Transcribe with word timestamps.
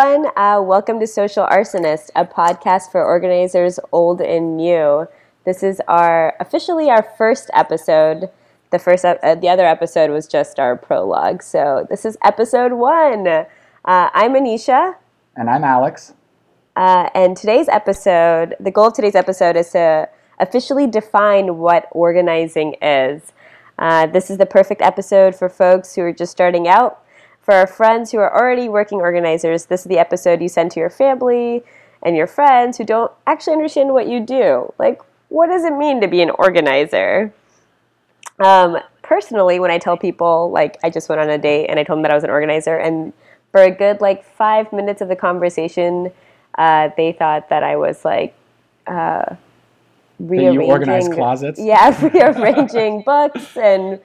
Everyone. 0.00 0.32
Uh, 0.34 0.62
welcome 0.62 0.98
to 1.00 1.06
Social 1.06 1.46
Arsonist, 1.46 2.08
a 2.16 2.24
podcast 2.24 2.90
for 2.90 3.04
organizers 3.04 3.78
old 3.92 4.22
and 4.22 4.56
new. 4.56 5.06
This 5.44 5.62
is 5.62 5.82
our 5.88 6.34
officially 6.40 6.88
our 6.88 7.02
first 7.02 7.50
episode. 7.52 8.30
The 8.70 8.78
first, 8.78 9.04
uh, 9.04 9.34
the 9.34 9.48
other 9.50 9.66
episode 9.66 10.10
was 10.10 10.26
just 10.26 10.58
our 10.58 10.74
prologue. 10.74 11.42
So 11.42 11.86
this 11.90 12.06
is 12.06 12.16
episode 12.24 12.72
one. 12.72 13.26
Uh, 13.26 13.44
I'm 13.84 14.32
Anisha. 14.32 14.94
And 15.36 15.50
I'm 15.50 15.64
Alex. 15.64 16.14
Uh, 16.76 17.10
and 17.14 17.36
today's 17.36 17.68
episode, 17.68 18.56
the 18.58 18.70
goal 18.70 18.86
of 18.86 18.94
today's 18.94 19.16
episode 19.16 19.54
is 19.54 19.70
to 19.72 20.08
officially 20.38 20.86
define 20.86 21.58
what 21.58 21.88
organizing 21.90 22.74
is. 22.80 23.32
Uh, 23.78 24.06
this 24.06 24.30
is 24.30 24.38
the 24.38 24.46
perfect 24.46 24.80
episode 24.80 25.34
for 25.34 25.50
folks 25.50 25.94
who 25.94 26.00
are 26.02 26.12
just 26.12 26.32
starting 26.32 26.68
out 26.68 27.04
for 27.42 27.54
our 27.54 27.66
friends 27.66 28.12
who 28.12 28.18
are 28.18 28.34
already 28.34 28.68
working 28.68 28.98
organizers, 28.98 29.66
this 29.66 29.80
is 29.80 29.86
the 29.86 29.98
episode 29.98 30.42
you 30.42 30.48
send 30.48 30.70
to 30.72 30.80
your 30.80 30.90
family 30.90 31.62
and 32.02 32.16
your 32.16 32.26
friends 32.26 32.78
who 32.78 32.84
don't 32.84 33.10
actually 33.26 33.54
understand 33.54 33.92
what 33.92 34.08
you 34.08 34.20
do. 34.20 34.72
Like, 34.78 35.00
what 35.28 35.46
does 35.46 35.64
it 35.64 35.76
mean 35.76 36.00
to 36.00 36.08
be 36.08 36.22
an 36.22 36.30
organizer? 36.30 37.32
Um, 38.38 38.78
personally, 39.02 39.60
when 39.60 39.70
I 39.70 39.78
tell 39.78 39.96
people, 39.96 40.50
like, 40.50 40.78
I 40.82 40.90
just 40.90 41.08
went 41.08 41.20
on 41.20 41.30
a 41.30 41.38
date 41.38 41.66
and 41.68 41.78
I 41.78 41.84
told 41.84 41.98
them 41.98 42.02
that 42.02 42.10
I 42.10 42.14
was 42.14 42.24
an 42.24 42.30
organizer, 42.30 42.76
and 42.76 43.12
for 43.52 43.62
a 43.62 43.70
good, 43.70 44.00
like, 44.00 44.24
five 44.24 44.72
minutes 44.72 45.00
of 45.00 45.08
the 45.08 45.16
conversation, 45.16 46.10
uh, 46.56 46.90
they 46.96 47.12
thought 47.12 47.48
that 47.50 47.62
I 47.62 47.76
was, 47.76 48.04
like, 48.04 48.34
uh, 48.86 49.36
rearranging. 50.18 50.60
you 50.60 50.70
organize 50.70 51.08
closets? 51.08 51.60
Yeah, 51.60 52.08
rearranging 52.14 53.02
books 53.06 53.56
and 53.56 54.00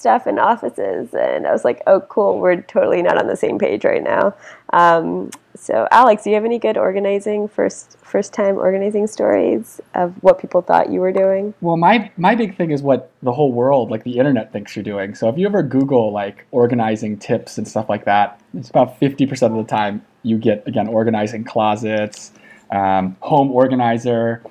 stuff 0.00 0.26
in 0.26 0.38
offices 0.38 1.12
and 1.12 1.46
i 1.46 1.52
was 1.52 1.64
like 1.64 1.82
oh 1.86 2.00
cool 2.00 2.38
we're 2.38 2.60
totally 2.62 3.02
not 3.02 3.18
on 3.18 3.26
the 3.26 3.36
same 3.36 3.58
page 3.58 3.84
right 3.84 4.02
now. 4.02 4.34
Um, 4.72 5.30
so 5.56 5.86
alex 5.90 6.24
do 6.24 6.30
you 6.30 6.36
have 6.36 6.44
any 6.44 6.58
good 6.58 6.78
organizing 6.78 7.48
first 7.48 7.98
first 8.02 8.32
time 8.32 8.56
organizing 8.56 9.06
stories 9.06 9.80
of 9.94 10.14
what 10.22 10.38
people 10.38 10.62
thought 10.62 10.90
you 10.90 11.00
were 11.00 11.12
doing? 11.12 11.54
Well 11.60 11.76
my 11.76 12.10
my 12.16 12.34
big 12.34 12.56
thing 12.56 12.70
is 12.70 12.82
what 12.82 13.10
the 13.22 13.32
whole 13.32 13.52
world 13.52 13.90
like 13.90 14.04
the 14.04 14.18
internet 14.18 14.52
thinks 14.52 14.74
you're 14.74 14.82
doing. 14.82 15.14
So 15.14 15.28
if 15.28 15.36
you 15.36 15.46
ever 15.46 15.62
google 15.62 16.12
like 16.12 16.46
organizing 16.50 17.18
tips 17.18 17.58
and 17.58 17.68
stuff 17.68 17.88
like 17.88 18.04
that 18.06 18.40
it's 18.54 18.70
about 18.70 18.98
50% 19.00 19.30
of 19.42 19.54
the 19.54 19.64
time 19.64 20.04
you 20.22 20.38
get 20.38 20.66
again 20.66 20.88
organizing 20.88 21.44
closets 21.44 22.32
um, 22.70 23.16
home 23.20 23.50
organizer 23.50 24.42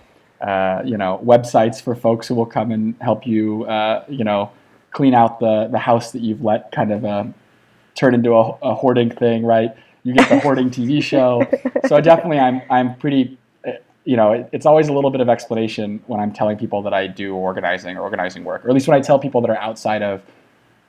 uh, 0.42 0.82
you 0.86 0.98
know 0.98 1.20
websites 1.24 1.82
for 1.82 1.96
folks 1.96 2.28
who 2.28 2.36
will 2.36 2.46
come 2.46 2.72
and 2.72 2.96
help 3.02 3.26
you 3.26 3.64
uh, 3.66 4.04
you 4.08 4.24
know 4.24 4.52
clean 4.92 5.14
out 5.14 5.40
the 5.40 5.68
the 5.72 5.80
house 5.80 6.12
that 6.12 6.22
you've 6.22 6.44
let 6.44 6.72
kind 6.72 6.92
of 6.92 7.06
um, 7.06 7.34
turn 7.96 8.14
into 8.14 8.32
a, 8.34 8.58
a, 8.62 8.76
hoarding 8.76 9.10
thing, 9.10 9.46
right? 9.46 9.76
You 10.04 10.14
get 10.14 10.30
the 10.30 10.40
hoarding 10.44 10.70
TV 10.70 11.04
show. 11.04 11.46
So 11.88 12.00
definitely, 12.02 12.40
I'm 12.40 12.62
I'm 12.70 12.96
pretty. 12.96 13.38
Eh, 13.66 13.78
you 14.06 14.16
know, 14.16 14.32
it, 14.32 14.50
it's 14.52 14.66
always 14.66 14.88
a 14.88 14.94
little 14.94 15.12
bit 15.12 15.22
of 15.22 15.30
explanation 15.30 16.02
when 16.08 16.20
I'm 16.20 16.32
telling 16.32 16.58
people 16.58 16.82
that 16.84 16.94
I 16.94 17.08
do 17.08 17.36
organizing 17.36 17.98
or 17.98 18.02
organizing 18.02 18.44
work, 18.44 18.66
or 18.66 18.70
at 18.70 18.74
least 18.74 18.88
when 18.88 18.98
I 18.98 19.02
tell 19.02 19.20
people 19.20 19.42
that 19.42 19.50
are 19.50 19.58
outside 19.58 20.02
of 20.02 20.22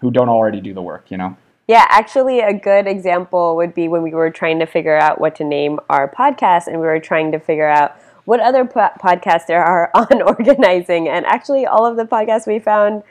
who 0.01 0.11
don't 0.11 0.29
already 0.29 0.61
do 0.61 0.73
the 0.73 0.83
work. 0.83 1.11
You 1.11 1.19
know. 1.19 1.37
Yeah, 1.69 1.87
actually, 1.89 2.41
a 2.41 2.53
good 2.53 2.89
example 2.89 3.55
would 3.57 3.75
be 3.75 3.87
when 3.87 4.03
we 4.03 4.13
were 4.13 4.31
trying 4.31 4.59
to 4.59 4.67
figure 4.67 4.97
out 4.97 5.21
what 5.21 5.37
to 5.37 5.45
name 5.45 5.79
our 5.89 6.11
podcast, 6.11 6.67
and 6.67 6.81
we 6.81 6.87
were 6.87 6.99
trying 6.99 7.31
to 7.33 7.39
figure 7.39 7.69
out 7.69 7.97
what 8.25 8.41
other 8.41 8.65
po- 8.65 8.91
podcasts 9.01 9.47
there 9.47 9.63
are 9.63 9.91
on 9.95 10.23
organizing. 10.23 11.09
And 11.09 11.27
actually, 11.27 11.67
all 11.67 11.87
of 11.87 11.97
the 11.97 12.05
podcasts 12.05 12.47
we 12.47 12.59
found 12.59 13.03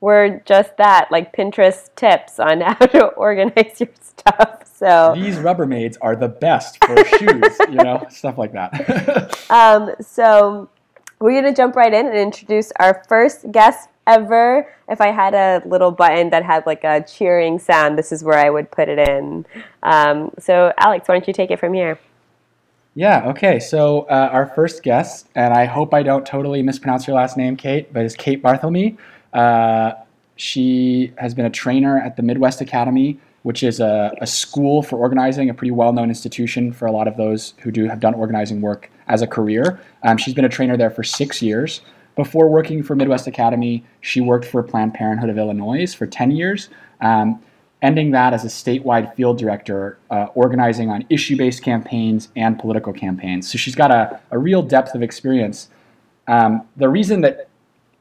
were 0.00 0.42
just 0.44 0.76
that, 0.76 1.08
like 1.10 1.34
Pinterest 1.34 1.94
tips 1.96 2.38
on 2.38 2.60
how 2.62 2.74
to 2.74 3.06
organize 3.08 3.80
your 3.80 3.90
stuff. 4.00 4.62
So 4.66 5.14
these 5.16 5.36
Rubbermaids 5.36 5.96
are 6.00 6.16
the 6.16 6.28
best 6.28 6.84
for 6.84 7.02
shoes, 7.04 7.56
you 7.68 7.76
know, 7.76 8.06
stuff 8.10 8.38
like 8.38 8.52
that. 8.52 9.38
um, 9.50 9.90
so 10.00 10.68
we're 11.18 11.40
gonna 11.40 11.54
jump 11.54 11.76
right 11.76 11.92
in 11.92 12.06
and 12.06 12.16
introduce 12.16 12.72
our 12.78 13.02
first 13.08 13.50
guest 13.52 13.88
ever. 14.06 14.70
If 14.88 15.00
I 15.00 15.08
had 15.08 15.34
a 15.34 15.66
little 15.66 15.90
button 15.90 16.30
that 16.30 16.44
had 16.44 16.66
like 16.66 16.84
a 16.84 17.02
cheering 17.02 17.58
sound, 17.58 17.98
this 17.98 18.12
is 18.12 18.22
where 18.22 18.38
I 18.38 18.50
would 18.50 18.70
put 18.70 18.88
it 18.88 18.98
in. 18.98 19.46
Um, 19.82 20.30
so 20.38 20.72
Alex, 20.78 21.08
why 21.08 21.14
don't 21.14 21.26
you 21.26 21.32
take 21.32 21.50
it 21.50 21.58
from 21.58 21.72
here? 21.72 21.98
Yeah, 22.96 23.28
okay. 23.28 23.60
So, 23.60 24.06
uh, 24.08 24.30
our 24.32 24.46
first 24.46 24.82
guest, 24.82 25.28
and 25.34 25.52
I 25.52 25.66
hope 25.66 25.92
I 25.92 26.02
don't 26.02 26.24
totally 26.24 26.62
mispronounce 26.62 27.06
your 27.06 27.14
last 27.14 27.36
name, 27.36 27.54
Kate, 27.54 27.92
but 27.92 28.06
it's 28.06 28.16
Kate 28.16 28.42
Barthelme. 28.42 28.96
Uh, 29.32 29.92
she 30.36 31.12
has 31.16 31.34
been 31.34 31.46
a 31.46 31.50
trainer 31.50 31.98
at 31.98 32.16
the 32.16 32.22
Midwest 32.22 32.60
Academy, 32.60 33.18
which 33.42 33.62
is 33.62 33.80
a, 33.80 34.12
a 34.20 34.26
school 34.26 34.82
for 34.82 34.98
organizing, 34.98 35.48
a 35.50 35.54
pretty 35.54 35.70
well-known 35.70 36.08
institution 36.08 36.72
for 36.72 36.86
a 36.86 36.92
lot 36.92 37.08
of 37.08 37.16
those 37.16 37.54
who 37.58 37.70
do 37.70 37.86
have 37.86 38.00
done 38.00 38.14
organizing 38.14 38.60
work 38.60 38.90
as 39.08 39.22
a 39.22 39.26
career. 39.26 39.80
Um, 40.02 40.16
she's 40.16 40.34
been 40.34 40.44
a 40.44 40.48
trainer 40.48 40.76
there 40.76 40.90
for 40.90 41.02
six 41.02 41.40
years. 41.40 41.80
Before 42.16 42.48
working 42.48 42.82
for 42.82 42.96
Midwest 42.96 43.26
Academy, 43.26 43.84
she 44.00 44.20
worked 44.20 44.46
for 44.46 44.62
Planned 44.62 44.94
Parenthood 44.94 45.30
of 45.30 45.38
Illinois 45.38 45.94
for 45.94 46.06
10 46.06 46.30
years, 46.30 46.70
um, 47.00 47.42
ending 47.82 48.10
that 48.12 48.32
as 48.32 48.44
a 48.44 48.48
statewide 48.48 49.14
field 49.14 49.38
director, 49.38 49.98
uh, 50.10 50.26
organizing 50.34 50.90
on 50.90 51.04
issue 51.08 51.36
based 51.36 51.62
campaigns 51.62 52.28
and 52.34 52.58
political 52.58 52.92
campaigns. 52.92 53.50
So 53.50 53.58
she's 53.58 53.74
got 53.74 53.90
a, 53.90 54.18
a 54.30 54.38
real 54.38 54.62
depth 54.62 54.94
of 54.94 55.02
experience. 55.02 55.68
Um, 56.26 56.66
the 56.76 56.88
reason 56.88 57.20
that 57.20 57.48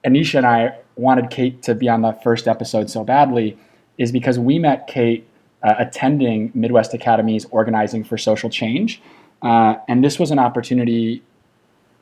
Anisha 0.06 0.38
and 0.38 0.46
I 0.46 0.76
wanted 0.96 1.30
Kate 1.30 1.62
to 1.64 1.76
be 1.76 1.90
on 1.90 2.02
the 2.02 2.14
first 2.14 2.48
episode 2.48 2.90
so 2.90 3.04
badly 3.04 3.58
is 3.98 4.12
because 4.12 4.40
we 4.40 4.60
met 4.60 4.88
Kate 4.88 5.28
uh, 5.64 5.76
attending 5.78 6.52
Midwest 6.54 6.94
Academy's 6.94 7.46
Organizing 7.46 8.04
for 8.04 8.18
Social 8.18 8.50
Change. 8.50 9.02
Uh, 9.42 9.76
and 9.88 10.04
this 10.04 10.20
was 10.20 10.32
an 10.32 10.40
opportunity 10.40 11.22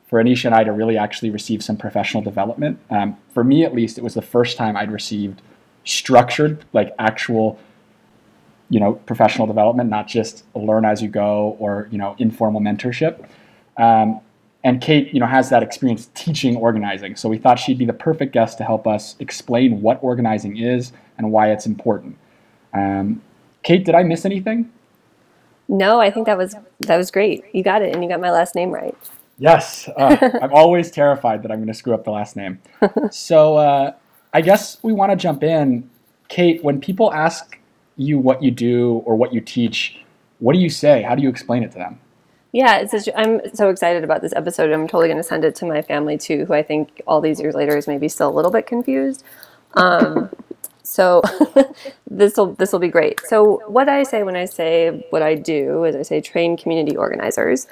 for 0.06 0.22
Anisha 0.22 0.46
and 0.46 0.54
I 0.54 0.64
to 0.64 0.72
really 0.72 0.96
actually 0.96 1.30
receive 1.30 1.62
some 1.62 1.76
professional 1.76 2.22
development. 2.22 2.78
Um, 2.90 3.16
for 3.32 3.42
me, 3.42 3.64
at 3.64 3.74
least, 3.74 3.98
it 3.98 4.04
was 4.04 4.14
the 4.14 4.22
first 4.22 4.56
time 4.56 4.76
I'd 4.76 4.90
received 4.90 5.40
structured, 5.84 6.64
like 6.72 6.94
actual, 6.98 7.58
you 8.70 8.80
know, 8.80 8.94
professional 8.94 9.46
development, 9.46 9.90
not 9.90 10.06
just 10.06 10.44
learn 10.54 10.84
as 10.84 11.02
you 11.02 11.08
go 11.08 11.56
or 11.58 11.88
you 11.90 11.98
know 11.98 12.14
informal 12.18 12.60
mentorship. 12.60 13.26
Um, 13.76 14.20
and 14.64 14.80
Kate, 14.80 15.12
you 15.12 15.20
know, 15.20 15.26
has 15.26 15.50
that 15.50 15.62
experience 15.62 16.08
teaching 16.14 16.56
organizing. 16.56 17.16
So 17.16 17.28
we 17.28 17.36
thought 17.36 17.58
she'd 17.58 17.78
be 17.78 17.84
the 17.84 17.92
perfect 17.92 18.32
guest 18.32 18.56
to 18.58 18.64
help 18.64 18.86
us 18.86 19.14
explain 19.20 19.82
what 19.82 19.98
organizing 20.02 20.56
is 20.56 20.92
and 21.18 21.30
why 21.30 21.52
it's 21.52 21.66
important. 21.66 22.16
Um, 22.72 23.22
Kate, 23.62 23.84
did 23.84 23.94
I 23.94 24.02
miss 24.02 24.24
anything? 24.24 24.72
No, 25.68 26.00
I 26.00 26.10
think 26.10 26.26
that 26.26 26.36
was 26.36 26.56
that 26.80 26.96
was 26.96 27.10
great. 27.10 27.44
You 27.52 27.62
got 27.62 27.82
it, 27.82 27.94
and 27.94 28.02
you 28.02 28.08
got 28.08 28.20
my 28.20 28.30
last 28.30 28.54
name 28.54 28.70
right. 28.70 28.96
Yes, 29.38 29.88
uh, 29.96 30.30
I'm 30.42 30.52
always 30.52 30.90
terrified 30.90 31.42
that 31.42 31.50
I'm 31.50 31.58
going 31.58 31.68
to 31.68 31.74
screw 31.74 31.94
up 31.94 32.04
the 32.04 32.10
last 32.10 32.36
name. 32.36 32.60
so 33.10 33.56
uh, 33.56 33.92
I 34.32 34.40
guess 34.40 34.82
we 34.82 34.92
want 34.92 35.12
to 35.12 35.16
jump 35.16 35.42
in. 35.42 35.88
Kate, 36.28 36.62
when 36.64 36.80
people 36.80 37.12
ask 37.12 37.58
you 37.96 38.18
what 38.18 38.42
you 38.42 38.50
do 38.50 39.02
or 39.04 39.14
what 39.14 39.32
you 39.32 39.40
teach, 39.40 40.00
what 40.38 40.54
do 40.54 40.58
you 40.58 40.70
say? 40.70 41.02
How 41.02 41.14
do 41.14 41.22
you 41.22 41.28
explain 41.28 41.62
it 41.62 41.70
to 41.72 41.78
them? 41.78 42.00
Yeah, 42.54 42.76
it's 42.76 43.08
I'm 43.16 43.40
so 43.52 43.68
excited 43.68 44.04
about 44.04 44.22
this 44.22 44.32
episode. 44.32 44.70
I'm 44.70 44.86
totally 44.86 45.08
going 45.08 45.16
to 45.16 45.24
send 45.24 45.44
it 45.44 45.56
to 45.56 45.66
my 45.66 45.82
family 45.82 46.16
too, 46.16 46.44
who 46.44 46.54
I 46.54 46.62
think 46.62 47.02
all 47.04 47.20
these 47.20 47.40
years 47.40 47.56
later 47.56 47.76
is 47.76 47.88
maybe 47.88 48.08
still 48.08 48.28
a 48.28 48.30
little 48.30 48.52
bit 48.52 48.64
confused. 48.64 49.24
Um, 49.72 50.30
so 50.84 51.20
this 52.08 52.36
will 52.36 52.54
this 52.54 52.70
will 52.70 52.78
be 52.78 52.90
great. 52.90 53.20
So 53.26 53.60
what 53.66 53.88
I 53.88 54.04
say 54.04 54.22
when 54.22 54.36
I 54.36 54.44
say 54.44 55.04
what 55.10 55.20
I 55.20 55.34
do 55.34 55.82
is 55.82 55.96
I 55.96 56.02
say 56.02 56.20
train 56.20 56.56
community 56.56 56.96
organizers, 56.96 57.66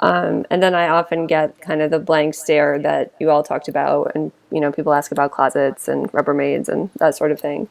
um, 0.00 0.44
and 0.50 0.62
then 0.62 0.74
I 0.74 0.88
often 0.88 1.26
get 1.26 1.58
kind 1.62 1.80
of 1.80 1.90
the 1.90 1.98
blank 1.98 2.34
stare 2.34 2.78
that 2.80 3.14
you 3.18 3.30
all 3.30 3.42
talked 3.42 3.68
about, 3.68 4.12
and 4.14 4.32
you 4.50 4.60
know 4.60 4.70
people 4.70 4.92
ask 4.92 5.12
about 5.12 5.30
closets 5.30 5.88
and 5.88 6.12
Rubbermaids 6.12 6.68
and 6.68 6.90
that 6.98 7.16
sort 7.16 7.32
of 7.32 7.40
thing. 7.40 7.70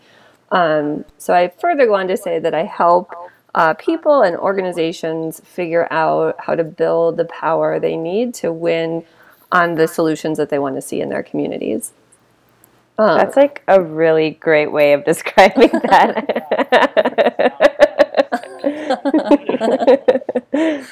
Um, 0.50 1.06
so 1.20 1.36
I 1.36 1.50
further 1.50 1.86
go 1.86 1.94
on 1.94 2.08
to 2.08 2.18
say 2.18 2.40
that 2.40 2.56
I 2.56 2.64
help 2.64 3.14
uh, 3.56 3.74
people 3.76 4.22
and 4.22 4.36
organizations 4.36 5.40
figure 5.40 5.88
out 5.90 6.36
how 6.40 6.54
to 6.56 6.64
build 6.64 7.16
the 7.16 7.24
power 7.26 7.80
they 7.80 7.96
need 7.96 8.34
to 8.36 8.52
win 8.52 9.04
on 9.50 9.76
the 9.76 9.88
solutions 9.88 10.38
that 10.38 10.50
they 10.50 10.60
want 10.60 10.76
to 10.76 10.82
see 10.82 11.00
in 11.00 11.08
their 11.08 11.24
communities. 11.24 11.94
Um, 12.98 13.18
That's 13.18 13.38
like 13.38 13.64
a 13.70 13.82
really 13.82 14.32
great 14.32 14.72
way 14.74 14.92
of 14.92 15.06
describing 15.12 15.70
that. 15.72 16.46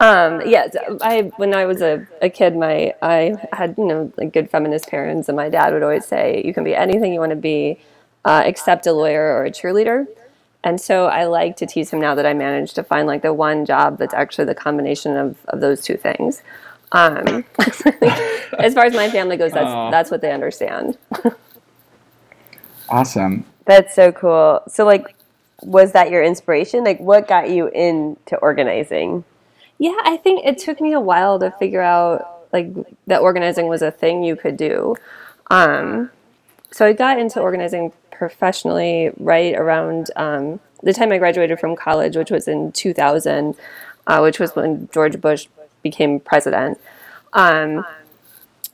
um, 0.00 0.42
yeah, 0.44 0.66
I 1.00 1.30
when 1.36 1.54
I 1.54 1.64
was 1.64 1.80
a, 1.80 2.04
a 2.22 2.28
kid, 2.28 2.56
my 2.56 2.92
I 3.02 3.34
had 3.52 3.76
you 3.78 3.86
know 3.86 4.12
like 4.16 4.32
good 4.32 4.50
feminist 4.50 4.88
parents, 4.88 5.28
and 5.28 5.36
my 5.36 5.48
dad 5.48 5.72
would 5.72 5.84
always 5.84 6.06
say, 6.06 6.42
"You 6.44 6.52
can 6.52 6.64
be 6.64 6.74
anything 6.74 7.12
you 7.12 7.20
want 7.20 7.30
to 7.30 7.36
be, 7.36 7.78
uh, 8.24 8.42
except 8.44 8.88
a 8.88 8.92
lawyer 8.92 9.36
or 9.36 9.44
a 9.44 9.50
cheerleader." 9.52 10.08
And 10.64 10.80
so 10.80 11.06
I 11.06 11.26
like 11.26 11.56
to 11.58 11.66
tease 11.66 11.90
him 11.90 12.00
now 12.00 12.14
that 12.16 12.26
I 12.26 12.32
managed 12.34 12.74
to 12.76 12.82
find 12.82 13.06
like 13.06 13.22
the 13.22 13.32
one 13.32 13.64
job 13.64 13.98
that's 13.98 14.14
actually 14.14 14.46
the 14.46 14.54
combination 14.54 15.16
of, 15.16 15.36
of 15.46 15.60
those 15.60 15.82
two 15.82 15.96
things. 15.96 16.42
Um, 16.92 17.44
as 18.58 18.74
far 18.74 18.84
as 18.84 18.94
my 18.94 19.10
family 19.10 19.36
goes, 19.36 19.52
that's 19.52 19.66
Aww. 19.66 19.90
that's 19.90 20.10
what 20.10 20.20
they 20.20 20.32
understand. 20.32 20.98
awesome. 22.88 23.44
That's 23.66 23.94
so 23.94 24.10
cool. 24.10 24.62
So 24.68 24.84
like 24.84 25.14
was 25.62 25.92
that 25.92 26.10
your 26.10 26.22
inspiration? 26.22 26.84
Like, 26.84 27.00
what 27.00 27.28
got 27.28 27.50
you 27.50 27.68
into 27.68 28.36
organizing? 28.36 29.24
Yeah, 29.78 29.96
I 30.04 30.16
think 30.16 30.44
it 30.44 30.58
took 30.58 30.80
me 30.80 30.92
a 30.92 31.00
while 31.00 31.38
to 31.40 31.50
figure 31.52 31.80
out 31.80 32.48
like 32.52 32.72
that 33.06 33.20
organizing 33.20 33.66
was 33.66 33.82
a 33.82 33.90
thing 33.90 34.22
you 34.22 34.36
could 34.36 34.56
do. 34.56 34.94
Um, 35.50 36.10
so 36.70 36.86
I 36.86 36.92
got 36.92 37.18
into 37.18 37.40
organizing 37.40 37.92
professionally 38.16 39.10
right 39.18 39.54
around 39.54 40.10
um, 40.16 40.60
the 40.82 40.92
time 40.92 41.12
I 41.12 41.18
graduated 41.18 41.58
from 41.58 41.76
college, 41.76 42.16
which 42.16 42.30
was 42.30 42.48
in 42.48 42.72
2000, 42.72 43.56
uh, 44.06 44.20
which 44.20 44.38
was 44.38 44.54
when 44.54 44.88
George 44.92 45.20
Bush 45.20 45.46
became 45.82 46.20
president. 46.20 46.80
Um, 47.32 47.84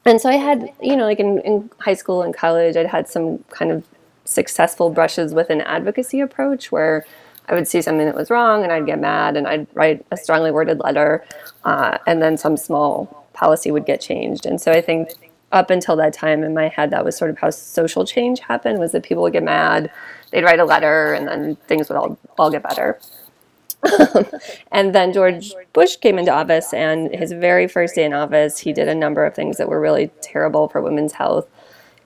and 0.05 0.21
so 0.21 0.29
I 0.29 0.37
had, 0.37 0.73
you 0.81 0.97
know, 0.97 1.05
like 1.05 1.21
in, 1.21 1.41
in 1.41 1.71
high 1.79 1.95
school 1.95 2.23
and 2.23 2.35
college, 2.35 2.77
I'd 2.77 2.87
had 2.87 3.09
some 3.09 3.45
kind 3.51 3.71
of 3.71 3.85
successful 4.25 4.91
brushes 4.91 5.35
with 5.35 5.51
an 5.51 5.61
advocacy 5.63 6.21
approach 6.21 6.73
where 6.73 7.05
I 7.49 7.55
would 7.55 7.67
see 7.67 7.83
something 7.83 8.07
that 8.07 8.15
was 8.15 8.31
wrong 8.31 8.63
and 8.63 8.73
I'd 8.73 8.87
get 8.87 9.01
mad 9.01 9.37
and 9.37 9.47
I'd 9.47 9.67
write 9.75 10.07
a 10.11 10.17
strongly 10.17 10.51
worded 10.51 10.79
letter, 10.79 11.25
uh, 11.65 11.99
and 12.07 12.23
then 12.23 12.39
some 12.39 12.57
small 12.57 13.27
policy 13.33 13.71
would 13.71 13.87
get 13.87 14.01
changed. 14.01 14.47
And 14.47 14.61
so 14.61 14.73
I 14.73 14.81
think 14.81 15.11
up 15.53 15.71
until 15.71 15.97
that 15.97 16.13
time 16.13 16.43
in 16.45 16.55
my 16.55 16.69
head, 16.69 16.91
that 16.91 17.05
was 17.05 17.17
sort 17.17 17.31
of 17.31 17.39
how 17.39 17.51
social 17.51 18.05
change 18.05 18.41
happened: 18.41 18.79
was 18.79 18.93
that 18.93 19.03
people 19.03 19.23
would 19.23 19.33
get 19.33 19.43
mad, 19.43 19.91
they'd 20.31 20.45
write 20.45 20.61
a 20.61 20.65
letter, 20.65 21.13
and 21.13 21.29
then 21.29 21.57
things 21.67 21.89
would 21.89 21.97
all 21.97 22.19
all 22.39 22.51
get 22.51 22.63
better. 22.63 22.99
and 24.73 24.95
then 24.95 25.13
George 25.13 25.55
Bush 25.73 25.97
came 25.97 26.19
into 26.19 26.33
office, 26.33 26.73
and 26.73 27.15
his 27.15 27.33
very 27.33 27.67
first 27.67 27.95
day 27.95 28.05
in 28.05 28.13
office, 28.13 28.59
he 28.59 28.73
did 28.73 28.89
a 28.89 28.95
number 28.95 29.25
of 29.25 29.35
things 29.35 29.57
that 29.57 29.69
were 29.69 29.81
really 29.81 30.11
terrible 30.21 30.69
for 30.69 30.81
women's 30.81 31.15
health. 31.15 31.49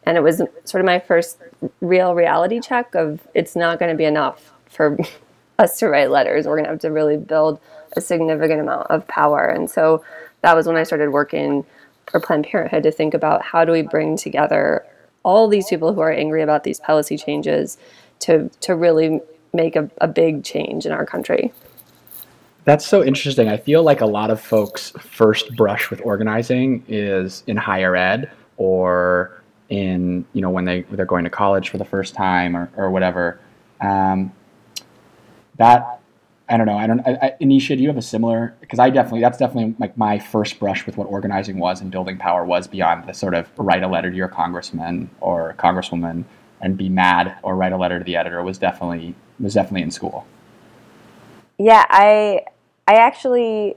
And 0.06 0.16
it 0.16 0.20
was 0.20 0.42
sort 0.64 0.80
of 0.80 0.86
my 0.86 0.98
first 0.98 1.38
real 1.80 2.14
reality 2.14 2.60
check 2.60 2.94
of 2.94 3.26
it's 3.34 3.56
not 3.56 3.78
going 3.78 3.90
to 3.90 3.96
be 3.96 4.04
enough 4.04 4.52
for 4.66 4.98
us 5.58 5.78
to 5.78 5.88
write 5.88 6.10
letters. 6.10 6.46
We're 6.46 6.56
going 6.56 6.64
to 6.64 6.70
have 6.70 6.80
to 6.80 6.90
really 6.90 7.16
build 7.16 7.60
a 7.96 8.00
significant 8.00 8.60
amount 8.60 8.88
of 8.90 9.06
power. 9.08 9.46
And 9.46 9.70
so 9.70 10.04
that 10.42 10.54
was 10.54 10.66
when 10.66 10.76
I 10.76 10.82
started 10.82 11.10
working 11.10 11.64
for 12.10 12.20
Planned 12.20 12.46
Parenthood 12.46 12.82
to 12.82 12.92
think 12.92 13.14
about 13.14 13.42
how 13.42 13.64
do 13.64 13.72
we 13.72 13.82
bring 13.82 14.16
together 14.16 14.84
all 15.22 15.48
these 15.48 15.68
people 15.68 15.94
who 15.94 16.00
are 16.00 16.12
angry 16.12 16.42
about 16.42 16.64
these 16.64 16.80
policy 16.80 17.16
changes 17.16 17.78
to 18.20 18.50
to 18.60 18.74
really 18.74 19.20
make 19.52 19.76
a, 19.76 19.90
a 20.00 20.08
big 20.08 20.44
change 20.44 20.84
in 20.86 20.92
our 20.92 21.06
country. 21.06 21.52
That's 22.64 22.86
so 22.86 23.04
interesting. 23.04 23.48
I 23.48 23.56
feel 23.58 23.82
like 23.82 24.00
a 24.00 24.06
lot 24.06 24.30
of 24.30 24.40
folks' 24.40 24.90
first 24.98 25.54
brush 25.54 25.90
with 25.90 26.00
organizing 26.02 26.84
is 26.88 27.44
in 27.46 27.56
higher 27.56 27.94
ed 27.94 28.30
or 28.56 29.42
in 29.68 30.24
you 30.32 30.40
know 30.40 30.50
when 30.50 30.64
they 30.64 30.82
they're 30.82 31.06
going 31.06 31.24
to 31.24 31.30
college 31.30 31.68
for 31.68 31.78
the 31.78 31.84
first 31.84 32.14
time 32.14 32.56
or, 32.56 32.70
or 32.76 32.90
whatever. 32.90 33.40
Um, 33.80 34.32
that 35.56 36.00
I 36.48 36.58
don't 36.58 36.66
know. 36.66 36.76
I 36.76 36.86
don't. 36.86 37.00
I, 37.00 37.34
Anisha, 37.40 37.74
do 37.76 37.82
you 37.82 37.88
have 37.88 37.96
a 37.96 38.02
similar? 38.02 38.54
Because 38.60 38.78
I 38.78 38.90
definitely 38.90 39.20
that's 39.22 39.38
definitely 39.38 39.74
like 39.78 39.96
my 39.96 40.18
first 40.18 40.60
brush 40.60 40.84
with 40.84 40.98
what 40.98 41.04
organizing 41.04 41.58
was 41.58 41.80
and 41.80 41.90
building 41.90 42.18
power 42.18 42.44
was 42.44 42.66
beyond 42.66 43.08
the 43.08 43.14
sort 43.14 43.34
of 43.34 43.48
write 43.56 43.82
a 43.82 43.88
letter 43.88 44.10
to 44.10 44.16
your 44.16 44.28
congressman 44.28 45.08
or 45.20 45.54
congresswoman 45.58 46.24
and 46.60 46.76
be 46.76 46.90
mad 46.90 47.36
or 47.42 47.56
write 47.56 47.72
a 47.72 47.78
letter 47.78 47.98
to 47.98 48.04
the 48.04 48.16
editor 48.16 48.42
was 48.42 48.58
definitely 48.58 49.14
was 49.40 49.54
definitely 49.54 49.82
in 49.82 49.90
school. 49.90 50.26
Yeah, 51.58 51.86
I 51.88 52.42
I 52.86 52.96
actually 52.96 53.76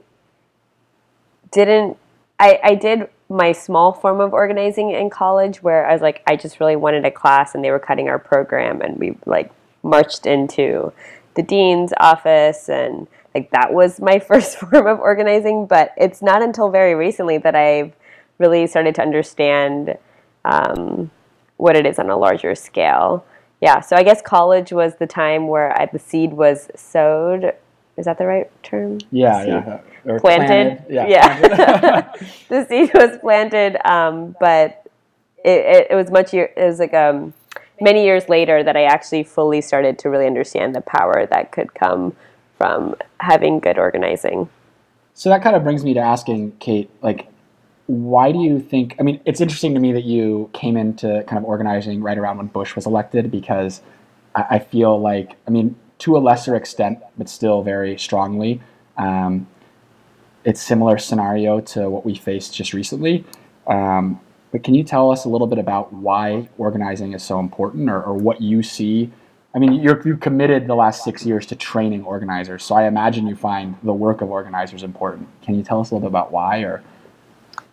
didn't. 1.50 1.96
I 2.38 2.60
I 2.62 2.74
did 2.74 3.08
my 3.30 3.52
small 3.52 3.92
form 3.92 4.20
of 4.20 4.34
organizing 4.34 4.90
in 4.90 5.08
college 5.08 5.62
where 5.62 5.86
I 5.86 5.92
was 5.94 6.02
like 6.02 6.22
I 6.26 6.36
just 6.36 6.60
really 6.60 6.76
wanted 6.76 7.06
a 7.06 7.10
class 7.10 7.54
and 7.54 7.64
they 7.64 7.70
were 7.70 7.78
cutting 7.78 8.10
our 8.10 8.18
program 8.18 8.82
and 8.82 8.98
we 8.98 9.16
like 9.24 9.50
marched 9.82 10.26
into 10.26 10.92
the 11.38 11.42
dean's 11.44 11.92
office 12.00 12.68
and 12.68 13.06
like 13.32 13.48
that 13.52 13.72
was 13.72 14.00
my 14.00 14.18
first 14.30 14.58
form 14.58 14.88
of 14.88 14.98
organizing 14.98 15.66
but 15.66 15.94
it's 15.96 16.20
not 16.20 16.42
until 16.42 16.68
very 16.68 16.96
recently 16.96 17.38
that 17.38 17.54
i've 17.54 17.92
really 18.38 18.66
started 18.66 18.94
to 18.94 19.02
understand 19.02 19.96
um, 20.44 21.10
what 21.56 21.76
it 21.76 21.86
is 21.86 21.98
on 22.00 22.10
a 22.10 22.16
larger 22.16 22.56
scale 22.56 23.24
yeah 23.60 23.78
so 23.78 23.94
i 23.94 24.02
guess 24.02 24.20
college 24.20 24.72
was 24.72 24.96
the 24.96 25.06
time 25.06 25.46
where 25.46 25.70
I, 25.80 25.86
the 25.86 26.00
seed 26.00 26.32
was 26.32 26.68
sowed 26.74 27.54
is 27.96 28.06
that 28.06 28.18
the 28.18 28.26
right 28.26 28.50
term 28.64 28.98
yeah 29.12 29.38
seed. 29.38 29.48
yeah 29.48 29.80
or 30.04 30.18
planted, 30.18 30.86
planted. 30.88 30.92
yeah, 30.92 31.06
yeah. 31.06 32.12
the 32.48 32.66
seed 32.66 32.90
was 32.94 33.16
planted 33.20 33.76
um, 33.88 34.34
but 34.40 34.84
it, 35.44 35.50
it, 35.50 35.86
it 35.90 35.94
was 35.94 36.10
much 36.10 36.34
it 36.34 36.52
was 36.56 36.80
like 36.80 36.94
um 36.94 37.32
many 37.80 38.04
years 38.04 38.28
later 38.28 38.62
that 38.62 38.76
I 38.76 38.84
actually 38.84 39.22
fully 39.22 39.60
started 39.60 39.98
to 40.00 40.10
really 40.10 40.26
understand 40.26 40.74
the 40.74 40.80
power 40.80 41.26
that 41.30 41.52
could 41.52 41.74
come 41.74 42.14
from 42.56 42.96
having 43.20 43.60
good 43.60 43.78
organizing. 43.78 44.48
So 45.14 45.28
that 45.30 45.42
kind 45.42 45.56
of 45.56 45.64
brings 45.64 45.84
me 45.84 45.94
to 45.94 46.00
asking 46.00 46.52
Kate, 46.58 46.90
like, 47.02 47.28
why 47.86 48.32
do 48.32 48.38
you 48.38 48.60
think? 48.60 48.94
I 49.00 49.02
mean, 49.02 49.20
it's 49.24 49.40
interesting 49.40 49.74
to 49.74 49.80
me 49.80 49.92
that 49.92 50.04
you 50.04 50.50
came 50.52 50.76
into 50.76 51.24
kind 51.26 51.38
of 51.38 51.44
organizing 51.44 52.02
right 52.02 52.18
around 52.18 52.36
when 52.36 52.46
Bush 52.48 52.76
was 52.76 52.86
elected 52.86 53.30
because 53.30 53.80
I, 54.34 54.44
I 54.50 54.58
feel 54.58 55.00
like, 55.00 55.36
I 55.46 55.50
mean, 55.50 55.74
to 56.00 56.16
a 56.16 56.18
lesser 56.18 56.54
extent, 56.54 56.98
but 57.16 57.28
still 57.28 57.62
very 57.62 57.98
strongly, 57.98 58.60
um, 58.96 59.46
it's 60.44 60.60
similar 60.60 60.98
scenario 60.98 61.60
to 61.60 61.88
what 61.88 62.04
we 62.04 62.14
faced 62.14 62.54
just 62.54 62.72
recently. 62.72 63.24
Um, 63.66 64.20
but 64.50 64.64
can 64.64 64.74
you 64.74 64.82
tell 64.84 65.10
us 65.10 65.24
a 65.24 65.28
little 65.28 65.46
bit 65.46 65.58
about 65.58 65.92
why 65.92 66.48
organizing 66.58 67.12
is 67.12 67.22
so 67.22 67.38
important 67.38 67.90
or, 67.90 68.02
or 68.02 68.14
what 68.14 68.40
you 68.40 68.62
see? 68.62 69.10
I 69.54 69.58
mean, 69.58 69.74
you're, 69.74 70.00
you've 70.06 70.20
committed 70.20 70.66
the 70.66 70.74
last 70.74 71.04
six 71.04 71.24
years 71.24 71.46
to 71.46 71.56
training 71.56 72.04
organizers, 72.04 72.64
so 72.64 72.74
I 72.74 72.86
imagine 72.86 73.26
you 73.26 73.36
find 73.36 73.76
the 73.82 73.92
work 73.92 74.20
of 74.20 74.30
organizers 74.30 74.82
important. 74.82 75.28
Can 75.42 75.54
you 75.54 75.62
tell 75.62 75.80
us 75.80 75.90
a 75.90 75.94
little 75.94 76.08
bit 76.08 76.12
about 76.12 76.32
why 76.32 76.60
or? 76.60 76.82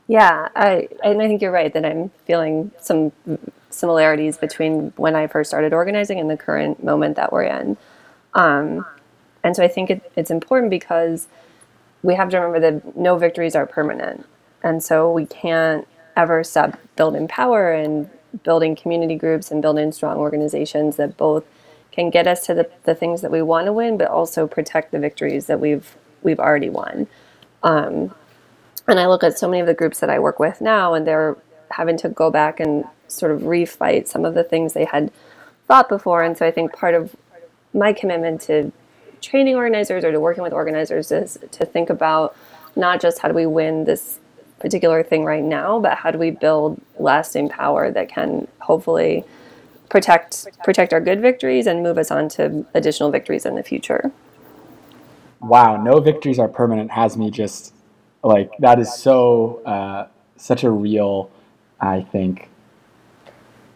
Yeah, 0.08 0.50
I, 0.56 0.88
and 1.04 1.22
I 1.22 1.28
think 1.28 1.42
you're 1.42 1.52
right 1.52 1.74
that 1.74 1.86
I'm 1.86 2.12
feeling 2.26 2.72
some 2.80 3.12
similarities 3.70 4.38
between 4.38 4.94
when 4.96 5.16
I 5.16 5.28
first 5.28 5.50
started 5.50 5.74
organizing 5.74 6.20
and 6.20 6.30
the 6.30 6.38
current 6.38 6.84
moment 6.84 7.16
that 7.16 7.34
we're 7.34 7.44
in. 7.44 7.78
Um, 8.34 8.86
and 9.44 9.56
so 9.56 9.64
I 9.64 9.68
think 9.68 9.90
it, 9.90 10.12
it's 10.16 10.32
important 10.32 10.70
because 10.70 11.28
we 12.04 12.16
have 12.16 12.30
to 12.30 12.38
remember 12.38 12.60
that 12.60 12.96
no 12.96 13.18
victories 13.18 13.56
are 13.56 13.66
permanent. 13.66 14.26
And 14.64 14.84
so 14.84 15.12
we 15.12 15.26
can't 15.26 15.88
ever 16.16 16.44
stop 16.44 16.80
building 16.96 17.28
power 17.28 17.72
and 17.74 18.10
building 18.44 18.76
community 18.76 19.16
groups 19.16 19.52
and 19.52 19.62
building 19.62 19.92
strong 19.92 20.18
organizations 20.18 20.96
that 20.98 21.18
both 21.18 21.46
can 21.92 22.10
get 22.10 22.28
us 22.28 22.46
to 22.46 22.54
the, 22.54 22.70
the 22.84 22.94
things 22.94 23.22
that 23.22 23.32
we 23.32 23.42
want 23.42 23.66
to 23.66 23.74
win, 23.74 23.98
but 23.98 24.08
also 24.08 24.48
protect 24.48 24.92
the 24.92 25.00
victories 25.00 25.46
that 25.46 25.60
we've 25.60 25.96
we've 26.22 26.40
already 26.40 26.70
won. 26.70 27.08
Um, 27.64 28.14
and 28.88 29.00
I 29.00 29.08
look 29.08 29.24
at 29.24 29.38
so 29.38 29.48
many 29.48 29.62
of 29.62 29.68
the 29.68 29.74
groups 29.74 30.00
that 30.00 30.10
I 30.10 30.20
work 30.20 30.40
with 30.40 30.60
now, 30.62 30.94
and 30.94 31.08
they're 31.08 31.38
having 31.72 31.98
to 31.98 32.10
go 32.10 32.30
back 32.30 32.60
and 32.60 32.86
sort 33.08 33.32
of 33.32 33.42
refight 33.42 34.08
some 34.08 34.26
of 34.26 34.34
the 34.34 34.44
things 34.44 34.74
they 34.74 34.86
had 34.86 35.12
thought 35.68 35.90
before. 35.90 36.24
And 36.24 36.38
so 36.38 36.46
I 36.46 36.52
think 36.52 36.74
part 36.74 36.94
of 36.94 37.16
my 37.74 37.94
commitment 37.94 38.42
to 38.42 38.72
training 39.22 39.56
organizers 39.56 40.04
or 40.04 40.12
to 40.12 40.20
working 40.20 40.44
with 40.44 40.54
organizers 40.54 41.12
is 41.12 41.40
to 41.52 41.66
think 41.66 41.90
about 41.90 42.36
not 42.76 43.02
just 43.02 43.20
how 43.20 43.28
do 43.28 43.34
we 43.34 43.46
win 43.46 43.86
this 43.86 44.20
particular 44.66 45.04
thing 45.04 45.24
right 45.24 45.44
now, 45.44 45.80
but 45.80 45.96
how 45.96 46.10
do 46.10 46.18
we 46.18 46.32
build 46.32 46.82
lasting 46.98 47.48
power 47.50 47.92
that 47.92 48.10
can 48.10 48.48
hopefully 48.60 49.24
protect 49.90 50.48
protect 50.64 50.92
our 50.92 51.00
good 51.00 51.22
victories 51.22 51.68
and 51.68 51.84
move 51.84 51.98
us 51.98 52.10
on 52.10 52.28
to 52.28 52.66
additional 52.74 53.12
victories 53.12 53.46
in 53.46 53.56
the 53.56 53.64
future. 53.64 54.12
Wow, 55.40 55.82
no 55.82 56.00
victories 56.00 56.40
are 56.40 56.48
permanent 56.48 56.92
has 56.92 57.16
me 57.16 57.30
just 57.30 57.74
like 58.24 58.50
that 58.60 58.80
is 58.80 58.94
so 58.94 59.62
uh, 59.66 60.08
such 60.38 60.64
a 60.64 60.72
real, 60.72 61.30
I 61.80 62.02
think, 62.02 62.50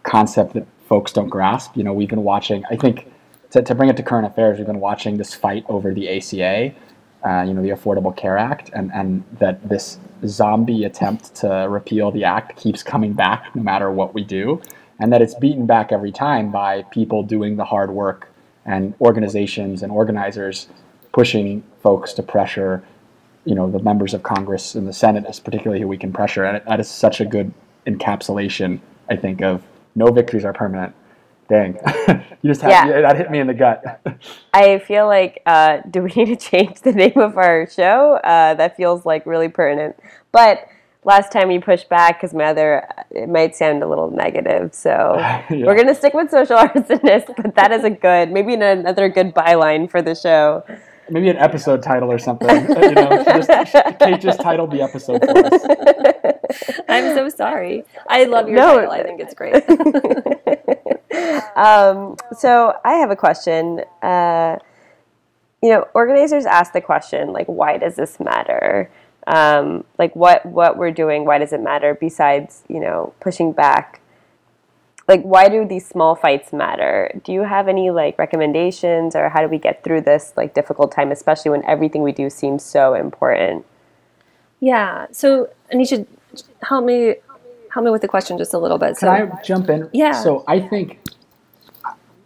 concept 0.03 0.53
that 0.55 0.65
folks 0.87 1.13
don't 1.13 1.29
grasp. 1.29 1.77
You 1.77 1.83
know, 1.83 1.93
we've 1.93 2.09
been 2.09 2.23
watching. 2.23 2.63
I 2.71 2.75
think 2.75 3.11
to, 3.51 3.61
to 3.61 3.75
bring 3.75 3.89
it 3.89 3.97
to 3.97 4.03
current 4.03 4.25
affairs, 4.25 4.57
we've 4.57 4.67
been 4.67 4.79
watching 4.79 5.17
this 5.17 5.33
fight 5.35 5.63
over 5.69 5.93
the 5.93 6.09
ACA 6.17 6.73
uh, 7.25 7.43
you 7.47 7.53
know, 7.53 7.61
the 7.61 7.69
Affordable 7.69 8.15
Care 8.15 8.37
Act, 8.37 8.69
and, 8.73 8.91
and 8.93 9.23
that 9.39 9.67
this 9.67 9.97
zombie 10.25 10.83
attempt 10.83 11.35
to 11.35 11.67
repeal 11.69 12.11
the 12.11 12.23
act 12.23 12.57
keeps 12.57 12.83
coming 12.83 13.13
back 13.13 13.53
no 13.55 13.61
matter 13.61 13.91
what 13.91 14.13
we 14.13 14.23
do, 14.23 14.61
and 14.99 15.11
that 15.11 15.21
it's 15.21 15.35
beaten 15.35 15.65
back 15.65 15.91
every 15.91 16.11
time 16.11 16.51
by 16.51 16.83
people 16.83 17.23
doing 17.23 17.57
the 17.57 17.65
hard 17.65 17.91
work 17.91 18.31
and 18.65 18.93
organizations 19.01 19.81
and 19.83 19.91
organizers 19.91 20.67
pushing 21.11 21.63
folks 21.81 22.13
to 22.13 22.23
pressure, 22.23 22.83
you 23.45 23.55
know, 23.55 23.69
the 23.69 23.79
members 23.79 24.13
of 24.13 24.23
Congress 24.23 24.75
and 24.75 24.87
the 24.87 24.93
Senate 24.93 25.25
is 25.25 25.39
particularly 25.39 25.81
who 25.81 25.87
we 25.87 25.97
can 25.97 26.13
pressure, 26.13 26.43
and 26.43 26.61
that 26.65 26.79
is 26.79 26.89
such 26.89 27.19
a 27.19 27.25
good 27.25 27.51
encapsulation, 27.87 28.79
I 29.09 29.15
think, 29.15 29.41
of 29.41 29.63
no 29.95 30.11
victories 30.11 30.45
are 30.45 30.53
permanent 30.53 30.93
Dang, 31.49 31.77
you 32.43 32.49
just 32.51 32.61
had, 32.61 32.69
yeah. 32.69 33.01
that 33.01 33.17
hit 33.17 33.31
me 33.31 33.39
in 33.39 33.47
the 33.47 33.53
gut. 33.55 34.01
I 34.53 34.77
feel 34.79 35.07
like, 35.07 35.41
uh, 35.47 35.79
do 35.89 36.03
we 36.03 36.09
need 36.15 36.25
to 36.27 36.35
change 36.35 36.81
the 36.81 36.91
name 36.91 37.17
of 37.17 37.37
our 37.37 37.67
show? 37.67 38.15
Uh, 38.23 38.53
that 38.53 38.77
feels 38.77 39.05
like 39.05 39.25
really 39.25 39.49
pertinent. 39.49 39.95
But 40.31 40.67
last 41.05 41.31
time 41.31 41.49
you 41.49 41.59
pushed 41.59 41.89
back 41.89 42.19
because 42.19 42.35
my 42.35 42.43
other 42.45 42.87
it 43.09 43.27
might 43.29 43.55
sound 43.55 43.81
a 43.81 43.87
little 43.87 44.11
negative. 44.11 44.75
So 44.75 45.15
Yeah. 45.17 45.43
we're 45.65 45.75
gonna 45.75 45.95
stick 45.95 46.13
with 46.13 46.29
social 46.29 46.57
arsonist, 46.57 47.33
but 47.35 47.55
that 47.55 47.71
is 47.71 47.83
a 47.83 47.89
good 47.89 48.31
maybe 48.31 48.53
another 48.53 49.09
good 49.09 49.33
byline 49.33 49.89
for 49.89 50.01
the 50.03 50.13
show. 50.13 50.63
Maybe 51.09 51.29
an 51.29 51.37
episode 51.37 51.81
title 51.81 52.11
or 52.11 52.19
something. 52.19 52.47
Uh, 52.47 52.79
you 52.81 52.91
know, 52.91 53.23
she 53.23 53.31
just, 53.47 53.71
she- 53.71 53.93
Kate 53.99 54.21
just 54.21 54.39
titled 54.41 54.69
the 54.69 54.83
episode 54.83 55.21
for 55.25 55.37
us. 55.37 56.83
I'm 56.87 57.15
so 57.15 57.29
sorry. 57.29 57.83
I 58.07 58.25
love 58.25 58.47
your 58.47 58.57
No. 58.57 58.75
title. 58.75 58.91
I 58.91 59.01
think 59.03 59.19
it's 59.19 59.33
great. 59.33 59.63
um, 61.55 62.15
so 62.37 62.75
I 62.85 62.93
have 62.93 63.11
a 63.11 63.15
question. 63.15 63.81
Uh, 64.01 64.57
you 65.61 65.69
know, 65.69 65.87
organizers 65.93 66.45
ask 66.45 66.73
the 66.73 66.81
question 66.81 67.33
like, 67.33 67.47
why 67.47 67.77
does 67.77 67.95
this 67.95 68.19
matter? 68.19 68.89
Um, 69.27 69.83
like, 69.97 70.15
what 70.15 70.45
what 70.45 70.77
we're 70.77 70.91
doing, 70.91 71.25
why 71.25 71.37
does 71.37 71.53
it 71.53 71.61
matter? 71.61 71.95
Besides, 71.99 72.63
you 72.67 72.79
know, 72.79 73.13
pushing 73.19 73.51
back. 73.51 74.01
Like, 75.07 75.23
why 75.23 75.49
do 75.49 75.65
these 75.65 75.87
small 75.87 76.15
fights 76.15 76.53
matter? 76.53 77.11
Do 77.23 77.33
you 77.33 77.41
have 77.41 77.67
any 77.67 77.89
like 77.89 78.17
recommendations, 78.19 79.15
or 79.15 79.29
how 79.29 79.41
do 79.41 79.47
we 79.47 79.57
get 79.57 79.83
through 79.83 80.01
this 80.01 80.33
like 80.37 80.53
difficult 80.53 80.91
time, 80.91 81.11
especially 81.11 81.51
when 81.51 81.65
everything 81.65 82.03
we 82.03 82.11
do 82.11 82.29
seems 82.29 82.63
so 82.63 82.93
important? 82.93 83.65
yeah. 84.59 85.07
So 85.11 85.49
Anisha, 85.73 86.05
help 86.61 86.85
me 86.85 87.15
help 87.71 87.85
me 87.85 87.91
with 87.91 88.01
the 88.01 88.07
question 88.07 88.37
just 88.37 88.53
a 88.53 88.57
little 88.57 88.77
bit. 88.77 88.97
So 88.97 89.07
Can 89.07 89.31
I 89.31 89.41
jump 89.43 89.69
in? 89.69 89.89
Yeah. 89.93 90.11
So 90.11 90.43
I 90.47 90.59
think, 90.59 90.99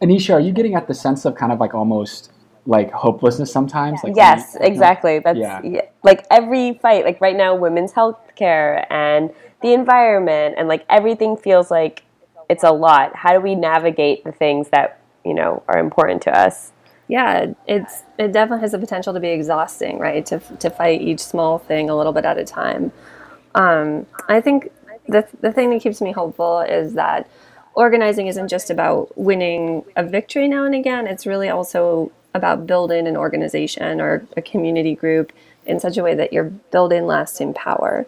Anisha, 0.01 0.33
are 0.35 0.39
you 0.39 0.51
getting 0.51 0.75
at 0.75 0.87
the 0.87 0.93
sense 0.93 1.25
of 1.25 1.35
kind 1.35 1.51
of 1.51 1.59
like 1.59 1.73
almost 1.73 2.31
like 2.65 2.91
hopelessness 2.91 3.51
sometimes? 3.51 3.99
Like 4.03 4.15
yes, 4.15 4.53
when 4.53 4.63
you- 4.63 4.71
exactly. 4.73 5.19
That's 5.19 5.37
Yeah. 5.37 5.61
yeah. 5.63 5.81
like 6.03 6.25
every 6.31 6.73
fight. 6.75 7.05
Like 7.05 7.19
right 7.21 7.35
now, 7.35 7.55
women's 7.55 7.91
health 7.91 8.19
care 8.35 8.85
and 8.91 9.31
the 9.61 9.73
environment, 9.73 10.55
and 10.57 10.67
like 10.67 10.85
everything 10.89 11.37
feels 11.37 11.71
like 11.71 12.03
it's 12.49 12.63
a 12.63 12.71
lot. 12.71 13.15
How 13.15 13.33
do 13.33 13.39
we 13.39 13.55
navigate 13.55 14.23
the 14.23 14.31
things 14.31 14.69
that 14.69 14.99
you 15.25 15.33
know 15.33 15.63
are 15.67 15.77
important 15.77 16.21
to 16.23 16.37
us? 16.37 16.71
yeah, 17.09 17.47
it's 17.67 18.03
it 18.17 18.31
definitely 18.31 18.61
has 18.61 18.71
the 18.71 18.79
potential 18.79 19.13
to 19.13 19.19
be 19.19 19.27
exhausting, 19.27 19.99
right? 19.99 20.25
To 20.25 20.39
to 20.59 20.69
fight 20.69 21.01
each 21.01 21.19
small 21.19 21.59
thing 21.59 21.89
a 21.89 21.95
little 21.95 22.13
bit 22.13 22.23
at 22.25 22.37
a 22.37 22.45
time. 22.45 22.91
Um, 23.55 24.07
I 24.29 24.41
think 24.41 24.71
the 25.07 25.27
the 25.41 25.51
thing 25.51 25.69
that 25.71 25.81
keeps 25.81 26.01
me 26.01 26.11
hopeful 26.11 26.61
is 26.61 26.93
that 26.93 27.29
organizing 27.75 28.27
isn't 28.27 28.47
just 28.47 28.69
about 28.69 29.15
winning 29.17 29.83
a 29.95 30.03
victory 30.03 30.47
now 30.47 30.63
and 30.63 30.75
again. 30.75 31.07
It's 31.07 31.25
really 31.25 31.49
also 31.49 32.11
about 32.33 32.65
building 32.65 33.07
an 33.07 33.17
organization 33.17 34.01
or 34.01 34.25
a 34.37 34.41
community 34.41 34.95
group 34.95 35.31
in 35.65 35.79
such 35.79 35.97
a 35.97 36.03
way 36.03 36.15
that 36.15 36.33
you're 36.33 36.45
building 36.71 37.05
lasting 37.05 37.53
power. 37.53 38.05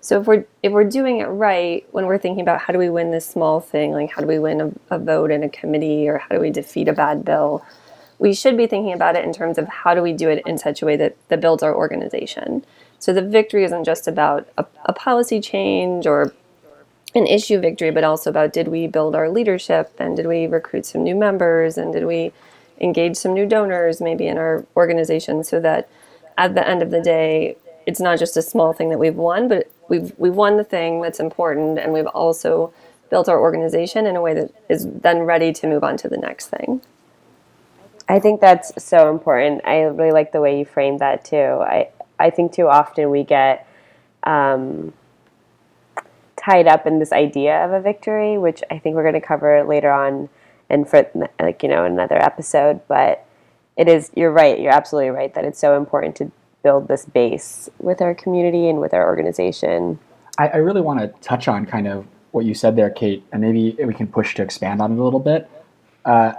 So 0.00 0.20
if 0.20 0.26
we're 0.26 0.44
if 0.62 0.72
we're 0.72 0.84
doing 0.84 1.18
it 1.18 1.26
right, 1.26 1.84
when 1.90 2.06
we're 2.06 2.18
thinking 2.18 2.42
about 2.42 2.60
how 2.60 2.72
do 2.72 2.78
we 2.78 2.88
win 2.88 3.10
this 3.10 3.26
small 3.26 3.60
thing, 3.60 3.92
like 3.92 4.10
how 4.10 4.20
do 4.20 4.26
we 4.26 4.38
win 4.38 4.60
a, 4.60 4.94
a 4.94 4.98
vote 4.98 5.30
in 5.30 5.42
a 5.42 5.48
committee 5.48 6.08
or 6.08 6.18
how 6.18 6.34
do 6.34 6.40
we 6.40 6.50
defeat 6.50 6.88
a 6.88 6.92
bad 6.92 7.24
bill, 7.24 7.64
we 8.18 8.32
should 8.32 8.56
be 8.56 8.66
thinking 8.66 8.92
about 8.92 9.16
it 9.16 9.24
in 9.24 9.32
terms 9.32 9.58
of 9.58 9.68
how 9.68 9.94
do 9.94 10.02
we 10.02 10.12
do 10.12 10.28
it 10.28 10.42
in 10.46 10.58
such 10.58 10.80
a 10.80 10.86
way 10.86 10.96
that, 10.96 11.16
that 11.28 11.40
builds 11.40 11.62
our 11.62 11.74
organization. 11.74 12.64
So 12.98 13.12
the 13.12 13.22
victory 13.22 13.64
isn't 13.64 13.84
just 13.84 14.08
about 14.08 14.48
a, 14.56 14.66
a 14.86 14.92
policy 14.92 15.40
change 15.40 16.06
or 16.06 16.32
an 17.14 17.26
issue 17.26 17.60
victory, 17.60 17.90
but 17.90 18.04
also 18.04 18.30
about 18.30 18.52
did 18.52 18.68
we 18.68 18.86
build 18.86 19.14
our 19.14 19.28
leadership 19.30 19.92
and 19.98 20.16
did 20.16 20.26
we 20.26 20.46
recruit 20.46 20.86
some 20.86 21.02
new 21.02 21.14
members 21.14 21.78
and 21.78 21.92
did 21.92 22.04
we 22.04 22.32
engage 22.80 23.16
some 23.16 23.32
new 23.32 23.46
donors 23.46 24.00
maybe 24.00 24.26
in 24.26 24.36
our 24.36 24.66
organization 24.76 25.42
so 25.42 25.58
that 25.60 25.88
at 26.36 26.54
the 26.54 26.68
end 26.68 26.82
of 26.82 26.90
the 26.90 27.00
day, 27.00 27.56
it's 27.86 28.00
not 28.00 28.18
just 28.18 28.36
a 28.36 28.42
small 28.42 28.72
thing 28.72 28.90
that 28.90 28.98
we've 28.98 29.16
won, 29.16 29.48
but 29.48 29.70
we've 29.88 30.12
we've 30.18 30.34
won 30.34 30.56
the 30.56 30.64
thing 30.64 31.00
that's 31.00 31.20
important 31.20 31.78
and 31.78 31.92
we've 31.92 32.06
also 32.08 32.72
built 33.08 33.28
our 33.28 33.40
organization 33.40 34.06
in 34.06 34.16
a 34.16 34.20
way 34.20 34.34
that 34.34 34.52
is 34.68 34.86
then 34.86 35.20
ready 35.20 35.52
to 35.52 35.66
move 35.66 35.84
on 35.84 35.96
to 35.96 36.08
the 36.08 36.16
next 36.16 36.48
thing. 36.48 36.82
I 38.08 38.18
think 38.18 38.40
that's 38.40 38.72
so 38.82 39.10
important. 39.10 39.62
I 39.64 39.82
really 39.82 40.12
like 40.12 40.32
the 40.32 40.40
way 40.40 40.58
you 40.58 40.64
framed 40.64 41.00
that 41.00 41.24
too. 41.24 41.36
I 41.36 41.88
I 42.18 42.30
think 42.30 42.52
too 42.52 42.68
often 42.68 43.10
we 43.10 43.24
get 43.24 43.68
um, 44.24 44.92
tied 46.36 46.66
up 46.66 46.86
in 46.86 46.98
this 46.98 47.12
idea 47.12 47.64
of 47.64 47.72
a 47.72 47.80
victory, 47.80 48.38
which 48.38 48.62
I 48.70 48.78
think 48.78 48.96
we're 48.96 49.02
going 49.02 49.20
to 49.20 49.26
cover 49.26 49.64
later 49.64 49.90
on, 49.90 50.28
and 50.68 50.88
for 50.88 51.06
like 51.40 51.62
you 51.62 51.68
know 51.68 51.84
another 51.84 52.16
episode. 52.16 52.80
But 52.88 53.24
it 53.76 53.88
is 53.88 54.10
you're 54.14 54.32
right. 54.32 54.58
You're 54.58 54.72
absolutely 54.72 55.10
right 55.10 55.32
that 55.34 55.44
it's 55.44 55.58
so 55.58 55.76
important 55.76 56.16
to 56.16 56.30
build 56.62 56.88
this 56.88 57.04
base 57.04 57.68
with 57.78 58.00
our 58.00 58.14
community 58.14 58.68
and 58.68 58.80
with 58.80 58.92
our 58.92 59.06
organization. 59.06 59.98
I, 60.38 60.48
I 60.48 60.56
really 60.56 60.80
want 60.80 61.00
to 61.00 61.08
touch 61.20 61.48
on 61.48 61.66
kind 61.66 61.86
of 61.86 62.06
what 62.32 62.44
you 62.44 62.54
said 62.54 62.76
there, 62.76 62.90
Kate, 62.90 63.24
and 63.32 63.40
maybe 63.40 63.76
we 63.84 63.94
can 63.94 64.06
push 64.06 64.34
to 64.34 64.42
expand 64.42 64.82
on 64.82 64.92
it 64.92 64.98
a 64.98 65.02
little 65.02 65.20
bit. 65.20 65.48
Uh, 66.04 66.32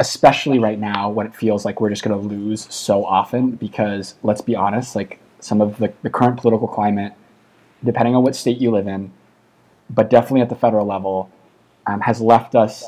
especially 0.00 0.58
right 0.58 0.78
now 0.78 1.10
when 1.10 1.26
it 1.26 1.34
feels 1.34 1.66
like 1.66 1.78
we're 1.80 1.90
just 1.90 2.02
going 2.02 2.18
to 2.18 2.34
lose 2.34 2.66
so 2.74 3.04
often 3.04 3.52
because 3.52 4.14
let's 4.22 4.40
be 4.40 4.56
honest, 4.56 4.96
like 4.96 5.20
some 5.40 5.60
of 5.60 5.76
the, 5.78 5.92
the 6.02 6.08
current 6.08 6.40
political 6.40 6.66
climate, 6.66 7.12
depending 7.84 8.16
on 8.16 8.22
what 8.22 8.34
state 8.34 8.56
you 8.56 8.70
live 8.70 8.88
in, 8.88 9.12
but 9.90 10.08
definitely 10.08 10.40
at 10.40 10.48
the 10.48 10.56
federal 10.56 10.86
level, 10.86 11.30
um, 11.86 12.00
has 12.00 12.18
left 12.20 12.54
us, 12.54 12.84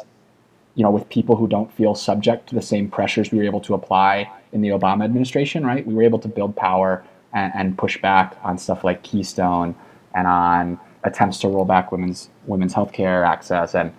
you 0.75 0.83
know, 0.83 0.90
with 0.90 1.07
people 1.11 1.37
who 1.37 1.47
don't 1.47 1.71
feel 1.73 1.95
subject 1.95 2.49
to 2.49 2.54
the 2.54 2.62
same 2.62 2.90
pressures 2.90 3.31
we 3.31 3.38
were 3.38 3.45
able 3.45 3.61
to 3.61 3.75
apply 3.75 4.31
in 4.52 4.62
the 4.62 4.71
Obama 4.71 5.04
administration, 5.04 5.66
right? 5.66 5.87
We 5.87 5.92
were 5.92 6.02
able 6.02 6.19
to 6.21 6.28
build 6.28 6.57
power 6.57 7.04
and, 7.35 7.52
and 7.54 7.76
push 7.76 8.00
back 8.00 8.38
on 8.42 8.57
stuff 8.57 8.85
like 8.85 9.02
Keystone 9.02 9.75
and 10.14 10.26
on 10.26 10.81
attempts 11.04 11.40
to 11.40 11.49
roll 11.49 11.66
back 11.66 11.92
women's 11.92 12.31
women's 12.47 12.73
health 12.73 12.92
care 12.92 13.23
access 13.25 13.75
and 13.75 13.92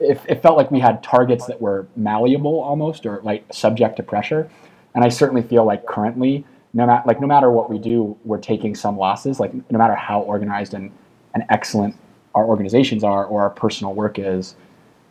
it, 0.00 0.20
it 0.28 0.42
felt 0.42 0.56
like 0.56 0.70
we 0.70 0.80
had 0.80 1.02
targets 1.02 1.46
that 1.46 1.60
were 1.60 1.86
malleable 1.96 2.60
almost 2.60 3.06
or 3.06 3.20
like 3.22 3.44
subject 3.52 3.96
to 3.96 4.02
pressure. 4.02 4.50
And 4.94 5.04
i 5.04 5.08
certainly 5.08 5.42
feel 5.42 5.64
like 5.64 5.86
currently 5.86 6.44
no 6.72 6.86
matter 6.86 7.02
like 7.06 7.20
no 7.20 7.26
matter 7.26 7.50
what 7.50 7.70
we 7.70 7.78
do 7.78 8.16
we're 8.24 8.38
taking 8.38 8.74
some 8.74 8.96
losses. 8.96 9.38
Like 9.40 9.52
no 9.54 9.78
matter 9.78 9.94
how 9.94 10.20
organized 10.20 10.74
and, 10.74 10.90
and 11.34 11.44
excellent 11.50 11.96
our 12.34 12.44
organizations 12.44 13.04
are 13.04 13.24
or 13.24 13.42
our 13.42 13.50
personal 13.50 13.94
work 13.94 14.18
is 14.18 14.56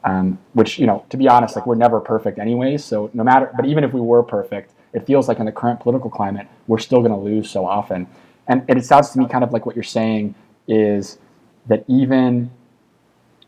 um, 0.03 0.37
which 0.53 0.79
you 0.79 0.87
know 0.87 1.05
to 1.09 1.17
be 1.17 1.27
honest 1.27 1.55
like 1.55 1.67
we're 1.67 1.75
never 1.75 1.99
perfect 1.99 2.39
anyways 2.39 2.83
so 2.83 3.09
no 3.13 3.23
matter 3.23 3.51
but 3.57 3.65
even 3.65 3.83
if 3.83 3.93
we 3.93 3.99
were 3.99 4.23
perfect 4.23 4.71
it 4.93 5.05
feels 5.05 5.27
like 5.27 5.39
in 5.39 5.45
the 5.45 5.51
current 5.51 5.79
political 5.79 6.09
climate 6.09 6.47
we're 6.67 6.79
still 6.79 6.99
going 6.99 7.11
to 7.11 7.17
lose 7.17 7.49
so 7.49 7.65
often. 7.65 8.07
And, 8.47 8.63
and 8.67 8.79
it 8.79 8.85
sounds 8.85 9.09
to 9.11 9.19
me 9.19 9.27
kind 9.27 9.43
of 9.43 9.51
like 9.53 9.65
what 9.65 9.75
you're 9.75 9.83
saying 9.83 10.33
is 10.67 11.19
that 11.67 11.83
even 11.87 12.49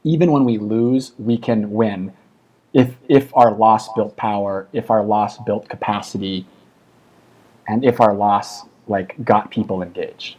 even 0.03 0.31
when 0.31 0.45
we 0.45 0.57
lose, 0.57 1.13
we 1.17 1.37
can 1.37 1.71
win 1.71 2.13
if 2.73 2.95
if 3.09 3.35
our 3.35 3.53
loss 3.53 3.91
built 3.93 4.15
power, 4.15 4.67
if 4.73 4.89
our 4.89 5.03
loss 5.03 5.37
built 5.39 5.67
capacity, 5.67 6.45
and 7.67 7.83
if 7.83 7.99
our 7.99 8.13
loss 8.13 8.63
like 8.87 9.15
got 9.23 9.51
people 9.51 9.81
engaged. 9.81 10.37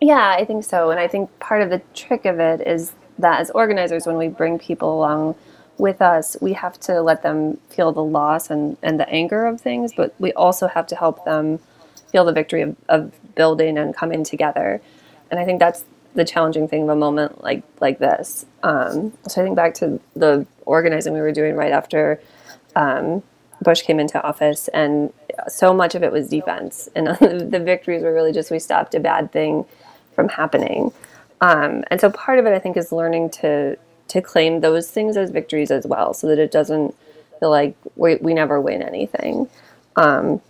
Yeah, 0.00 0.36
I 0.38 0.44
think 0.44 0.64
so. 0.64 0.90
And 0.90 1.00
I 1.00 1.08
think 1.08 1.36
part 1.38 1.62
of 1.62 1.70
the 1.70 1.80
trick 1.94 2.24
of 2.26 2.38
it 2.38 2.66
is 2.66 2.92
that 3.18 3.40
as 3.40 3.50
organizers, 3.50 4.06
when 4.06 4.16
we 4.16 4.28
bring 4.28 4.58
people 4.58 4.94
along 4.98 5.34
with 5.78 6.02
us, 6.02 6.36
we 6.40 6.52
have 6.52 6.78
to 6.80 7.00
let 7.00 7.22
them 7.22 7.56
feel 7.70 7.92
the 7.92 8.02
loss 8.02 8.50
and, 8.50 8.76
and 8.82 9.00
the 9.00 9.08
anger 9.08 9.46
of 9.46 9.60
things, 9.60 9.92
but 9.96 10.14
we 10.18 10.32
also 10.34 10.66
have 10.68 10.86
to 10.88 10.96
help 10.96 11.24
them 11.24 11.58
feel 12.12 12.24
the 12.24 12.32
victory 12.32 12.62
of, 12.62 12.76
of 12.88 13.12
building 13.34 13.78
and 13.78 13.94
coming 13.96 14.24
together. 14.24 14.80
And 15.30 15.40
I 15.40 15.44
think 15.44 15.58
that's 15.58 15.84
the 16.14 16.24
challenging 16.24 16.68
thing 16.68 16.84
of 16.84 16.88
a 16.90 16.96
moment 16.96 17.42
like 17.42 17.62
like 17.80 17.98
this. 17.98 18.46
Um, 18.62 19.12
so 19.28 19.40
I 19.40 19.44
think 19.44 19.56
back 19.56 19.74
to 19.74 20.00
the 20.14 20.46
organizing 20.64 21.12
we 21.12 21.20
were 21.20 21.32
doing 21.32 21.54
right 21.56 21.72
after 21.72 22.20
um, 22.76 23.22
Bush 23.62 23.82
came 23.82 24.00
into 24.00 24.22
office, 24.22 24.68
and 24.68 25.12
so 25.48 25.72
much 25.74 25.94
of 25.94 26.02
it 26.02 26.12
was 26.12 26.28
defense, 26.28 26.88
and 26.94 27.06
the 27.50 27.60
victories 27.60 28.02
were 28.02 28.12
really 28.12 28.32
just 28.32 28.50
we 28.50 28.58
stopped 28.58 28.94
a 28.94 29.00
bad 29.00 29.32
thing 29.32 29.64
from 30.14 30.28
happening. 30.28 30.92
Um, 31.40 31.84
and 31.90 32.00
so 32.00 32.10
part 32.10 32.38
of 32.38 32.46
it, 32.46 32.54
I 32.54 32.58
think, 32.58 32.76
is 32.76 32.92
learning 32.92 33.30
to 33.30 33.76
to 34.08 34.20
claim 34.20 34.60
those 34.60 34.90
things 34.90 35.16
as 35.16 35.30
victories 35.30 35.70
as 35.70 35.86
well, 35.86 36.14
so 36.14 36.26
that 36.28 36.38
it 36.38 36.50
doesn't 36.50 36.94
feel 37.40 37.50
like 37.50 37.76
we, 37.96 38.16
we 38.16 38.34
never 38.34 38.60
win 38.60 38.82
anything. 38.82 39.48
Um, 39.96 40.40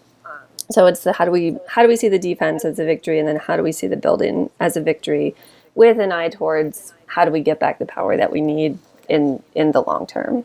so 0.70 0.86
it's 0.86 1.04
the 1.04 1.12
how 1.12 1.24
do 1.24 1.30
we 1.30 1.56
how 1.68 1.82
do 1.82 1.88
we 1.88 1.96
see 1.96 2.08
the 2.08 2.18
defense 2.18 2.64
as 2.64 2.78
a 2.78 2.84
victory, 2.84 3.18
and 3.18 3.28
then 3.28 3.36
how 3.36 3.56
do 3.56 3.62
we 3.62 3.72
see 3.72 3.86
the 3.86 3.96
building 3.96 4.50
as 4.60 4.76
a 4.76 4.80
victory, 4.80 5.34
with 5.74 5.98
an 5.98 6.12
eye 6.12 6.28
towards 6.28 6.94
how 7.06 7.24
do 7.24 7.30
we 7.30 7.40
get 7.40 7.58
back 7.60 7.78
the 7.78 7.86
power 7.86 8.16
that 8.16 8.30
we 8.32 8.40
need 8.40 8.78
in 9.08 9.42
in 9.54 9.72
the 9.72 9.82
long 9.82 10.06
term. 10.06 10.44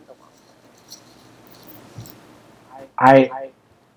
I, 3.01 3.29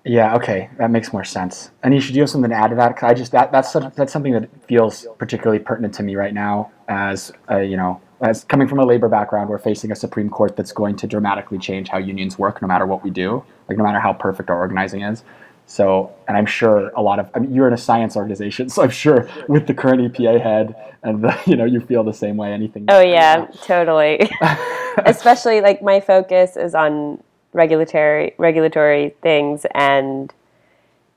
yeah, 0.05 0.35
okay, 0.35 0.69
that 0.77 0.91
makes 0.91 1.11
more 1.11 1.23
sense. 1.25 1.71
Do 1.83 1.93
you 1.93 2.21
have 2.21 2.29
something 2.29 2.49
to 2.49 2.55
add 2.55 2.69
to 2.69 2.75
that? 2.75 2.95
'Cause 2.95 3.09
I 3.09 3.13
just 3.13 3.31
that 3.33 3.51
that's 3.51 3.73
that's 3.95 4.13
something 4.13 4.33
that 4.33 4.49
feels 4.67 5.05
particularly 5.17 5.59
pertinent 5.59 5.93
to 5.95 6.03
me 6.03 6.15
right 6.15 6.33
now. 6.33 6.71
As 6.87 7.31
uh, 7.49 7.57
you 7.57 7.77
know, 7.77 7.99
as 8.21 8.43
coming 8.45 8.67
from 8.67 8.79
a 8.79 8.85
labor 8.85 9.09
background, 9.09 9.49
we're 9.49 9.57
facing 9.57 9.91
a 9.91 9.95
Supreme 9.95 10.29
Court 10.29 10.55
that's 10.55 10.71
going 10.71 10.95
to 10.97 11.07
dramatically 11.07 11.57
change 11.57 11.89
how 11.89 11.97
unions 11.97 12.39
work, 12.39 12.61
no 12.61 12.67
matter 12.67 12.85
what 12.85 13.03
we 13.03 13.09
do, 13.09 13.43
like 13.67 13.77
no 13.77 13.83
matter 13.83 13.99
how 13.99 14.13
perfect 14.13 14.49
our 14.49 14.57
organizing 14.57 15.01
is. 15.01 15.23
So, 15.65 16.13
and 16.27 16.37
I'm 16.37 16.45
sure 16.45 16.89
a 16.89 17.01
lot 17.01 17.19
of, 17.19 17.29
I 17.33 17.39
mean, 17.39 17.53
you're 17.53 17.67
in 17.67 17.73
a 17.73 17.77
science 17.77 18.15
organization, 18.15 18.69
so 18.73 18.83
I'm 18.83 18.89
sure 18.89 19.29
with 19.47 19.67
the 19.67 19.73
current 19.73 20.01
EPA 20.01 20.41
head 20.41 20.75
and 21.03 21.23
the, 21.23 21.37
you 21.45 21.55
know, 21.55 21.65
you 21.65 21.79
feel 21.79 22.03
the 22.03 22.13
same 22.13 22.37
way. 22.37 22.51
Anything. 22.51 22.85
Oh 22.89 23.01
yeah, 23.01 23.47
totally. 23.63 24.29
Especially 25.05 25.61
like 25.61 25.81
my 25.81 25.99
focus 25.99 26.55
is 26.55 26.75
on 26.75 27.21
regulatory 27.53 28.33
regulatory 28.39 29.15
things 29.21 29.63
and 29.75 30.33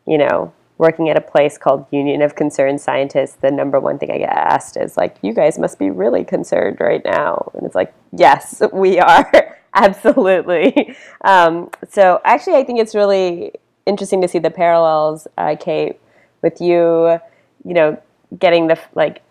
you 0.06 0.18
know 0.18 0.52
working 0.78 1.08
at 1.08 1.16
a 1.16 1.20
place 1.20 1.56
called 1.56 1.86
Union 1.90 2.20
of 2.20 2.34
Concerned 2.34 2.80
Scientists, 2.80 3.36
the 3.40 3.50
number 3.50 3.80
one 3.80 3.98
thing 3.98 4.10
I 4.10 4.18
get 4.18 4.28
asked 4.28 4.76
is 4.76 4.96
like, 4.96 5.16
"You 5.22 5.32
guys 5.32 5.58
must 5.58 5.78
be 5.78 5.90
really 5.90 6.24
concerned 6.24 6.78
right 6.80 7.02
now," 7.04 7.50
and 7.54 7.64
it's 7.64 7.74
like, 7.74 7.94
"Yes, 8.12 8.62
we 8.72 8.98
are, 8.98 9.58
absolutely." 9.74 10.94
Um, 11.24 11.70
so 11.88 12.20
actually, 12.24 12.56
I 12.56 12.64
think 12.64 12.78
it's 12.78 12.94
really 12.94 13.54
interesting 13.86 14.20
to 14.22 14.28
see 14.28 14.38
the 14.38 14.50
parallels, 14.50 15.26
uh, 15.38 15.56
Kate, 15.58 15.98
with 16.42 16.60
you. 16.60 17.20
You 17.64 17.74
know, 17.74 18.02
getting 18.38 18.68
the 18.68 18.78
like 18.94 19.22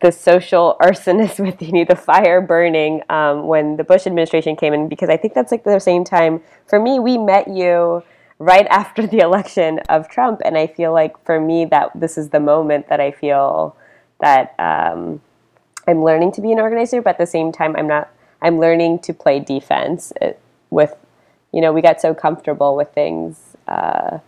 the 0.00 0.10
social 0.10 0.76
arsonist 0.82 1.44
within 1.44 1.76
you, 1.76 1.84
the 1.84 1.96
fire 1.96 2.40
burning 2.40 3.02
um, 3.08 3.46
when 3.46 3.76
the 3.76 3.84
Bush 3.84 4.06
administration 4.06 4.56
came 4.56 4.72
in, 4.72 4.88
because 4.88 5.08
I 5.08 5.16
think 5.16 5.34
that's 5.34 5.52
like 5.52 5.64
the 5.64 5.78
same 5.78 6.04
time 6.04 6.40
for 6.66 6.80
me. 6.80 6.98
We 6.98 7.18
met 7.18 7.48
you 7.48 8.02
right 8.38 8.66
after 8.70 9.06
the 9.06 9.18
election 9.18 9.80
of 9.88 10.08
Trump, 10.08 10.40
and 10.44 10.56
I 10.56 10.66
feel 10.66 10.92
like 10.92 11.22
for 11.24 11.40
me 11.40 11.64
that 11.66 11.90
this 11.94 12.18
is 12.18 12.30
the 12.30 12.40
moment 12.40 12.88
that 12.88 13.00
I 13.00 13.10
feel 13.10 13.76
that 14.20 14.54
um, 14.58 15.20
I'm 15.86 16.02
learning 16.02 16.32
to 16.32 16.40
be 16.40 16.52
an 16.52 16.60
organizer, 16.60 17.02
but 17.02 17.10
at 17.10 17.18
the 17.18 17.26
same 17.26 17.52
time, 17.52 17.76
I'm 17.76 17.86
not. 17.86 18.10
I'm 18.42 18.58
learning 18.58 18.98
to 19.00 19.14
play 19.14 19.40
defense 19.40 20.12
uh, 20.20 20.32
with, 20.68 20.94
you 21.54 21.60
know, 21.60 21.72
we 21.72 21.80
got 21.80 22.00
so 22.00 22.12
comfortable 22.12 22.74
with 22.74 22.92
things 22.94 23.56
uh, 23.68 24.18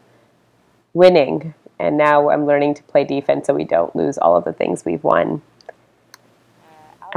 winning, 0.95 1.55
and 1.81 1.99
now 1.99 2.31
I'm 2.31 2.47
learning 2.47 2.75
to 2.75 2.85
play 2.85 3.03
defense 3.03 3.49
so 3.49 3.55
we 3.55 3.65
don't 3.65 3.95
lose 3.97 4.17
all 4.17 4.37
of 4.37 4.45
the 4.45 4.53
things 4.53 4.85
we've 4.85 5.03
won. 5.03 5.43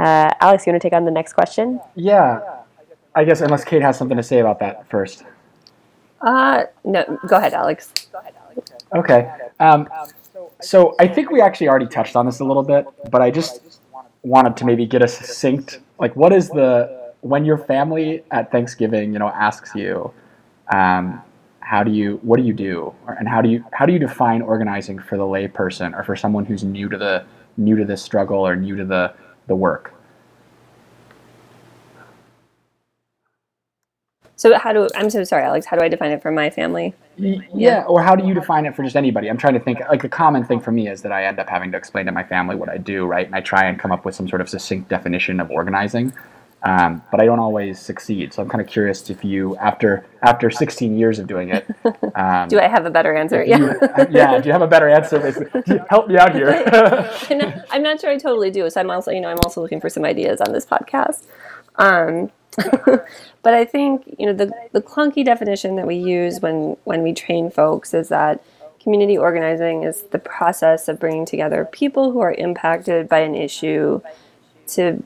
Uh, 0.00 0.34
Alex, 0.40 0.66
you 0.66 0.72
want 0.72 0.82
to 0.82 0.84
take 0.88 0.96
on 0.96 1.04
the 1.04 1.12
next 1.12 1.34
question? 1.34 1.80
Yeah. 1.94 2.40
I 3.14 3.22
guess 3.22 3.40
unless 3.40 3.64
Kate 3.64 3.82
has 3.82 3.96
something 3.96 4.16
to 4.16 4.22
say 4.24 4.40
about 4.40 4.58
that 4.58 4.90
first. 4.90 5.22
Uh, 6.20 6.64
no, 6.84 7.04
go 7.28 7.36
ahead, 7.36 7.54
Alex. 7.54 8.08
Go 8.10 8.18
ahead, 8.18 8.34
Alex. 8.44 8.72
Okay. 8.92 9.32
Um, 9.60 9.88
so 10.60 10.96
I 10.98 11.06
think 11.06 11.30
we 11.30 11.40
actually 11.40 11.68
already 11.68 11.86
touched 11.86 12.16
on 12.16 12.26
this 12.26 12.40
a 12.40 12.44
little 12.44 12.64
bit, 12.64 12.84
but 13.12 13.22
I 13.22 13.30
just 13.30 13.78
wanted 14.24 14.56
to 14.56 14.64
maybe 14.64 14.86
get 14.86 15.02
a 15.02 15.08
succinct, 15.08 15.78
like, 16.00 16.16
what 16.16 16.32
is 16.32 16.48
the 16.48 16.99
when 17.22 17.44
your 17.44 17.58
family 17.58 18.24
at 18.30 18.50
Thanksgiving, 18.52 19.12
you 19.12 19.18
know, 19.18 19.28
asks 19.28 19.74
you, 19.74 20.12
um, 20.72 21.22
how 21.60 21.82
do 21.84 21.90
you, 21.92 22.18
what 22.22 22.38
do 22.38 22.42
you 22.44 22.52
do, 22.54 22.94
or, 23.06 23.14
and 23.14 23.28
how 23.28 23.42
do 23.42 23.48
you, 23.48 23.64
how 23.72 23.86
do 23.86 23.92
you 23.92 23.98
define 23.98 24.42
organizing 24.42 24.98
for 24.98 25.16
the 25.18 25.24
layperson 25.24 25.94
or 25.98 26.04
for 26.04 26.16
someone 26.16 26.44
who's 26.44 26.64
new 26.64 26.88
to 26.88 26.98
the 26.98 27.24
new 27.56 27.76
to 27.76 27.84
this 27.84 28.02
struggle 28.02 28.38
or 28.46 28.56
new 28.56 28.76
to 28.76 28.84
the 28.84 29.12
the 29.48 29.56
work? 29.56 29.94
So 34.36 34.56
how 34.58 34.72
do 34.72 34.88
I'm 34.96 35.10
so 35.10 35.24
sorry, 35.24 35.44
Alex. 35.44 35.66
How 35.66 35.76
do 35.76 35.84
I 35.84 35.88
define 35.88 36.12
it 36.12 36.22
for 36.22 36.32
my 36.32 36.50
family? 36.50 36.94
Y- 37.18 37.46
Yeah, 37.54 37.84
or 37.84 38.02
how 38.02 38.16
do 38.16 38.26
you 38.26 38.34
define 38.34 38.66
it 38.66 38.74
for 38.76 38.82
just 38.82 38.96
anybody? 38.96 39.28
I'm 39.28 39.36
trying 39.38 39.54
to 39.54 39.60
think. 39.60 39.80
Like 39.88 40.02
the 40.02 40.08
common 40.08 40.44
thing 40.44 40.60
for 40.60 40.72
me 40.72 40.88
is 40.88 41.02
that 41.02 41.12
I 41.12 41.24
end 41.26 41.38
up 41.38 41.48
having 41.48 41.72
to 41.72 41.78
explain 41.78 42.06
to 42.06 42.12
my 42.12 42.24
family 42.24 42.56
what 42.56 42.68
I 42.70 42.78
do, 42.78 43.06
right? 43.06 43.26
And 43.26 43.34
I 43.34 43.40
try 43.42 43.66
and 43.66 43.78
come 43.78 43.92
up 43.92 44.04
with 44.04 44.14
some 44.14 44.28
sort 44.28 44.40
of 44.40 44.48
succinct 44.48 44.88
definition 44.88 45.40
of 45.40 45.50
organizing, 45.50 46.12
um, 46.62 47.02
but 47.10 47.20
I 47.20 47.24
don't 47.24 47.38
always 47.38 47.78
succeed. 47.80 48.32
So 48.34 48.42
I'm 48.42 48.48
kind 48.48 48.60
of 48.60 48.66
curious 48.68 49.08
if 49.10 49.24
you, 49.24 49.56
after 49.56 50.04
after 50.22 50.50
16 50.50 50.98
years 50.98 51.18
of 51.18 51.26
doing 51.26 51.48
it, 51.50 51.66
um, 52.14 52.48
Do 52.48 52.58
I 52.60 52.68
have 52.68 52.84
a 52.86 52.90
better 52.90 53.14
answer? 53.16 53.42
you- 53.42 53.50
Yeah. 53.50 54.06
yeah, 54.10 54.38
do 54.40 54.46
you 54.48 54.52
have 54.52 54.62
a 54.62 54.66
better 54.68 54.88
answer? 54.88 55.18
Basically? 55.18 55.80
Help 55.90 56.08
me 56.08 56.18
out 56.18 56.34
here. 56.34 56.50
I'm 57.70 57.82
not 57.82 58.00
sure 58.00 58.10
I 58.10 58.18
totally 58.18 58.50
do. 58.50 58.68
So 58.70 58.80
I'm 58.80 58.90
also, 58.90 59.10
you 59.10 59.20
know, 59.20 59.28
I'm 59.30 59.38
also 59.38 59.62
looking 59.62 59.80
for 59.80 59.88
some 59.88 60.04
ideas 60.04 60.40
on 60.40 60.52
this 60.52 60.66
podcast. 60.66 61.24
Um, 61.76 62.30
but 63.42 63.54
I 63.54 63.64
think, 63.64 64.04
you 64.18 64.26
know, 64.26 64.32
the, 64.34 64.52
the 64.72 64.82
clunky 64.82 65.24
definition 65.24 65.76
that 65.76 65.86
we 65.86 65.96
use 65.96 66.40
when, 66.40 66.76
when 66.84 67.02
we 67.02 67.14
train 67.14 67.50
folks 67.50 67.94
is 67.94 68.08
that 68.08 68.42
community 68.82 69.16
organizing 69.16 69.84
is 69.84 70.02
the 70.10 70.18
process 70.18 70.88
of 70.88 70.98
bringing 70.98 71.24
together 71.24 71.64
people 71.70 72.12
who 72.12 72.20
are 72.20 72.32
impacted 72.34 73.08
by 73.08 73.20
an 73.20 73.34
issue 73.34 74.00
to 74.68 75.02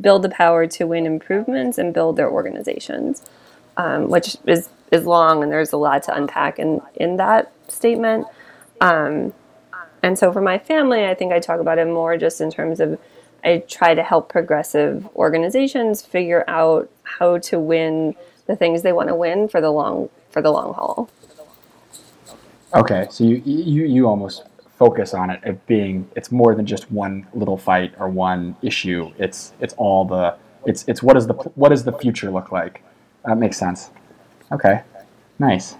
build 0.00 0.22
the 0.22 0.28
power 0.28 0.66
to 0.66 0.86
win 0.86 1.06
improvements 1.06 1.78
and 1.78 1.94
build 1.94 2.16
their 2.16 2.30
organizations, 2.30 3.22
um, 3.76 4.08
which 4.08 4.36
is, 4.46 4.68
is 4.90 5.06
long 5.06 5.42
and 5.42 5.52
there's 5.52 5.72
a 5.72 5.76
lot 5.76 6.02
to 6.04 6.14
unpack 6.14 6.58
in, 6.58 6.80
in 6.96 7.16
that 7.16 7.52
statement. 7.68 8.26
Um, 8.80 9.32
and 10.02 10.18
so 10.18 10.32
for 10.32 10.40
my 10.40 10.58
family, 10.58 11.06
I 11.06 11.14
think 11.14 11.32
I 11.32 11.38
talk 11.38 11.60
about 11.60 11.78
it 11.78 11.86
more 11.86 12.16
just 12.16 12.40
in 12.40 12.50
terms 12.50 12.80
of 12.80 12.98
I 13.44 13.58
try 13.68 13.94
to 13.94 14.02
help 14.02 14.28
progressive 14.28 15.08
organizations 15.16 16.02
figure 16.02 16.44
out 16.48 16.90
how 17.02 17.38
to 17.38 17.58
win 17.58 18.14
the 18.46 18.56
things 18.56 18.82
they 18.82 18.92
want 18.92 19.08
to 19.08 19.14
win 19.14 19.48
for 19.48 19.60
the 19.60 19.70
long 19.70 20.10
for 20.30 20.42
the 20.42 20.50
long 20.50 20.74
haul. 20.74 21.10
Okay, 22.74 23.06
so 23.10 23.24
you 23.24 23.42
you 23.44 23.84
you 23.84 24.08
almost 24.08 24.44
focus 24.82 25.14
on 25.14 25.30
it 25.30 25.40
it 25.44 25.64
being 25.68 26.08
it's 26.16 26.32
more 26.32 26.56
than 26.56 26.66
just 26.66 26.90
one 26.90 27.24
little 27.34 27.56
fight 27.56 27.94
or 28.00 28.08
one 28.08 28.56
issue. 28.62 29.12
It's 29.16 29.52
it's 29.60 29.74
all 29.74 30.04
the 30.04 30.36
it's 30.66 30.84
it's 30.88 31.00
what 31.06 31.16
is 31.16 31.28
the 31.28 31.34
what 31.54 31.68
does 31.68 31.84
the 31.84 31.92
future 31.92 32.30
look 32.32 32.50
like? 32.50 32.82
That 33.24 33.38
makes 33.38 33.56
sense. 33.56 33.90
Okay, 34.50 34.82
nice. 35.38 35.76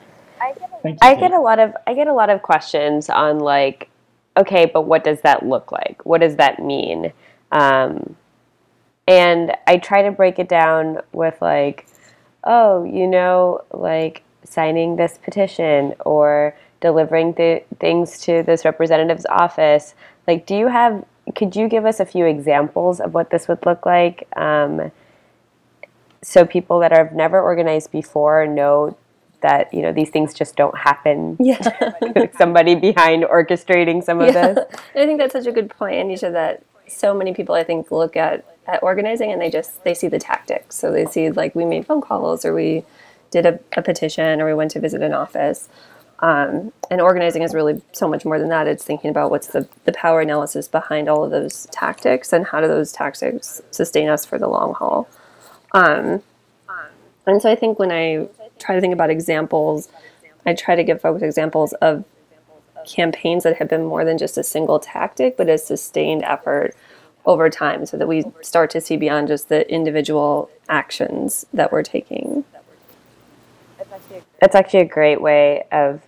Thank 0.83 0.99
you. 1.03 1.09
I 1.09 1.15
get 1.17 1.33
a 1.33 1.41
lot 1.41 1.59
of 1.59 1.75
I 1.87 1.95
get 1.95 2.07
a 2.07 2.13
lot 2.13 2.31
of 2.31 2.43
questions 2.43 3.11
on 3.11 3.41
like, 3.41 3.89
okay, 4.37 4.67
but 4.67 4.83
what 4.83 5.03
does 5.03 5.21
that 5.23 5.45
look 5.45 5.73
like? 5.73 6.05
What 6.05 6.21
does 6.21 6.37
that 6.37 6.61
mean? 6.61 7.13
Um, 7.51 8.15
and 9.09 9.57
I 9.67 9.79
try 9.79 10.03
to 10.03 10.13
break 10.13 10.39
it 10.39 10.49
down 10.49 11.01
with 11.13 11.43
like, 11.43 11.87
oh, 12.45 12.85
you 12.85 13.09
know, 13.09 13.63
like 13.73 14.23
signing 14.45 14.95
this 14.95 15.19
petition 15.19 15.95
or 16.07 16.55
delivering 16.83 17.33
the 17.35 17.63
things 17.81 18.19
to 18.27 18.43
this 18.43 18.67
representative's 18.67 19.25
office. 19.31 19.95
Like, 20.29 20.45
do 20.45 20.55
you 20.55 20.69
have? 20.69 21.05
Could 21.37 21.57
you 21.57 21.69
give 21.69 21.87
us 21.87 22.01
a 22.01 22.05
few 22.05 22.27
examples 22.27 23.01
of 23.01 23.15
what 23.15 23.31
this 23.31 23.49
would 23.49 23.65
look 23.65 23.87
like? 23.87 24.29
Um, 24.37 24.91
so 26.23 26.45
people 26.45 26.81
that 26.81 26.93
have 26.93 27.13
never 27.13 27.41
organized 27.41 27.91
before 27.93 28.47
know 28.47 28.97
that 29.41 29.73
you 29.75 29.83
know 29.83 29.93
these 29.93 30.11
things 30.11 30.35
just 30.35 30.57
don't 30.57 30.77
happen. 30.77 31.37
Yeah. 31.41 31.61
Somebody 32.39 32.75
behind 32.75 33.25
orchestrating 33.25 34.03
some 34.05 34.21
of 34.21 34.35
Yeah. 34.35 34.53
this. 34.53 34.65
I 34.95 35.07
think 35.07 35.19
that's 35.19 35.33
such 35.33 35.47
a 35.47 35.53
good 35.53 35.71
point, 35.71 35.95
Anisha, 35.97 36.31
that 36.33 36.63
so 36.89 37.15
many 37.15 37.33
people 37.35 37.55
I 37.55 37.65
think 37.65 37.91
look 37.91 38.17
at, 38.17 38.45
at 38.67 38.83
organizing 38.83 39.33
and 39.33 39.41
they 39.41 39.51
just 39.51 39.83
they 39.85 39.95
see 39.95 40.09
the 40.09 40.19
tactics. 40.19 40.77
So 40.77 40.93
they 40.93 41.07
see 41.07 41.31
like 41.31 41.55
we 41.55 41.65
made 41.65 41.87
phone 41.87 42.01
calls 42.01 42.45
or 42.45 42.55
we 42.55 42.85
did 43.31 43.47
a, 43.47 43.59
a 43.77 43.83
petition 43.83 44.41
or 44.41 44.47
we 44.47 44.55
went 44.55 44.71
to 44.73 44.81
visit 44.81 45.03
an 45.03 45.13
office. 45.15 45.69
Um, 46.23 46.73
and 46.89 47.01
organizing 47.01 47.43
is 47.43 47.53
really 47.53 47.83
so 47.91 48.07
much 48.07 48.25
more 48.25 48.39
than 48.39 48.49
that. 48.49 48.69
It's 48.69 48.85
thinking 48.85 49.11
about 49.11 49.31
what's 49.31 49.49
the, 49.49 49.69
the 49.85 49.93
power 49.93 50.21
analysis 50.21 50.69
behind 50.69 51.09
all 51.09 51.25
of 51.25 51.33
those 51.33 51.67
tactics 51.73 52.33
and 52.33 52.47
how 52.47 52.61
do 52.61 52.69
those 52.69 52.93
tactics 52.93 53.61
sustain 53.73 54.09
us 54.09 54.25
for 54.25 54.39
the 54.39 54.47
long 54.47 54.73
haul. 54.75 55.09
Um, 55.73 56.23
and 57.27 57.43
so 57.43 57.51
I 57.51 57.57
think 57.57 57.79
when 57.79 57.91
I 57.91 58.29
try 58.59 58.77
to 58.77 58.81
think 58.81 58.95
about 58.95 59.11
examples, 59.11 59.89
I 60.47 60.55
try 60.55 60.77
to 60.77 60.85
give 60.85 61.01
folks 61.01 61.23
examples 61.23 61.73
of 61.75 62.05
campaigns 62.87 63.43
that 63.43 63.57
have 63.57 63.69
been 63.69 63.85
more 63.85 64.05
than 64.05 64.19
just 64.19 64.39
a 64.39 64.45
single 64.45 64.79
tactic, 64.79 65.37
but 65.37 65.49
a 65.49 65.59
sustained 65.59 66.23
effort 66.25 66.77
over 67.25 67.49
time 67.49 67.87
so 67.87 67.97
that 67.97 68.09
we 68.09 68.25
start 68.43 68.71
to 68.71 68.81
see 68.81 68.97
beyond 68.97 69.29
just 69.29 69.49
the 69.49 69.69
individual 69.73 70.51
actions 70.69 71.47
that 71.53 71.71
we're 71.71 71.83
taking. 71.83 72.45
That's 74.41 74.55
actually 74.55 74.81
a 74.81 74.85
great 74.85 75.21
way 75.21 75.65
of 75.71 76.01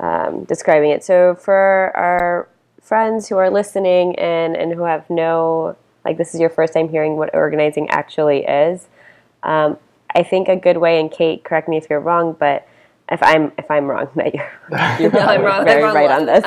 um, 0.00 0.44
describing 0.44 0.90
it. 0.90 1.04
So 1.04 1.34
for 1.34 1.92
our 1.96 2.48
friends 2.82 3.28
who 3.28 3.36
are 3.36 3.50
listening 3.50 4.16
and, 4.18 4.56
and 4.56 4.72
who 4.72 4.82
have 4.82 5.08
no, 5.08 5.76
like 6.04 6.18
this 6.18 6.34
is 6.34 6.40
your 6.40 6.50
first 6.50 6.74
time 6.74 6.88
hearing 6.88 7.16
what 7.16 7.34
organizing 7.34 7.88
actually 7.90 8.44
is, 8.44 8.88
um, 9.42 9.78
I 10.14 10.22
think 10.22 10.48
a 10.48 10.56
good 10.56 10.76
way, 10.76 11.00
and 11.00 11.10
Kate, 11.10 11.44
correct 11.44 11.68
me 11.68 11.76
if 11.76 11.88
you're 11.90 12.00
wrong, 12.00 12.36
but 12.38 12.68
if 13.10 13.22
I'm 13.22 13.52
if 13.58 13.70
I'm 13.70 13.86
wrong, 13.86 14.08
that 14.14 14.34
you're, 14.34 14.50
you're 15.00 15.10
No, 15.10 15.20
I'm 15.20 15.42
wrong. 15.42 15.60
I'm 15.60 15.64
very 15.64 15.82
wrong 15.82 15.94
right 15.94 16.10
on 16.10 16.26
this. 16.26 16.44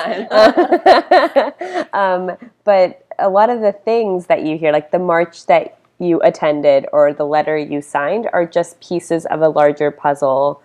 um, 1.93 2.37
but 2.63 3.05
a 3.19 3.29
lot 3.29 3.49
of 3.49 3.61
the 3.61 3.71
things 3.71 4.27
that 4.27 4.43
you 4.43 4.57
hear, 4.57 4.71
like 4.71 4.91
the 4.91 4.99
march 4.99 5.45
that 5.47 5.79
you 5.99 6.21
attended 6.21 6.85
or 6.93 7.13
the 7.13 7.25
letter 7.25 7.57
you 7.57 7.81
signed, 7.81 8.29
are 8.33 8.45
just 8.45 8.79
pieces 8.79 9.25
of 9.27 9.41
a 9.41 9.49
larger 9.49 9.91
puzzle 9.91 10.61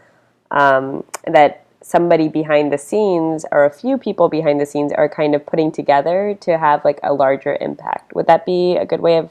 um, 0.50 1.04
that 1.26 1.64
somebody 1.82 2.28
behind 2.28 2.72
the 2.72 2.78
scenes 2.78 3.44
or 3.52 3.64
a 3.64 3.70
few 3.70 3.98
people 3.98 4.28
behind 4.28 4.60
the 4.60 4.66
scenes 4.66 4.92
are 4.92 5.08
kind 5.08 5.34
of 5.34 5.44
putting 5.44 5.72
together 5.72 6.36
to 6.40 6.58
have 6.58 6.84
like 6.84 7.00
a 7.02 7.12
larger 7.12 7.58
impact. 7.60 8.14
Would 8.14 8.26
that 8.26 8.46
be 8.46 8.76
a 8.76 8.86
good 8.86 9.00
way 9.00 9.18
of 9.18 9.30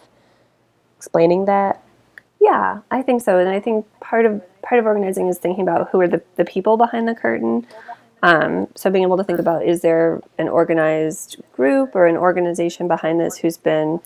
explaining 0.98 1.46
that? 1.46 1.82
Yeah, 2.40 2.80
I 2.90 3.02
think 3.02 3.22
so. 3.22 3.38
And 3.38 3.50
I 3.50 3.60
think 3.60 3.86
part 4.00 4.26
of 4.26 4.42
part 4.62 4.80
of 4.80 4.86
organizing 4.86 5.28
is 5.28 5.38
thinking 5.38 5.64
about 5.64 5.90
who 5.90 6.02
are 6.02 6.08
the, 6.08 6.22
the 6.36 6.46
people 6.46 6.78
behind 6.78 7.08
the 7.08 7.16
curtain. 7.16 7.66
Um, 8.24 8.68
so 8.76 8.90
being 8.90 9.04
able 9.04 9.18
to 9.18 9.24
think 9.24 9.40
about 9.40 9.66
is 9.66 9.82
there 9.82 10.22
an 10.38 10.48
organized 10.48 11.42
group 11.54 11.96
or 11.96 12.06
an 12.06 12.18
organization 12.18 12.88
behind 12.88 13.20
this 13.20 13.38
who's 13.38 13.58
been 13.58 14.00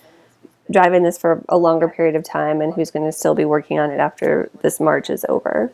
driving 0.70 1.02
this 1.02 1.18
for 1.18 1.44
a 1.48 1.58
longer 1.58 1.88
period 1.88 2.16
of 2.16 2.24
time 2.24 2.60
and 2.60 2.74
who's 2.74 2.90
going 2.90 3.04
to 3.04 3.12
still 3.12 3.34
be 3.34 3.44
working 3.44 3.78
on 3.78 3.90
it 3.90 4.00
after 4.00 4.50
this 4.62 4.80
march 4.80 5.10
is 5.10 5.24
over. 5.28 5.72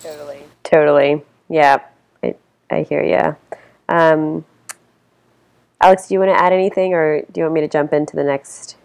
Totally. 0.00 0.37
Totally. 0.68 1.22
Yeah. 1.48 1.78
I, 2.22 2.34
I 2.70 2.82
hear 2.82 3.02
you. 3.02 3.36
Um, 3.88 4.44
Alex, 5.80 6.08
do 6.08 6.14
you 6.14 6.20
want 6.20 6.30
to 6.30 6.38
add 6.38 6.52
anything 6.52 6.92
or 6.92 7.22
do 7.32 7.40
you 7.40 7.44
want 7.44 7.54
me 7.54 7.60
to 7.62 7.68
jump 7.68 7.94
into 7.94 8.16
the 8.16 8.24
next? 8.24 8.76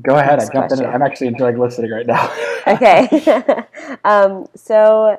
Go 0.00 0.16
ahead. 0.16 0.38
Next 0.38 0.50
I 0.50 0.52
jumped 0.52 0.72
in. 0.72 0.86
I'm 0.86 1.02
actually 1.02 1.26
enjoying 1.26 1.58
listening 1.58 1.90
right 1.90 2.06
now. 2.06 2.32
Okay. 2.68 3.08
um, 4.04 4.46
so 4.54 5.18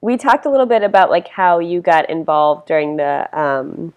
we 0.00 0.16
talked 0.16 0.46
a 0.46 0.50
little 0.50 0.64
bit 0.64 0.82
about 0.82 1.10
like 1.10 1.28
how 1.28 1.58
you 1.58 1.82
got 1.82 2.08
involved 2.08 2.66
during 2.66 2.96
the 2.96 3.28
um, 3.38 3.92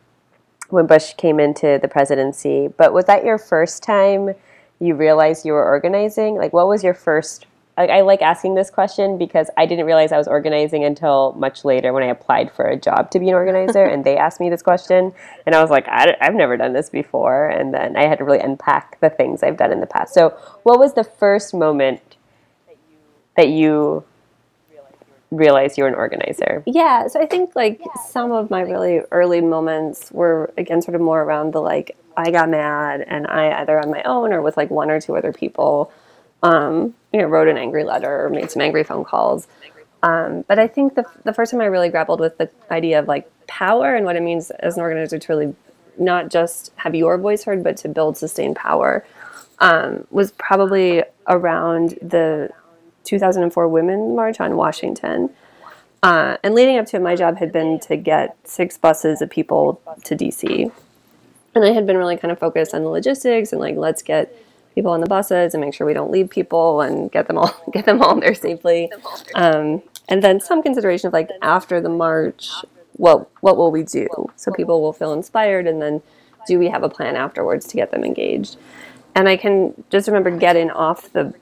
when 0.70 0.86
Bush 0.86 1.14
came 1.14 1.40
into 1.40 1.80
the 1.82 1.88
presidency, 1.88 2.68
but 2.68 2.92
was 2.92 3.06
that 3.06 3.24
your 3.24 3.38
first 3.38 3.82
time 3.82 4.34
you 4.80 4.96
realized 4.96 5.46
you 5.46 5.54
were 5.54 5.64
organizing? 5.64 6.36
Like, 6.36 6.52
what 6.52 6.68
was 6.68 6.84
your 6.84 6.94
first? 6.94 7.46
Like, 7.78 7.90
I 7.90 8.02
like 8.02 8.22
asking 8.22 8.56
this 8.56 8.70
question 8.70 9.18
because 9.18 9.50
I 9.58 9.66
didn't 9.66 9.86
realize 9.86 10.12
I 10.12 10.18
was 10.18 10.28
organizing 10.28 10.86
until 10.86 11.34
much 11.34 11.66
later 11.66 11.92
when 11.92 12.04
I 12.04 12.08
applied 12.08 12.52
for 12.52 12.66
a 12.66 12.78
job 12.78 13.12
to 13.12 13.20
be 13.20 13.30
an 13.30 13.36
organizer, 13.36 13.84
and 13.92 14.06
they 14.06 14.18
asked 14.18 14.40
me 14.40 14.50
this 14.50 14.62
question, 14.62 15.14
and 15.46 15.56
I 15.56 15.62
was 15.62 15.70
like, 15.70 15.88
I, 15.88 16.16
have 16.22 16.36
never 16.36 16.56
done 16.58 16.74
this 16.74 16.90
before, 16.90 17.50
and 17.50 17.74
then 17.74 17.98
I 17.98 18.08
had 18.08 18.20
to 18.20 18.24
really 18.24 18.40
unpack 18.40 19.00
the 19.02 19.10
things 19.10 19.44
I've 19.44 19.58
done 19.58 19.72
in 19.72 19.82
the 19.82 19.88
past. 19.88 20.14
So, 20.14 20.30
what 20.64 20.80
was 20.80 20.94
the 20.94 21.04
first 21.04 21.54
moment 21.54 22.16
that 23.36 23.50
you 23.50 24.06
realized 25.32 25.78
you 25.78 25.84
were 25.84 25.90
an 25.90 25.96
organizer? 25.96 26.64
Yeah, 26.66 27.08
so 27.08 27.22
I 27.22 27.26
think 27.26 27.56
like 27.56 27.82
some 28.08 28.32
of 28.32 28.50
my 28.50 28.62
really 28.62 29.02
early 29.12 29.42
moments 29.42 30.12
were 30.12 30.54
again 30.58 30.82
sort 30.82 30.96
of 30.96 31.02
more 31.02 31.22
around 31.22 31.52
the 31.52 31.60
like 31.62 31.98
I 32.18 32.32
got 32.32 32.50
mad 32.50 33.04
and 33.08 33.28
I 33.28 33.62
either 33.62 33.80
on 33.80 33.92
my 33.92 34.02
own 34.04 34.32
or 34.32 34.42
with 34.42 34.58
like 34.58 34.70
one 34.70 34.90
or 34.90 35.02
two 35.02 35.16
other 35.16 35.34
people, 35.34 35.92
um, 36.44 36.94
you 37.12 37.22
know, 37.22 37.28
wrote 37.28 37.48
an 37.48 37.58
angry 37.58 37.84
letter 37.84 38.26
or 38.26 38.30
made 38.30 38.52
some 38.52 38.62
angry 38.62 38.84
phone 38.84 39.04
calls. 39.04 39.48
Um, 40.04 40.44
but 40.48 40.60
I 40.60 40.68
think 40.68 40.96
the 40.96 41.06
the 41.24 41.34
first 41.34 41.52
time 41.52 41.62
I 41.62 41.66
really 41.66 41.90
grappled 41.90 42.20
with 42.20 42.38
the 42.38 42.50
idea 42.70 43.00
of 43.00 43.08
like 43.08 43.30
power 43.48 43.96
and 43.96 44.06
what 44.06 44.16
it 44.16 44.22
means 44.22 44.52
as 44.52 44.78
an 44.78 44.84
organizer 44.84 45.18
to 45.18 45.34
really 45.34 45.56
not 45.98 46.30
just 46.30 46.72
have 46.78 46.94
your 46.94 47.18
voice 47.18 47.44
heard, 47.46 47.64
but 47.64 47.78
to 47.78 47.90
build 47.90 48.18
sustained 48.18 48.56
power 48.56 49.06
um, 49.60 50.06
was 50.12 50.32
probably 50.32 51.04
around 51.28 51.98
the 52.02 52.50
2004 53.06 53.68
Women's 53.68 54.16
March 54.16 54.40
on 54.40 54.58
Washington. 54.58 55.30
Uh, 56.04 56.38
and 56.44 56.54
leading 56.54 56.78
up 56.78 56.86
to 56.88 56.98
it, 56.98 57.02
my 57.02 57.16
job 57.16 57.38
had 57.38 57.52
been 57.52 57.80
to 57.80 57.96
get 57.96 58.38
six 58.44 58.78
buses 58.78 59.22
of 59.22 59.30
people 59.30 59.82
to 60.04 60.16
DC. 60.16 60.72
And 61.56 61.64
I 61.64 61.72
had 61.72 61.88
been 61.88 61.98
really 61.98 62.18
kind 62.18 62.32
of 62.32 62.38
focused 62.38 62.76
on 62.76 62.84
the 62.84 62.90
logistics 62.90 63.52
and 63.52 63.62
like, 63.62 63.76
let's 63.76 64.04
get 64.04 64.36
people 64.76 64.92
on 64.92 65.00
the 65.00 65.08
buses 65.08 65.54
and 65.54 65.62
make 65.62 65.74
sure 65.74 65.88
we 65.88 65.94
don't 65.94 66.12
leave 66.12 66.30
people 66.30 66.82
and 66.82 67.12
get 67.12 67.28
them 67.28 67.38
all 67.38 67.56
get 67.72 67.86
them 67.86 68.02
all 68.02 68.20
there 68.20 68.36
safely. 68.36 68.92
Um, 69.34 69.82
and 70.08 70.22
then 70.22 70.40
some 70.40 70.62
consideration 70.62 71.08
of 71.08 71.14
like 71.14 71.30
after 71.42 71.82
the 71.82 71.90
march, 71.90 72.50
what 72.94 73.30
what 73.42 73.58
will 73.58 73.72
we 73.72 73.84
do? 73.84 74.08
So 74.36 74.52
people 74.52 74.82
will 74.82 74.94
feel 74.94 75.14
inspired, 75.14 75.66
and 75.66 75.82
then 75.82 76.04
do 76.48 76.60
we 76.60 76.70
have 76.70 76.84
a 76.84 76.90
plan 76.90 77.16
afterwards 77.16 77.66
to 77.68 77.76
get 77.76 77.92
them 77.92 78.04
engaged? 78.04 78.58
And 79.16 79.30
I 79.30 79.38
can 79.38 79.74
just 79.90 80.08
remember 80.08 80.30
getting 80.30 80.70
off 80.72 81.12
the, 81.14 81.34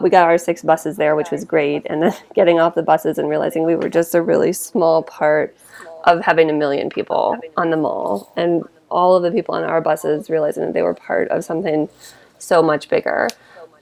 we 0.00 0.08
got 0.08 0.24
our 0.24 0.38
six 0.38 0.62
buses 0.62 0.96
there, 0.96 1.14
which 1.14 1.30
was 1.30 1.44
great. 1.44 1.86
And 1.86 2.02
then 2.02 2.14
getting 2.34 2.58
off 2.58 2.74
the 2.74 2.82
buses 2.82 3.18
and 3.18 3.28
realizing 3.28 3.64
we 3.64 3.76
were 3.76 3.90
just 3.90 4.14
a 4.14 4.22
really 4.22 4.52
small 4.54 5.02
part 5.02 5.54
of 6.04 6.24
having 6.24 6.48
a 6.48 6.54
million 6.54 6.88
people 6.88 7.38
on 7.58 7.68
the 7.68 7.76
mall. 7.76 8.32
And 8.34 8.64
all 8.90 9.14
of 9.14 9.22
the 9.22 9.30
people 9.30 9.54
on 9.54 9.62
our 9.62 9.82
buses 9.82 10.30
realizing 10.30 10.64
that 10.64 10.72
they 10.72 10.80
were 10.80 10.94
part 10.94 11.28
of 11.28 11.44
something 11.44 11.90
so 12.38 12.62
much 12.62 12.88
bigger. 12.88 13.28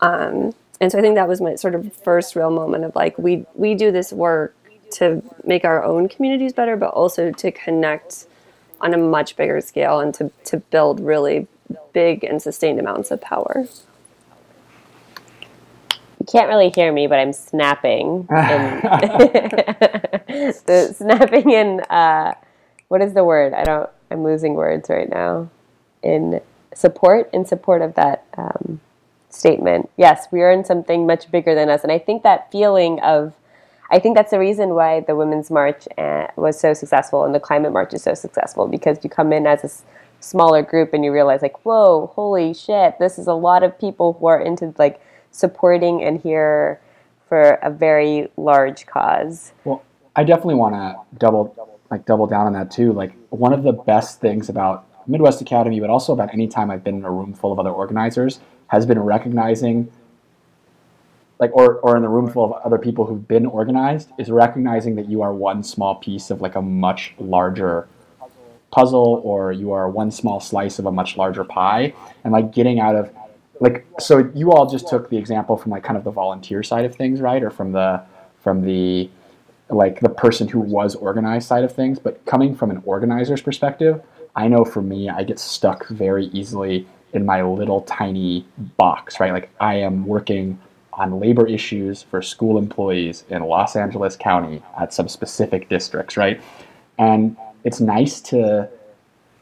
Um, 0.00 0.54
and 0.80 0.92
so 0.92 0.98
I 0.98 1.00
think 1.00 1.14
that 1.14 1.28
was 1.28 1.40
my 1.40 1.54
sort 1.54 1.74
of 1.74 1.92
first 1.94 2.36
real 2.36 2.50
moment 2.50 2.84
of 2.84 2.94
like, 2.94 3.16
we, 3.18 3.46
we 3.54 3.74
do 3.74 3.90
this 3.90 4.12
work 4.12 4.54
to 4.92 5.22
make 5.44 5.64
our 5.64 5.82
own 5.82 6.08
communities 6.08 6.52
better, 6.52 6.76
but 6.76 6.90
also 6.90 7.32
to 7.32 7.50
connect 7.50 8.26
on 8.80 8.92
a 8.92 8.98
much 8.98 9.36
bigger 9.36 9.60
scale 9.60 10.00
and 10.00 10.12
to, 10.14 10.30
to 10.44 10.58
build 10.58 11.00
really 11.00 11.48
big 11.92 12.24
and 12.24 12.40
sustained 12.42 12.78
amounts 12.78 13.10
of 13.10 13.20
power. 13.20 13.66
You 16.20 16.26
can't 16.26 16.48
really 16.48 16.70
hear 16.70 16.92
me, 16.92 17.06
but 17.06 17.18
I'm 17.18 17.32
snapping. 17.32 18.20
In, 18.20 18.26
the 20.66 20.94
snapping 20.96 21.50
in 21.50 21.80
uh, 21.88 22.34
what 22.88 23.02
is 23.02 23.14
the 23.14 23.24
word? 23.24 23.52
I 23.52 23.64
don't. 23.64 23.88
I'm 24.10 24.22
losing 24.22 24.54
words 24.54 24.88
right 24.88 25.08
now. 25.08 25.50
In 26.02 26.40
support, 26.76 27.30
in 27.32 27.44
support 27.44 27.80
of 27.82 27.94
that 27.94 28.24
um, 28.36 28.80
statement. 29.30 29.90
Yes, 29.96 30.28
we 30.30 30.42
are 30.42 30.50
in 30.50 30.64
something 30.64 31.06
much 31.06 31.30
bigger 31.30 31.54
than 31.54 31.68
us, 31.70 31.82
and 31.82 31.90
I 31.90 31.98
think 31.98 32.22
that 32.22 32.52
feeling 32.52 33.00
of 33.00 33.32
I 33.90 34.00
think 34.00 34.16
that's 34.16 34.32
the 34.32 34.38
reason 34.38 34.70
why 34.70 35.00
the 35.00 35.14
Women's 35.14 35.48
March 35.50 35.86
uh, 35.96 36.26
was 36.34 36.58
so 36.58 36.74
successful 36.74 37.24
and 37.24 37.32
the 37.32 37.40
Climate 37.40 37.72
March 37.72 37.94
is 37.94 38.02
so 38.02 38.14
successful 38.14 38.66
because 38.66 38.98
you 39.04 39.10
come 39.10 39.32
in 39.32 39.46
as 39.46 39.62
a 39.62 39.70
smaller 40.18 40.62
group 40.62 40.92
and 40.92 41.04
you 41.04 41.12
realize 41.12 41.40
like, 41.40 41.64
whoa, 41.64 42.08
holy 42.14 42.52
shit, 42.52 42.98
this 42.98 43.16
is 43.16 43.28
a 43.28 43.34
lot 43.34 43.62
of 43.62 43.78
people 43.78 44.14
who 44.14 44.26
are 44.26 44.40
into 44.40 44.74
like 44.76 45.00
supporting 45.30 46.02
and 46.02 46.20
here 46.20 46.80
for 47.28 47.52
a 47.62 47.70
very 47.70 48.28
large 48.36 48.86
cause. 48.86 49.52
Well, 49.64 49.84
I 50.16 50.24
definitely 50.24 50.56
want 50.56 50.74
to 50.74 50.96
double 51.18 51.54
like 51.90 52.04
double 52.06 52.26
down 52.26 52.46
on 52.46 52.54
that 52.54 52.70
too. 52.70 52.92
Like 52.92 53.12
one 53.30 53.52
of 53.52 53.62
the 53.62 53.72
best 53.72 54.20
things 54.20 54.48
about 54.48 54.85
Midwest 55.06 55.40
Academy, 55.40 55.80
but 55.80 55.90
also 55.90 56.12
about 56.12 56.32
any 56.32 56.48
time 56.48 56.70
I've 56.70 56.84
been 56.84 56.96
in 56.96 57.04
a 57.04 57.10
room 57.10 57.32
full 57.32 57.52
of 57.52 57.58
other 57.58 57.70
organizers, 57.70 58.40
has 58.68 58.86
been 58.86 58.98
recognizing 58.98 59.90
like 61.38 61.54
or 61.54 61.74
or 61.80 61.96
in 61.96 62.02
the 62.02 62.08
room 62.08 62.30
full 62.30 62.44
of 62.44 62.52
other 62.64 62.78
people 62.78 63.04
who've 63.04 63.28
been 63.28 63.46
organized 63.46 64.10
is 64.18 64.30
recognizing 64.30 64.96
that 64.96 65.08
you 65.08 65.22
are 65.22 65.34
one 65.34 65.62
small 65.62 65.96
piece 65.96 66.30
of 66.30 66.40
like 66.40 66.54
a 66.54 66.62
much 66.62 67.14
larger 67.18 67.88
puzzle 68.70 69.20
or 69.24 69.52
you 69.52 69.72
are 69.72 69.88
one 69.88 70.10
small 70.10 70.40
slice 70.40 70.78
of 70.78 70.86
a 70.86 70.92
much 70.92 71.16
larger 71.16 71.44
pie 71.44 71.92
and 72.24 72.32
like 72.32 72.52
getting 72.52 72.80
out 72.80 72.96
of 72.96 73.10
like 73.60 73.86
so 73.98 74.30
you 74.34 74.52
all 74.52 74.68
just 74.68 74.88
took 74.88 75.08
the 75.10 75.16
example 75.16 75.56
from 75.56 75.72
like 75.72 75.82
kind 75.82 75.96
of 75.96 76.04
the 76.04 76.10
volunteer 76.10 76.62
side 76.62 76.84
of 76.84 76.94
things 76.94 77.20
right 77.20 77.42
or 77.42 77.50
from 77.50 77.72
the 77.72 78.02
from 78.40 78.62
the 78.62 79.08
like 79.68 80.00
the 80.00 80.08
person 80.08 80.48
who 80.48 80.60
was 80.60 80.94
organized 80.94 81.46
side 81.46 81.64
of 81.64 81.72
things 81.72 81.98
but 81.98 82.24
coming 82.24 82.54
from 82.54 82.70
an 82.70 82.82
organizer's 82.84 83.42
perspective 83.42 84.02
i 84.36 84.46
know 84.46 84.64
for 84.64 84.82
me 84.82 85.08
i 85.08 85.22
get 85.22 85.38
stuck 85.38 85.86
very 85.88 86.26
easily 86.26 86.86
in 87.12 87.24
my 87.24 87.42
little 87.42 87.80
tiny 87.82 88.46
box 88.76 89.18
right? 89.20 89.32
Like 89.32 89.50
i 89.60 89.74
am 89.74 90.06
working 90.06 90.58
on 90.92 91.20
labor 91.20 91.46
issues 91.46 92.02
for 92.02 92.22
school 92.22 92.58
employees 92.58 93.24
in 93.28 93.42
los 93.42 93.76
angeles 93.76 94.16
county 94.16 94.62
at 94.78 94.92
some 94.92 95.08
specific 95.08 95.68
districts 95.68 96.16
right? 96.16 96.40
And 96.98 97.36
it's 97.64 97.80
nice 97.80 98.20
to 98.22 98.68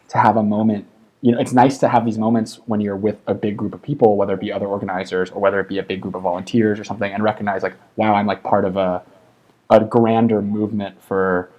to 0.09 0.19
have 0.19 0.37
a 0.37 0.43
moment 0.43 0.87
you 1.25 1.33
know 1.33 1.39
it's 1.39 1.53
nice 1.53 1.79
to 1.79 1.89
have 1.89 2.05
these 2.05 2.19
moments 2.19 2.57
when 2.67 2.81
you're 2.81 2.97
with 2.97 3.17
a 3.27 3.35
big 3.35 3.57
group 3.57 3.75
of 3.75 3.83
people 3.83 4.17
whether 4.17 4.35
it 4.35 4.41
be 4.41 4.53
other 4.53 4.67
organizers 4.67 5.31
or 5.31 5.41
whether 5.41 5.59
it 5.59 5.69
be 5.69 5.79
a 5.79 5.83
big 5.83 6.01
group 6.01 6.15
of 6.15 6.23
volunteers 6.23 6.79
or 6.79 6.85
something 6.85 7.13
and 7.13 7.23
recognize 7.23 7.63
like 7.63 7.75
wow 7.97 8.15
i'm 8.15 8.27
like 8.27 8.43
part 8.43 8.65
of 8.65 8.77
a 8.77 9.03
a 9.71 9.81
grander 9.81 10.43
movement 10.43 11.01
for 11.03 11.51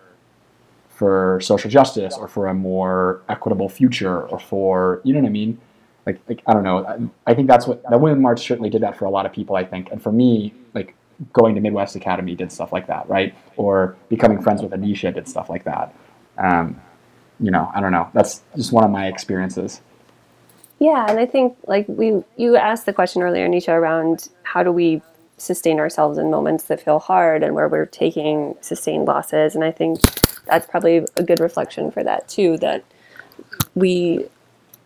for 0.95 1.39
social 1.41 1.69
justice 1.69 2.15
or 2.17 2.27
for 2.27 2.47
a 2.47 2.53
more 2.53 3.21
equitable 3.27 3.67
future 3.67 4.21
or 4.27 4.39
for 4.39 5.01
you 5.03 5.13
know 5.13 5.19
what 5.19 5.27
i 5.27 5.31
mean? 5.31 5.59
Like, 6.05 6.21
like 6.27 6.41
i 6.47 6.53
don't 6.53 6.63
know. 6.63 6.85
I, 6.85 7.31
I 7.31 7.33
think 7.35 7.47
that's 7.47 7.67
what 7.67 7.83
the 7.89 7.97
women 7.97 8.21
march 8.21 8.41
certainly 8.47 8.69
did 8.69 8.81
that 8.81 8.97
for 8.97 9.05
a 9.05 9.09
lot 9.09 9.25
of 9.25 9.33
people 9.33 9.55
i 9.55 9.63
think. 9.63 9.91
And 9.91 10.01
for 10.01 10.11
me 10.11 10.53
like 10.73 10.95
going 11.31 11.55
to 11.55 11.61
midwest 11.61 11.95
academy 11.95 12.35
did 12.35 12.51
stuff 12.51 12.71
like 12.71 12.87
that 12.87 13.07
right? 13.09 13.35
Or 13.57 13.95
becoming 14.09 14.41
friends 14.41 14.61
with 14.61 14.71
anisha 14.71 15.13
did 15.13 15.27
stuff 15.27 15.49
like 15.49 15.65
that. 15.65 15.93
Um, 16.37 16.81
you 17.39 17.51
know 17.51 17.69
i 17.75 17.81
don't 17.81 17.91
know. 17.91 18.09
That's 18.13 18.41
just 18.55 18.71
one 18.71 18.83
of 18.83 18.91
my 18.91 19.07
experiences. 19.07 19.81
Yeah, 20.79 21.05
and 21.09 21.19
I 21.19 21.25
think 21.25 21.57
like 21.67 21.85
we 21.87 22.23
you 22.37 22.55
asked 22.57 22.85
the 22.85 22.93
question 22.93 23.21
earlier, 23.21 23.47
Nisha, 23.47 23.69
around 23.69 24.29
how 24.43 24.63
do 24.63 24.71
we 24.71 25.01
sustain 25.37 25.79
ourselves 25.79 26.17
in 26.17 26.31
moments 26.31 26.65
that 26.65 26.81
feel 26.81 26.99
hard 26.99 27.43
and 27.43 27.55
where 27.55 27.67
we're 27.67 27.85
taking 27.85 28.55
sustained 28.61 29.05
losses, 29.05 29.55
and 29.55 29.63
I 29.63 29.71
think 29.71 29.99
that's 30.45 30.67
probably 30.67 31.05
a 31.17 31.23
good 31.23 31.39
reflection 31.39 31.91
for 31.91 32.03
that 32.03 32.27
too. 32.27 32.57
That 32.57 32.83
we 33.73 34.25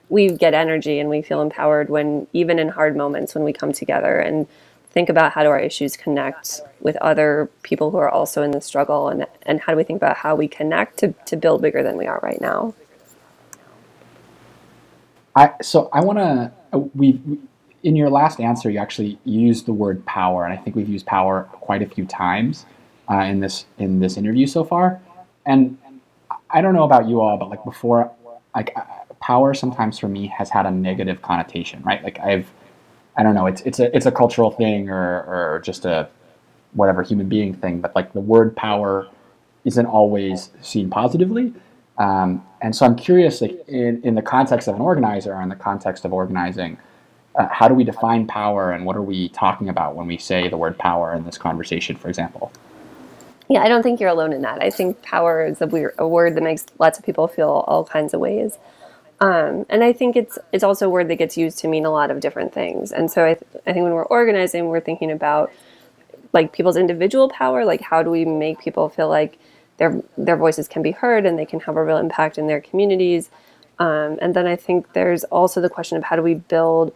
we 0.09 0.29
get 0.29 0.53
energy 0.53 0.99
and 0.99 1.09
we 1.09 1.21
feel 1.21 1.41
empowered 1.41 1.89
when 1.89 2.27
even 2.33 2.59
in 2.59 2.69
hard 2.69 2.95
moments 2.95 3.35
when 3.35 3.43
we 3.43 3.53
come 3.53 3.71
together 3.71 4.17
and 4.17 4.47
think 4.91 5.07
about 5.07 5.31
how 5.33 5.43
do 5.43 5.49
our 5.49 5.59
issues 5.59 5.95
connect 5.95 6.61
with 6.79 6.95
other 6.97 7.49
people 7.61 7.91
who 7.91 7.97
are 7.97 8.09
also 8.09 8.41
in 8.41 8.51
the 8.51 8.61
struggle 8.61 9.07
and 9.09 9.27
and 9.43 9.61
how 9.61 9.71
do 9.71 9.77
we 9.77 9.83
think 9.83 9.97
about 9.97 10.17
how 10.17 10.35
we 10.35 10.47
connect 10.47 10.97
to, 10.97 11.13
to 11.25 11.35
build 11.35 11.61
bigger 11.61 11.83
than 11.83 11.95
we 11.95 12.07
are 12.07 12.19
right 12.23 12.41
now 12.41 12.73
I 15.35 15.53
so 15.61 15.89
I 15.93 16.01
want 16.01 16.17
to 16.17 16.51
we 16.95 17.19
in 17.83 17.95
your 17.95 18.09
last 18.09 18.39
answer, 18.39 18.69
you 18.69 18.79
actually 18.79 19.17
used 19.23 19.65
the 19.65 19.73
word 19.73 20.05
power, 20.05 20.43
and 20.43 20.53
I 20.53 20.57
think 20.57 20.75
we've 20.75 20.89
used 20.89 21.05
power 21.05 21.47
quite 21.51 21.81
a 21.81 21.85
few 21.85 22.05
times 22.05 22.65
uh, 23.09 23.19
in 23.19 23.39
this 23.39 23.65
in 23.77 23.99
this 23.99 24.17
interview 24.17 24.47
so 24.47 24.63
far. 24.63 24.99
And 25.49 25.79
I 26.51 26.61
don't 26.61 26.75
know 26.75 26.83
about 26.83 27.07
you 27.09 27.21
all, 27.21 27.35
but 27.37 27.49
like 27.49 27.63
before, 27.65 28.11
like 28.55 28.71
uh, 28.75 28.83
power 29.19 29.55
sometimes 29.55 29.97
for 29.97 30.07
me 30.07 30.27
has 30.27 30.49
had 30.51 30.67
a 30.67 30.71
negative 30.71 31.23
connotation, 31.23 31.81
right? 31.83 32.03
Like 32.03 32.19
I've, 32.19 32.47
I 33.17 33.23
don't 33.23 33.33
know, 33.33 33.47
it's 33.47 33.61
it's 33.63 33.79
a 33.79 33.93
it's 33.95 34.05
a 34.05 34.11
cultural 34.11 34.51
thing 34.51 34.89
or 34.89 35.23
or 35.55 35.61
just 35.65 35.85
a 35.85 36.07
whatever 36.73 37.01
human 37.01 37.27
being 37.27 37.55
thing, 37.55 37.81
but 37.81 37.95
like 37.95 38.13
the 38.13 38.21
word 38.21 38.55
power 38.55 39.07
isn't 39.65 39.87
always 39.87 40.51
seen 40.61 40.89
positively. 40.89 41.51
Um, 41.97 42.45
and 42.61 42.75
so 42.75 42.85
I'm 42.85 42.95
curious, 42.95 43.41
like 43.41 43.67
in, 43.67 44.01
in 44.03 44.15
the 44.15 44.21
context 44.21 44.67
of 44.67 44.75
an 44.75 44.81
organizer 44.81 45.33
or 45.33 45.41
in 45.41 45.49
the 45.49 45.55
context 45.55 46.05
of 46.05 46.13
organizing, 46.13 46.77
uh, 47.35 47.47
how 47.47 47.67
do 47.67 47.73
we 47.73 47.83
define 47.83 48.27
power 48.27 48.71
and 48.71 48.85
what 48.85 48.95
are 48.95 49.01
we 49.01 49.29
talking 49.29 49.67
about 49.67 49.95
when 49.95 50.07
we 50.07 50.17
say 50.17 50.47
the 50.47 50.57
word 50.57 50.77
power 50.77 51.13
in 51.13 51.25
this 51.25 51.37
conversation, 51.37 51.95
for 51.95 52.07
example? 52.07 52.51
Yeah, 53.49 53.63
I 53.63 53.69
don't 53.69 53.83
think 53.83 53.99
you're 53.99 54.09
alone 54.09 54.33
in 54.33 54.43
that. 54.43 54.61
I 54.63 54.69
think 54.69 55.01
power 55.01 55.45
is 55.45 55.61
a, 55.61 55.67
weird, 55.67 55.95
a 55.97 56.07
word 56.07 56.35
that 56.35 56.43
makes 56.43 56.65
lots 56.79 56.99
of 56.99 57.05
people 57.05 57.27
feel 57.27 57.65
all 57.67 57.83
kinds 57.83 58.13
of 58.13 58.19
ways. 58.19 58.59
Um, 59.21 59.65
and 59.69 59.83
I 59.83 59.93
think 59.93 60.15
it's 60.15 60.39
it's 60.53 60.63
also 60.63 60.87
a 60.87 60.89
word 60.89 61.09
that 61.09 61.17
gets 61.17 61.37
used 61.37 61.59
to 61.59 61.67
mean 61.67 61.85
a 61.85 61.91
lot 61.91 62.11
of 62.11 62.21
different 62.21 62.53
things. 62.53 62.91
And 62.91 63.11
so 63.11 63.25
I, 63.25 63.33
th- 63.33 63.63
I 63.67 63.73
think 63.73 63.83
when 63.83 63.93
we're 63.93 64.05
organizing, 64.05 64.67
we're 64.67 64.79
thinking 64.79 65.11
about 65.11 65.51
like 66.33 66.53
people's 66.53 66.77
individual 66.77 67.29
power, 67.29 67.65
like 67.65 67.81
how 67.81 68.03
do 68.03 68.11
we 68.11 68.25
make 68.25 68.59
people 68.59 68.87
feel 68.89 69.09
like 69.09 69.37
their 69.77 70.01
their 70.17 70.37
voices 70.37 70.67
can 70.67 70.81
be 70.83 70.91
heard 70.91 71.25
and 71.25 71.37
they 71.37 71.45
can 71.45 71.59
have 71.61 71.75
a 71.75 71.83
real 71.83 71.97
impact 71.97 72.37
in 72.37 72.47
their 72.47 72.61
communities. 72.61 73.29
Um, 73.79 74.19
and 74.21 74.35
then 74.35 74.47
I 74.47 74.55
think 74.55 74.93
there's 74.93 75.23
also 75.25 75.59
the 75.61 75.69
question 75.69 75.97
of 75.97 76.03
how 76.05 76.15
do 76.15 76.21
we 76.21 76.35
build 76.35 76.93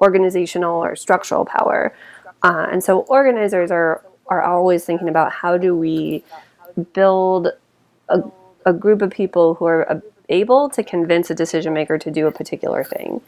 organizational 0.00 0.82
or 0.82 0.96
structural 0.96 1.44
power. 1.46 1.94
Uh, 2.42 2.66
and 2.70 2.84
so 2.84 3.00
organizers 3.02 3.70
are 3.70 4.02
are 4.26 4.42
always 4.42 4.84
thinking 4.84 5.08
about 5.08 5.32
how 5.32 5.56
do 5.56 5.76
we 5.76 6.24
build 6.92 7.48
a, 8.08 8.22
a 8.64 8.72
group 8.72 9.02
of 9.02 9.10
people 9.10 9.54
who 9.54 9.66
are 9.66 10.02
able 10.28 10.68
to 10.70 10.82
convince 10.82 11.30
a 11.30 11.34
decision 11.34 11.72
maker 11.72 11.98
to 11.98 12.10
do 12.10 12.26
a 12.26 12.32
particular 12.32 12.82
thing. 12.82 13.20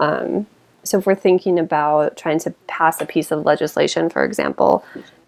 Um, 0.00 0.46
so 0.82 0.98
if 0.98 1.06
we're 1.06 1.14
thinking 1.14 1.58
about 1.58 2.16
trying 2.16 2.40
to 2.40 2.50
pass 2.66 3.00
a 3.00 3.06
piece 3.06 3.30
of 3.30 3.44
legislation, 3.46 4.10
for 4.10 4.24
example, 4.24 4.84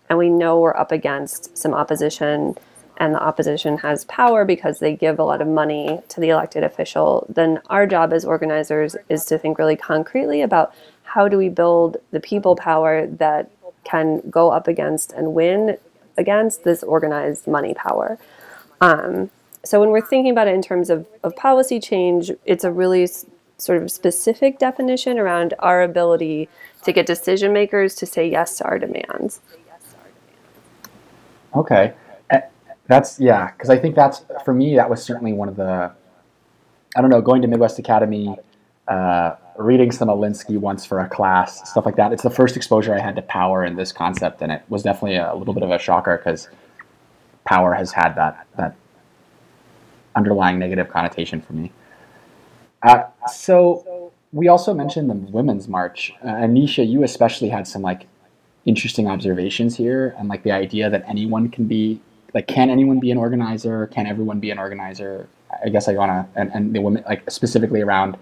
and 0.09 0.19
we 0.19 0.29
know 0.29 0.59
we're 0.59 0.77
up 0.77 0.91
against 0.91 1.57
some 1.57 1.73
opposition 1.73 2.57
and 2.99 3.15
the 3.15 3.23
opposition 3.23 3.79
has 3.79 4.05
power 4.05 4.45
because 4.45 4.79
they 4.79 4.95
give 4.95 5.19
a 5.19 5.25
lot 5.25 5.41
of 5.41 5.49
money 5.49 6.01
to 6.09 6.21
the 6.21 6.29
elected 6.29 6.63
official, 6.63 7.27
then 7.29 7.61
our 7.69 7.87
job 7.87 8.13
as 8.13 8.25
organizers 8.25 8.97
is 9.09 9.25
to 9.27 9.39
think 9.39 9.59
really 9.59 9.77
concretely 9.77 10.43
about 10.43 10.75
how 11.03 11.29
do 11.29 11.37
we 11.37 11.49
build 11.49 11.97
the 12.13 12.21
people 12.21 12.55
power 12.57 13.07
that 13.07 13.51
can 13.85 14.21
go 14.31 14.51
up 14.51 14.69
against 14.69 15.13
and 15.13 15.35
win 15.35 15.79
against 16.17 16.65
this 16.65 16.83
organized 16.83 17.47
money 17.47 17.75
power. 17.75 18.19
Um, 18.81 19.31
so 19.65 19.81
when 19.81 19.91
we're 19.91 20.01
thinking 20.01 20.33
about 20.33 20.47
it 20.49 20.55
in 20.55 20.63
terms 20.63 20.91
of, 20.91 21.07
of 21.23 21.35
policy 21.37 21.81
change, 21.81 22.31
it's 22.45 22.65
a 22.65 22.71
really 22.71 23.05
s- 23.05 23.27
sort 23.59 23.83
of 23.83 23.91
specific 23.91 24.59
definition 24.59 25.19
around 25.19 25.55
our 25.59 25.83
ability 25.83 26.49
to 26.83 26.93
get 26.93 27.07
decision 27.07 27.53
makers 27.53 27.95
to 27.97 28.07
say 28.07 28.29
yes 28.29 28.59
to 28.59 28.65
our 28.65 28.79
demands. 28.79 29.41
Okay, 31.55 31.95
that's 32.87 33.19
yeah, 33.19 33.51
because 33.51 33.71
I 33.71 33.79
think 33.79 33.95
that's 33.95 34.25
for 34.45 34.53
me 34.53 34.77
that 34.77 34.89
was 34.89 35.03
certainly 35.03 35.33
one 35.33 35.49
of 35.49 35.57
the 35.57 35.93
I 36.97 37.01
don't 37.01 37.11
know 37.11 37.21
going 37.21 37.43
to 37.43 37.49
Midwest 37.49 37.79
Academy, 37.79 38.37
uh, 38.89 39.35
reading 39.59 39.93
some 39.93 40.09
once 40.09 40.85
for 40.85 41.01
a 41.01 41.09
class, 41.09 41.69
stuff 41.71 41.87
like 41.87 41.97
that. 41.97 42.13
It's 42.13 42.23
the 42.23 42.31
first 42.31 42.57
exposure 42.57 42.95
I 42.95 43.01
had 43.01 43.17
to 43.17 43.23
power 43.23 43.63
and 43.63 43.79
this 43.79 43.93
concept, 43.93 44.43
and 44.43 44.51
it 44.51 44.63
was 44.69 44.83
definitely 44.83 45.17
a 45.17 45.35
little 45.35 45.55
bit 45.55 45.63
of 45.63 45.71
a 45.71 45.79
shocker 45.79 46.17
because 46.17 46.49
power 47.45 47.75
has 47.75 47.93
had 47.93 48.15
that 48.15 48.47
that 48.57 48.77
underlying 50.17 50.59
negative 50.59 50.89
connotation 50.89 51.41
for 51.41 51.53
me. 51.53 51.73
Uh, 52.83 53.05
so 53.33 54.13
we 54.33 54.49
also 54.49 54.75
mentioned 54.75 55.09
the 55.09 55.15
Women's 55.15 55.69
March. 55.69 56.13
Uh, 56.23 56.29
Anisha, 56.29 56.87
you 56.89 57.03
especially 57.03 57.49
had 57.49 57.67
some 57.67 57.83
like 57.83 58.07
interesting 58.65 59.09
observations 59.09 59.77
here, 59.77 60.15
and 60.19 60.29
like 60.29 60.43
the 60.43 60.53
idea 60.53 60.91
that 60.91 61.05
anyone 61.07 61.49
can 61.49 61.67
be 61.67 62.01
like, 62.33 62.47
can 62.49 62.69
anyone 62.71 62.99
be 62.99 63.11
an 63.11 63.19
organizer? 63.19 63.87
Can 63.89 64.07
everyone 64.07 64.41
be 64.41 64.51
an 64.51 64.59
organizer? 64.59 65.29
I 65.65 65.69
guess 65.69 65.87
I 65.89 65.95
wanna 65.95 66.29
and, 66.35 66.51
and 66.53 66.75
the 66.75 66.81
women 66.81 67.05
like 67.07 67.31
specifically 67.31 67.81
around 67.81 68.17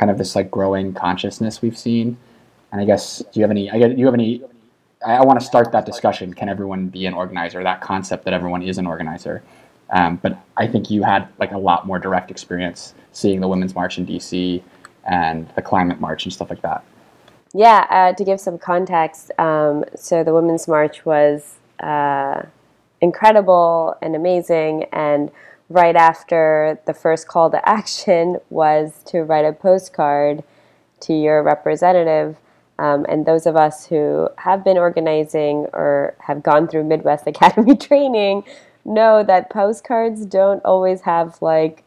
kind 0.00 0.10
of 0.10 0.16
this 0.16 0.34
like 0.34 0.50
growing 0.50 0.94
consciousness 0.94 1.60
we've 1.60 1.76
seen. 1.76 2.16
And 2.72 2.80
I 2.80 2.84
guess 2.86 3.18
do 3.18 3.38
you 3.38 3.42
have 3.42 3.50
any? 3.50 3.70
I 3.70 3.78
get 3.78 3.90
do 3.90 3.96
you 4.00 4.06
have 4.06 4.14
any? 4.14 4.42
I, 5.06 5.16
I 5.16 5.24
want 5.24 5.38
to 5.38 5.44
start 5.44 5.70
that 5.72 5.84
discussion. 5.84 6.32
Can 6.32 6.48
everyone 6.48 6.88
be 6.88 7.04
an 7.04 7.12
organizer? 7.12 7.62
That 7.62 7.82
concept 7.82 8.24
that 8.24 8.32
everyone 8.32 8.62
is 8.62 8.78
an 8.78 8.86
organizer. 8.86 9.42
Um, 9.90 10.16
but 10.16 10.38
I 10.56 10.66
think 10.66 10.90
you 10.90 11.02
had 11.02 11.28
like 11.38 11.52
a 11.52 11.58
lot 11.58 11.86
more 11.86 11.98
direct 11.98 12.30
experience 12.30 12.94
seeing 13.12 13.40
the 13.40 13.48
Women's 13.48 13.74
March 13.74 13.98
in 13.98 14.06
DC 14.06 14.62
and 15.04 15.48
the 15.56 15.62
Climate 15.62 16.00
March 16.00 16.24
and 16.24 16.32
stuff 16.32 16.48
like 16.48 16.62
that. 16.62 16.82
Yeah, 17.52 17.86
uh, 17.90 18.12
to 18.14 18.24
give 18.24 18.40
some 18.40 18.56
context, 18.58 19.32
um, 19.38 19.84
so 19.96 20.22
the 20.22 20.32
Women's 20.32 20.68
March 20.68 21.04
was 21.04 21.56
uh, 21.80 22.42
incredible 23.00 23.96
and 24.00 24.14
amazing. 24.14 24.84
And 24.92 25.32
right 25.70 25.96
after 25.96 26.78
the 26.84 26.92
first 26.92 27.26
call 27.28 27.50
to 27.50 27.68
action 27.68 28.36
was 28.50 29.02
to 29.06 29.22
write 29.22 29.46
a 29.46 29.52
postcard 29.52 30.44
to 31.00 31.14
your 31.14 31.42
representative. 31.42 32.36
Um, 32.78 33.06
and 33.08 33.24
those 33.24 33.46
of 33.46 33.56
us 33.56 33.86
who 33.86 34.28
have 34.38 34.64
been 34.64 34.76
organizing 34.76 35.66
or 35.72 36.14
have 36.18 36.42
gone 36.42 36.68
through 36.68 36.84
Midwest 36.84 37.26
Academy 37.26 37.76
training 37.76 38.44
know 38.84 39.22
that 39.22 39.50
postcards 39.50 40.26
don't 40.26 40.64
always 40.64 41.02
have 41.02 41.40
like 41.42 41.84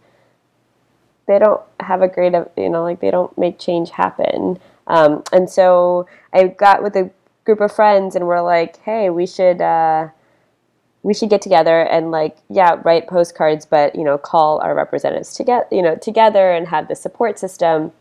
they 1.28 1.40
don't 1.40 1.62
have 1.80 2.02
a 2.02 2.08
great 2.08 2.34
you 2.58 2.70
know 2.70 2.84
like 2.84 3.00
they 3.00 3.12
don't 3.12 3.36
make 3.38 3.58
change 3.58 3.92
happen 3.92 4.60
um, 4.88 5.24
and 5.32 5.50
so 5.50 6.08
i 6.34 6.46
got 6.48 6.84
with 6.84 6.96
a 6.96 7.10
group 7.46 7.62
of 7.62 7.72
friends 7.72 8.16
and 8.16 8.28
we're 8.28 8.42
like 8.42 8.78
hey 8.84 9.10
we 9.10 9.26
should 9.26 9.62
uh, 9.62 10.08
we 11.04 11.14
should 11.14 11.30
get 11.30 11.42
together 11.42 11.82
and 11.82 12.12
like 12.12 12.38
yeah 12.50 12.80
write 12.84 13.08
postcards 13.08 13.66
but 13.66 13.94
you 13.96 14.04
know 14.04 14.18
call 14.18 14.60
our 14.62 14.74
representatives 14.74 15.36
to 15.36 15.44
get 15.44 15.72
you 15.72 15.82
know 15.82 15.96
together 15.96 16.52
and 16.52 16.68
have 16.68 16.88
the 16.88 16.96
support 16.96 17.38
system. 17.38 17.92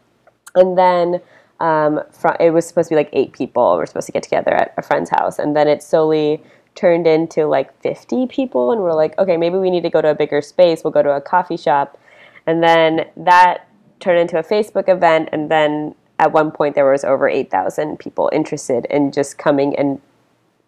And 0.54 0.78
then 0.78 1.20
um, 1.60 2.00
fr- 2.12 2.36
it 2.38 2.50
was 2.50 2.66
supposed 2.66 2.88
to 2.88 2.92
be 2.92 2.96
like 2.96 3.10
eight 3.12 3.32
people 3.32 3.76
we're 3.76 3.86
supposed 3.86 4.06
to 4.06 4.12
get 4.12 4.22
together 4.22 4.52
at 4.54 4.74
a 4.78 4.82
friend's 4.82 5.10
house. 5.10 5.38
And 5.38 5.56
then 5.56 5.68
it 5.68 5.82
slowly 5.82 6.42
turned 6.74 7.06
into 7.06 7.46
like 7.46 7.78
50 7.82 8.26
people 8.28 8.72
and 8.72 8.80
we're 8.80 8.94
like 8.94 9.18
okay 9.18 9.36
maybe 9.36 9.58
we 9.58 9.68
need 9.68 9.82
to 9.82 9.90
go 9.90 10.00
to 10.00 10.10
a 10.10 10.14
bigger 10.14 10.40
space. 10.40 10.84
We'll 10.84 10.92
go 10.92 11.02
to 11.02 11.10
a 11.10 11.20
coffee 11.20 11.56
shop. 11.56 11.98
And 12.46 12.62
then 12.62 13.06
that 13.16 13.68
turned 14.00 14.20
into 14.20 14.38
a 14.38 14.42
facebook 14.42 14.88
event. 14.88 15.28
And 15.32 15.50
then 15.50 15.94
at 16.18 16.32
one 16.32 16.52
point 16.52 16.76
there 16.76 16.90
was 16.90 17.04
over 17.04 17.28
8000 17.28 17.98
people 17.98 18.30
interested 18.32 18.86
in 18.90 19.10
just 19.10 19.38
coming 19.38 19.74
and 19.76 20.00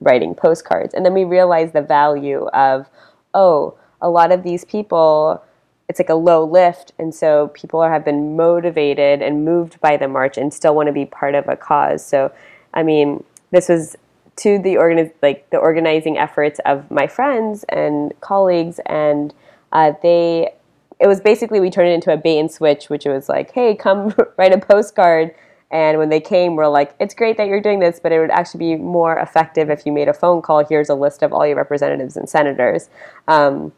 writing 0.01 0.35
postcards. 0.35 0.95
And 0.95 1.05
then 1.05 1.15
we 1.15 1.25
realized 1.25 1.73
the 1.73 1.83
value 1.83 2.47
of 2.49 2.89
oh 3.35 3.77
a 4.01 4.09
lot 4.09 4.33
of 4.33 4.43
these 4.43 4.65
people 4.65 5.43
it's 5.89 5.99
like 5.99 6.09
a 6.09 6.15
low 6.15 6.45
lift 6.45 6.93
and 6.99 7.15
so 7.15 7.49
people 7.49 7.79
are, 7.81 7.93
have 7.93 8.05
been 8.05 8.37
motivated 8.37 9.21
and 9.21 9.45
moved 9.45 9.79
by 9.81 9.97
the 9.97 10.09
march 10.09 10.39
and 10.39 10.53
still 10.53 10.75
want 10.75 10.87
to 10.87 10.93
be 10.93 11.05
part 11.05 11.35
of 11.35 11.49
a 11.49 11.57
cause. 11.57 12.05
So 12.05 12.33
i 12.73 12.83
mean 12.83 13.25
this 13.51 13.69
was 13.69 13.97
to 14.37 14.59
the 14.59 14.75
organi- 14.75 15.13
like 15.23 15.49
the 15.51 15.59
organizing 15.59 16.19
efforts 16.19 16.61
of 16.65 16.91
my 16.91 17.07
friends 17.07 17.65
and 17.69 18.13
colleagues 18.21 18.81
and 18.87 19.33
uh, 19.73 19.93
they 20.03 20.51
it 21.01 21.07
was 21.07 21.21
basically 21.21 21.61
we 21.61 21.71
turned 21.71 21.89
it 21.89 21.93
into 21.93 22.13
a 22.13 22.17
bait 22.17 22.39
and 22.39 22.51
switch 22.51 22.89
which 22.89 23.05
was 23.05 23.29
like 23.29 23.53
hey 23.53 23.75
come 23.75 24.15
write 24.37 24.53
a 24.53 24.59
postcard 24.59 25.35
and 25.75 25.99
when 25.99 26.09
they 26.09 26.21
came 26.21 26.57
we're 26.57 26.69
like 26.69 26.95
it's 26.99 27.15
great 27.15 27.37
that 27.37 27.47
you're 27.49 27.61
doing 27.61 27.81
this 27.81 28.01
but 28.01 28.13
it 28.13 28.19
would 28.19 28.31
actually 28.31 28.77
be 28.77 28.77
more 28.77 29.19
effective 29.19 29.69
if 29.69 29.85
you 29.85 29.93
made 29.93 30.09
a 30.09 30.15
phone 30.15 30.41
call. 30.41 30.65
Here's 30.65 30.89
a 30.89 30.95
list 30.95 31.23
of 31.23 31.33
all 31.33 31.47
your 31.47 31.57
representatives 31.57 32.17
and 32.17 32.29
senators. 32.29 32.89
Um, 33.29 33.73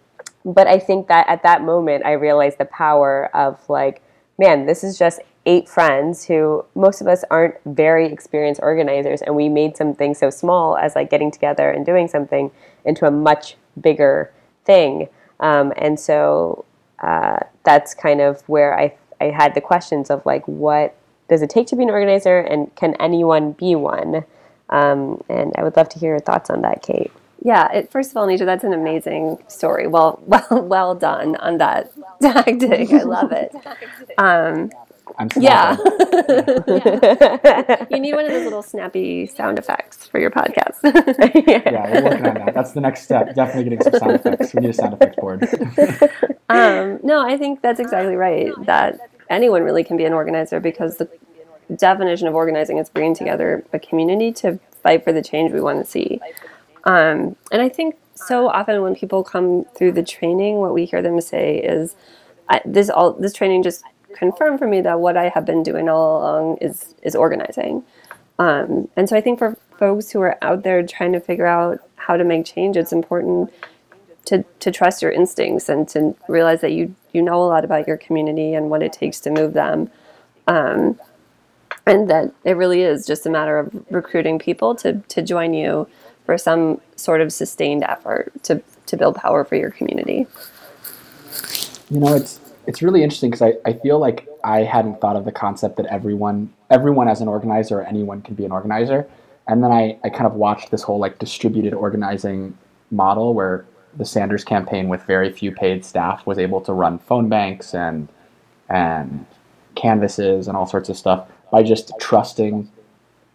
but 0.45 0.69
i 0.69 0.79
think 0.79 1.09
that 1.09 1.29
at 1.29 1.43
that 1.43 1.63
moment 1.63 2.07
i 2.07 2.13
realized 2.13 2.59
the 2.59 2.65
power 2.67 3.29
of 3.35 3.69
like 3.69 4.01
man 4.39 4.65
this 4.67 4.85
is 4.85 4.97
just 4.97 5.19
eight 5.47 5.69
friends 5.69 6.25
who 6.25 6.65
most 6.75 7.01
of 7.01 7.07
us 7.07 7.25
aren't 7.31 7.55
very 7.65 8.07
experienced 8.07 8.61
organizers 8.63 9.23
and 9.23 9.35
we 9.35 9.49
made 9.49 9.77
something 9.77 10.13
so 10.13 10.29
small 10.29 10.77
as 10.77 10.95
like 10.95 11.09
getting 11.09 11.31
together 11.31 11.71
and 11.71 11.87
doing 11.87 12.09
something 12.09 12.51
into 12.85 13.07
a 13.07 13.11
much 13.11 13.57
bigger 13.81 14.33
thing. 14.65 15.09
Um, 15.39 15.73
and 15.77 15.99
so 15.99 16.65
uh, 16.99 17.39
that's 17.65 17.95
kind 17.95 18.21
of 18.21 18.41
where 18.49 18.79
I, 18.79 18.95
I 19.21 19.27
had 19.27 19.55
the 19.55 19.61
questions 19.61 20.11
of 20.11 20.27
like 20.27 20.47
what 20.47 20.97
does 21.29 21.43
it 21.43 21.51
take 21.51 21.67
to 21.69 21.77
be 21.77 21.83
an 21.83 21.91
organizer 21.91 22.39
and 22.39 22.75
can 22.77 22.95
anyone 23.01 23.53
be 23.53 23.75
one 23.75 24.25
um, 24.71 25.23
and 25.29 25.53
i 25.57 25.63
would 25.63 25.77
love 25.77 25.89
to 25.89 25.99
hear 25.99 26.11
your 26.11 26.21
thoughts 26.21 26.51
on 26.51 26.63
that 26.63 26.83
kate 26.83 27.13
Yeah, 27.43 27.71
it, 27.73 27.91
first 27.93 28.11
of 28.11 28.17
all, 28.17 28.27
Nisha, 28.27 28.45
that's 28.47 28.65
an 28.65 28.73
amazing 28.73 29.39
story. 29.47 29.87
Well, 29.87 30.19
well, 30.27 30.49
well 30.75 30.95
done 30.97 31.37
on 31.37 31.59
that 31.59 31.93
tactic. 32.23 32.91
I 32.93 33.03
love 33.03 33.31
it. 33.33 33.53
Um, 34.19 34.71
I'm 35.19 35.29
Yeah. 35.37 35.77
snapping. 35.77 36.65
you 37.91 38.01
need 38.01 38.15
one 38.15 38.25
of 38.25 38.33
those 38.33 38.45
little 38.45 38.63
snappy 38.63 39.27
sound 39.27 39.59
effects 39.59 40.07
for 40.09 40.19
your 40.19 40.31
podcast. 40.31 40.79
yeah, 41.47 41.87
we're 41.91 42.03
working 42.03 42.27
on 42.27 42.35
that. 42.39 42.55
That's 42.55 42.73
the 42.73 42.81
next 42.81 43.03
step. 43.03 43.35
Definitely 43.35 43.65
getting 43.65 43.83
some 43.83 43.95
sound 43.95 44.17
effects. 44.17 44.53
We 44.55 44.61
need 44.61 44.71
a 44.71 44.75
sound 44.75 44.95
effects 44.95 45.17
board. 45.19 45.43
um, 46.49 46.99
no, 47.05 47.21
I 47.25 47.37
think 47.37 47.63
that's 47.63 47.79
exactly 47.81 48.17
right. 48.17 48.55
That 48.67 48.99
anyone 49.31 49.63
really 49.63 49.85
can 49.85 49.97
be 49.97 50.05
an 50.05 50.13
organizer 50.13 50.61
because 50.61 50.97
the 50.97 51.09
definition 51.75 52.29
of 52.29 52.35
organizing 52.35 52.79
is 52.79 52.89
bringing 52.89 53.15
together 53.15 53.65
a 53.73 53.79
community 53.79 54.33
to 54.33 54.59
fight 54.83 55.05
for 55.05 55.13
the 55.13 55.23
change 55.23 55.53
we 55.53 55.61
want 55.61 55.85
to 55.85 55.91
see. 55.91 56.21
Um, 56.85 57.37
and 57.51 57.61
I 57.61 57.69
think 57.69 57.97
so 58.15 58.49
often 58.49 58.83
when 58.83 58.95
people 58.95 59.25
come 59.25 59.65
through 59.75 59.93
the 59.93 60.03
training, 60.03 60.57
what 60.57 60.73
we 60.73 60.85
hear 60.85 61.03
them 61.03 61.21
say 61.21 61.59
is, 61.59 61.97
"This 62.65 62.89
all 62.89 63.13
this 63.13 63.33
training 63.33 63.63
just 63.63 63.83
confirmed 64.15 64.59
for 64.59 64.67
me 64.67 64.81
that 64.83 65.01
what 65.01 65.17
I 65.17 65.29
have 65.29 65.45
been 65.45 65.63
doing 65.63 65.89
all 65.89 66.19
along 66.19 66.59
is 66.59 66.95
is 67.03 67.17
organizing." 67.17 67.83
Um, 68.39 68.89
and 68.97 69.09
so 69.09 69.17
I 69.17 69.21
think 69.21 69.39
for 69.39 69.57
folks 69.79 70.11
who 70.11 70.21
are 70.21 70.39
out 70.43 70.63
there 70.63 70.83
trying 70.87 71.13
to 71.13 71.21
figure 71.21 71.47
out 71.47 71.81
how 71.97 72.17
to 72.17 72.25
make 72.25 72.45
change, 72.45 72.77
it's 72.77 72.93
important 72.93 73.53
to, 74.27 74.45
to 74.61 74.71
trust 74.71 75.03
your 75.03 75.11
instincts 75.11 75.69
and 75.69 75.89
to 75.89 76.15
realize 76.29 76.61
that 76.61 76.73
you 76.73 76.95
you 77.13 77.23
know 77.23 77.43
a 77.43 77.47
lot 77.47 77.65
about 77.65 77.87
your 77.87 77.97
community 77.97 78.55
and 78.55 78.71
what 78.71 78.83
it 78.83 78.93
takes 78.93 79.21
to 79.21 79.31
move 79.31 79.55
them. 79.55 79.91
Um, 80.47 81.01
and 81.87 82.11
that 82.11 82.33
it 82.45 82.53
really 82.53 82.83
is 82.83 83.07
just 83.07 83.27
a 83.27 83.31
matter 83.31 83.59
of 83.59 83.85
recruiting 83.91 84.39
people 84.39 84.75
to, 84.75 84.95
to 85.09 85.23
join 85.23 85.55
you 85.55 85.89
for 86.25 86.37
some 86.37 86.81
sort 86.97 87.21
of 87.21 87.33
sustained 87.33 87.85
effort 87.85 88.33
to, 88.43 88.61
to 88.87 88.97
build 88.97 89.15
power 89.15 89.45
for 89.45 89.55
your 89.55 89.71
community. 89.71 90.27
You 91.89 92.01
know, 92.01 92.15
it's 92.15 92.41
it's 92.67 92.83
really 92.83 93.05
interesting 93.05 93.31
because 93.31 93.43
I, 93.43 93.55
I 93.65 93.75
feel 93.75 94.01
like 94.01 94.29
I 94.43 94.65
hadn't 94.65 95.01
thought 95.01 95.15
of 95.15 95.25
the 95.25 95.31
concept 95.31 95.77
that 95.77 95.87
everyone 95.87 96.53
everyone 96.69 97.09
as 97.09 97.21
an 97.21 97.29
organizer 97.29 97.79
or 97.79 97.85
anyone 97.85 98.23
can 98.23 98.35
be 98.35 98.45
an 98.45 98.51
organizer. 98.51 99.09
And 99.47 99.63
then 99.63 99.71
I, 99.71 99.97
I 100.03 100.11
kind 100.11 100.27
of 100.27 100.35
watched 100.35 100.73
this 100.73 100.83
whole 100.83 100.99
like 100.99 101.21
distributed 101.21 101.73
organizing 101.73 102.59
model 102.91 103.35
where 103.35 103.65
the 103.97 104.05
Sanders 104.05 104.45
campaign 104.45 104.89
with 104.89 105.03
very 105.05 105.33
few 105.33 105.53
paid 105.53 105.85
staff 105.85 106.27
was 106.27 106.39
able 106.39 106.61
to 106.63 106.73
run 106.73 106.99
phone 106.99 107.29
banks 107.29 107.75
and 107.75 108.09
and 108.69 109.27
canvases 109.75 110.49
and 110.49 110.57
all 110.57 110.67
sorts 110.67 110.89
of 110.89 110.97
stuff 110.97 111.29
by 111.53 111.63
just 111.63 111.93
trusting 112.01 112.69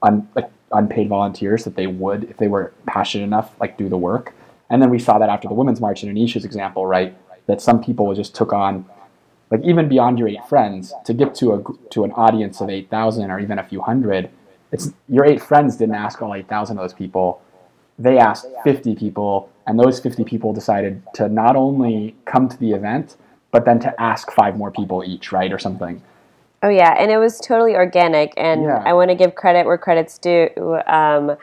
un, 0.02 0.28
like 0.36 0.50
unpaid 0.72 1.08
volunteers 1.08 1.64
that 1.64 1.76
they 1.76 1.88
would 1.88 2.26
if 2.26 2.38
they 2.38 2.48
were 2.48 2.74
passionate 2.86 3.24
enough 3.24 3.54
like 3.60 3.78
do 3.78 3.90
the 3.90 3.98
work. 3.98 4.34
And 4.70 4.82
then 4.82 4.90
we 4.90 5.00
saw 5.00 5.18
that 5.20 5.30
after 5.30 5.48
the 5.48 5.54
women's 5.54 5.82
march 5.82 6.04
in 6.04 6.14
anisha's 6.14 6.46
example 6.46 6.86
right 6.86 7.16
that 7.48 7.62
some 7.62 7.84
people 7.84 8.14
just 8.14 8.36
took 8.36 8.54
on 8.54 8.86
like 9.50 9.62
even 9.64 9.90
beyond 9.90 10.18
your 10.18 10.28
eight 10.28 10.46
friends 10.48 10.94
to 11.06 11.14
get 11.14 11.36
to 11.36 11.54
a 11.54 11.90
to 11.90 12.04
an 12.04 12.12
audience 12.14 12.62
of 12.62 12.70
8000 12.70 13.30
or 13.30 13.40
even 13.40 13.60
a 13.60 13.64
few 13.64 13.82
hundred 13.82 14.30
it's 14.72 14.94
your 15.10 15.26
eight 15.26 15.42
friends 15.42 15.76
didn't 15.76 15.96
ask 15.96 16.22
all 16.22 16.34
8000 16.34 16.78
of 16.78 16.84
those 16.84 16.94
people 16.94 17.42
they 18.02 18.18
asked 18.18 18.48
50 18.64 18.96
people 18.96 19.50
and 19.68 19.80
those 19.80 20.00
50 20.00 20.24
people 20.24 20.54
decided 20.54 21.02
to 21.14 21.30
not 21.30 21.56
only 21.56 22.16
come 22.26 22.50
to 22.50 22.58
the 22.58 22.72
event 22.72 23.16
but 23.52 23.66
then 23.66 23.80
to 23.80 24.02
ask 24.02 24.32
five 24.32 24.58
more 24.58 24.72
people 24.72 25.04
each 25.06 25.32
right 25.32 25.52
or 25.52 25.60
something 25.60 26.02
Oh 26.64 26.70
yeah, 26.70 26.96
and 26.98 27.10
it 27.10 27.18
was 27.18 27.40
totally 27.40 27.76
organic, 27.76 28.34
and 28.38 28.64
Yeah. 28.64 28.84
I 28.86 28.94
want 28.94 29.10
to 29.10 29.16
give 29.16 29.34
credit 29.34 29.66
where 29.66 29.80
credit's 29.80 30.20
due. 30.20 30.50
Um, 30.86 31.36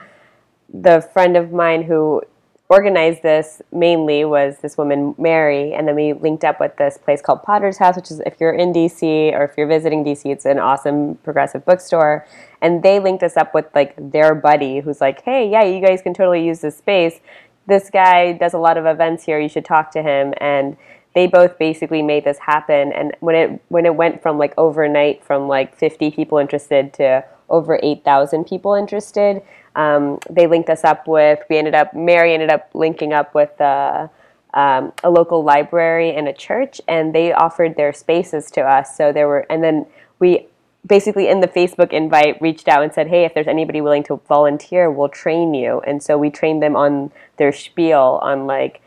the 0.72 1.00
friend 1.12 1.36
of 1.36 1.50
mine 1.50 1.82
who 1.82 2.22
organized 2.68 3.22
this 3.22 3.62
mainly 3.72 4.24
was 4.24 4.58
this 4.58 4.76
woman 4.76 5.14
Mary, 5.18 5.72
and 5.72 5.88
then 5.88 5.94
we 5.94 6.12
linked 6.12 6.44
up 6.44 6.60
with 6.60 6.76
this 6.76 6.98
place 6.98 7.22
called 7.22 7.42
Potter's 7.42 7.78
House, 7.78 7.96
which 7.96 8.10
is 8.10 8.20
if 8.20 8.34
you're 8.38 8.52
in 8.52 8.72
DC 8.72 9.32
or 9.32 9.44
if 9.44 9.52
you're 9.56 9.66
visiting 9.66 10.04
DC, 10.04 10.26
it's 10.26 10.44
an 10.44 10.58
awesome 10.58 11.14
progressive 11.16 11.64
bookstore, 11.64 12.26
and 12.60 12.82
they 12.82 13.00
linked 13.00 13.22
us 13.22 13.36
up 13.36 13.54
with 13.54 13.66
like 13.74 13.94
their 14.12 14.34
buddy 14.34 14.80
who's 14.80 15.00
like, 15.00 15.22
hey, 15.22 15.48
yeah, 15.50 15.64
you 15.64 15.80
guys 15.80 16.02
can 16.02 16.12
totally 16.12 16.44
use 16.44 16.60
this 16.60 16.76
space. 16.76 17.20
This 17.66 17.90
guy 17.90 18.32
does 18.32 18.54
a 18.54 18.58
lot 18.58 18.76
of 18.76 18.86
events 18.86 19.24
here. 19.24 19.38
You 19.38 19.48
should 19.48 19.64
talk 19.64 19.90
to 19.92 20.02
him 20.02 20.34
and 20.38 20.76
they 21.14 21.26
both 21.26 21.58
basically 21.58 22.02
made 22.02 22.24
this 22.24 22.38
happen 22.38 22.92
and 22.92 23.12
when 23.20 23.34
it 23.34 23.60
when 23.68 23.86
it 23.86 23.96
went 23.96 24.22
from 24.22 24.38
like 24.38 24.54
overnight 24.56 25.24
from 25.24 25.48
like 25.48 25.76
50 25.76 26.10
people 26.12 26.38
interested 26.38 26.92
to 26.94 27.24
over 27.48 27.80
8000 27.82 28.44
people 28.44 28.74
interested 28.74 29.42
um, 29.78 30.18
they 30.28 30.46
linked 30.46 30.68
us 30.68 30.84
up 30.84 31.06
with 31.06 31.38
we 31.48 31.56
ended 31.56 31.74
up 31.74 31.94
mary 31.94 32.34
ended 32.34 32.50
up 32.50 32.70
linking 32.74 33.12
up 33.12 33.34
with 33.34 33.58
uh, 33.60 34.08
um, 34.54 34.92
a 35.04 35.10
local 35.10 35.42
library 35.42 36.14
and 36.14 36.28
a 36.28 36.32
church 36.32 36.80
and 36.88 37.14
they 37.14 37.32
offered 37.32 37.76
their 37.76 37.92
spaces 37.92 38.50
to 38.50 38.60
us 38.60 38.96
so 38.96 39.12
there 39.12 39.28
were 39.28 39.46
and 39.50 39.62
then 39.62 39.86
we 40.18 40.46
basically 40.86 41.28
in 41.28 41.40
the 41.40 41.48
facebook 41.48 41.92
invite 41.92 42.40
reached 42.40 42.68
out 42.68 42.82
and 42.82 42.92
said 42.92 43.08
hey 43.08 43.24
if 43.24 43.34
there's 43.34 43.48
anybody 43.48 43.80
willing 43.80 44.02
to 44.02 44.16
volunteer 44.28 44.90
we'll 44.90 45.08
train 45.08 45.54
you 45.54 45.80
and 45.86 46.02
so 46.02 46.16
we 46.16 46.30
trained 46.30 46.62
them 46.62 46.76
on 46.76 47.10
their 47.36 47.52
spiel 47.52 48.18
on 48.22 48.46
like 48.46 48.80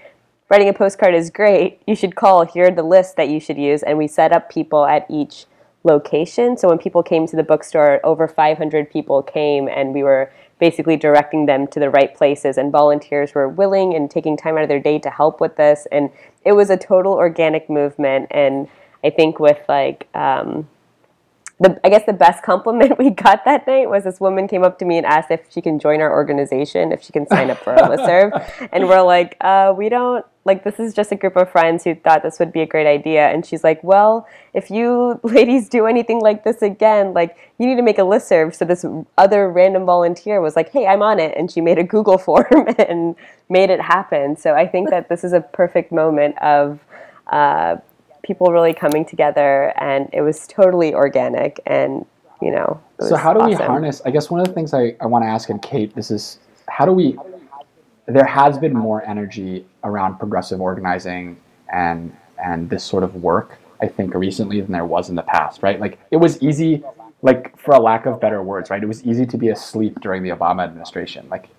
writing 0.52 0.68
a 0.68 0.74
postcard 0.74 1.16
is 1.16 1.30
great. 1.30 1.82
You 1.88 1.96
should 1.96 2.18
call. 2.18 2.46
Here 2.46 2.66
are 2.66 2.72
the 2.72 2.84
lists 2.84 3.14
that 3.14 3.30
you 3.30 3.40
should 3.40 3.58
use. 3.58 3.84
And 3.84 3.98
we 3.98 4.06
set 4.06 4.34
up 4.34 4.52
people 4.52 4.86
at 4.86 5.06
each 5.10 5.46
location. 5.86 6.58
So 6.58 6.68
when 6.68 6.78
people 6.78 7.02
came 7.02 7.26
to 7.28 7.38
the 7.38 7.44
bookstore, 7.44 8.02
over 8.04 8.28
500 8.28 8.92
people 8.92 9.24
came, 9.24 9.70
and 9.70 9.94
we 9.94 10.04
were 10.04 10.30
basically 10.62 10.96
directing 10.96 11.48
them 11.48 11.66
to 11.68 11.80
the 11.80 11.90
right 11.90 12.16
places. 12.16 12.58
And 12.58 12.72
volunteers 12.72 13.34
were 13.34 13.50
willing 13.50 13.96
and 13.96 14.10
taking 14.10 14.38
time 14.38 14.56
out 14.56 14.64
of 14.64 14.70
their 14.70 14.80
day 14.80 15.00
to 15.00 15.10
help 15.10 15.42
with 15.42 15.58
this. 15.58 15.88
And 15.92 16.12
it 16.46 16.54
was 16.54 16.70
a 16.70 16.78
total 16.78 17.14
organic 17.14 17.70
movement. 17.70 18.28
And 18.30 18.70
I 19.04 19.10
think 19.10 19.40
with 19.40 19.58
like, 19.68 20.08
um, 20.14 20.70
the, 21.60 21.80
I 21.84 21.90
guess 21.90 22.06
the 22.06 22.14
best 22.14 22.44
compliment 22.52 23.00
we 23.00 23.10
got 23.10 23.44
that 23.46 23.66
night 23.66 23.90
was 23.90 24.04
this 24.04 24.20
woman 24.20 24.48
came 24.48 24.64
up 24.64 24.78
to 24.80 24.86
me 24.86 24.98
and 24.98 25.06
asked 25.06 25.32
if 25.32 25.42
she 25.50 25.62
can 25.62 25.80
join 25.80 26.00
our 26.00 26.12
organization, 26.12 26.92
if 26.92 27.02
she 27.02 27.12
can 27.12 27.28
sign 27.28 27.50
up 27.50 27.58
for 27.58 27.74
our 27.74 27.90
listserv. 27.90 28.70
And 28.72 28.88
we're 28.88 29.02
like, 29.02 29.36
uh, 29.42 29.74
we 29.76 29.90
don't, 29.90 30.24
like, 30.44 30.64
this 30.64 30.80
is 30.80 30.94
just 30.94 31.12
a 31.12 31.16
group 31.16 31.36
of 31.36 31.52
friends 31.52 31.84
who 31.84 31.94
thought 31.94 32.24
this 32.24 32.40
would 32.40 32.52
be 32.52 32.62
a 32.62 32.66
great 32.66 32.88
idea. 32.88 33.30
And 33.30 33.46
she's 33.46 33.64
like, 33.64 33.84
well, 33.84 34.28
if 34.54 34.72
you 34.72 35.20
ladies 35.24 35.70
do 35.70 35.86
anything 35.86 36.20
like 36.20 36.44
this 36.44 36.62
again, 36.62 37.14
like, 37.14 37.38
you 37.58 37.68
need 37.68 37.76
to 37.76 37.84
make 37.84 38.00
a 38.00 38.04
listserv. 38.04 38.56
So 38.56 38.66
this 38.66 38.86
other 39.18 39.50
random 39.50 39.86
volunteer 39.86 40.42
was 40.42 40.56
like, 40.56 40.72
hey, 40.72 40.88
I'm 40.88 41.02
on 41.02 41.20
it. 41.20 41.38
And 41.38 41.52
she 41.52 41.62
made 41.62 41.78
a 41.78 41.84
Google 41.84 42.18
form 42.28 42.68
and 42.78 43.16
made 43.50 43.70
it 43.70 43.82
happen. 43.82 44.36
So 44.36 44.56
I 44.56 44.68
think 44.68 44.90
that 44.90 45.10
this 45.10 45.24
is 45.24 45.34
a 45.34 45.42
perfect 45.42 45.92
moment 45.92 46.38
of, 46.42 46.80
uh, 47.28 47.78
people 48.24 48.48
really 48.52 48.74
coming 48.74 49.04
together 49.04 49.74
and 49.78 50.10
it 50.14 50.22
was 50.22 50.46
totally 50.48 50.94
organic 50.94 51.60
and 51.66 52.06
you 52.42 52.52
know 52.52 52.80
it 53.00 53.06
So 53.06 53.16
how 53.16 53.34
do 53.34 53.46
we 53.46 53.54
harness? 53.54 54.02
I 54.06 54.12
guess 54.12 54.30
one 54.30 54.40
of 54.42 54.48
the 54.48 54.54
things 54.54 54.74
I, 54.74 54.96
I 55.02 55.06
want 55.06 55.24
to 55.24 55.28
ask, 55.28 55.50
and 55.50 55.62
Kate, 55.62 55.94
this 55.96 56.12
is 56.12 56.40
how 56.68 56.86
do 56.86 56.92
we? 56.92 57.18
There 58.08 58.26
has 58.26 58.58
been 58.58 58.74
more 58.74 59.04
energy 59.06 59.66
around 59.84 60.18
progressive 60.18 60.60
organizing 60.60 61.38
and 61.72 62.16
and 62.44 62.70
this 62.70 62.84
sort 62.84 63.04
of 63.04 63.16
work, 63.16 63.60
I 63.82 63.88
think, 63.88 64.16
recently 64.16 64.62
than 64.62 64.72
there 64.72 64.86
was 64.86 65.10
in 65.10 65.16
the 65.16 65.22
past, 65.22 65.62
right? 65.62 65.80
Like 65.80 66.00
it 66.10 66.18
was 66.18 66.42
easy, 66.42 66.84
like 67.22 67.58
for 67.58 67.76
a 67.76 67.80
lack 67.80 68.06
of 68.06 68.20
better 68.20 68.42
words, 68.42 68.70
right? 68.70 68.82
It 68.82 68.88
was 68.88 69.06
easy 69.06 69.26
to 69.28 69.38
be 69.38 69.50
asleep 69.50 70.00
during 70.02 70.24
the 70.24 70.30
Obama 70.30 70.64
administration. 70.64 71.30
Like 71.30 71.50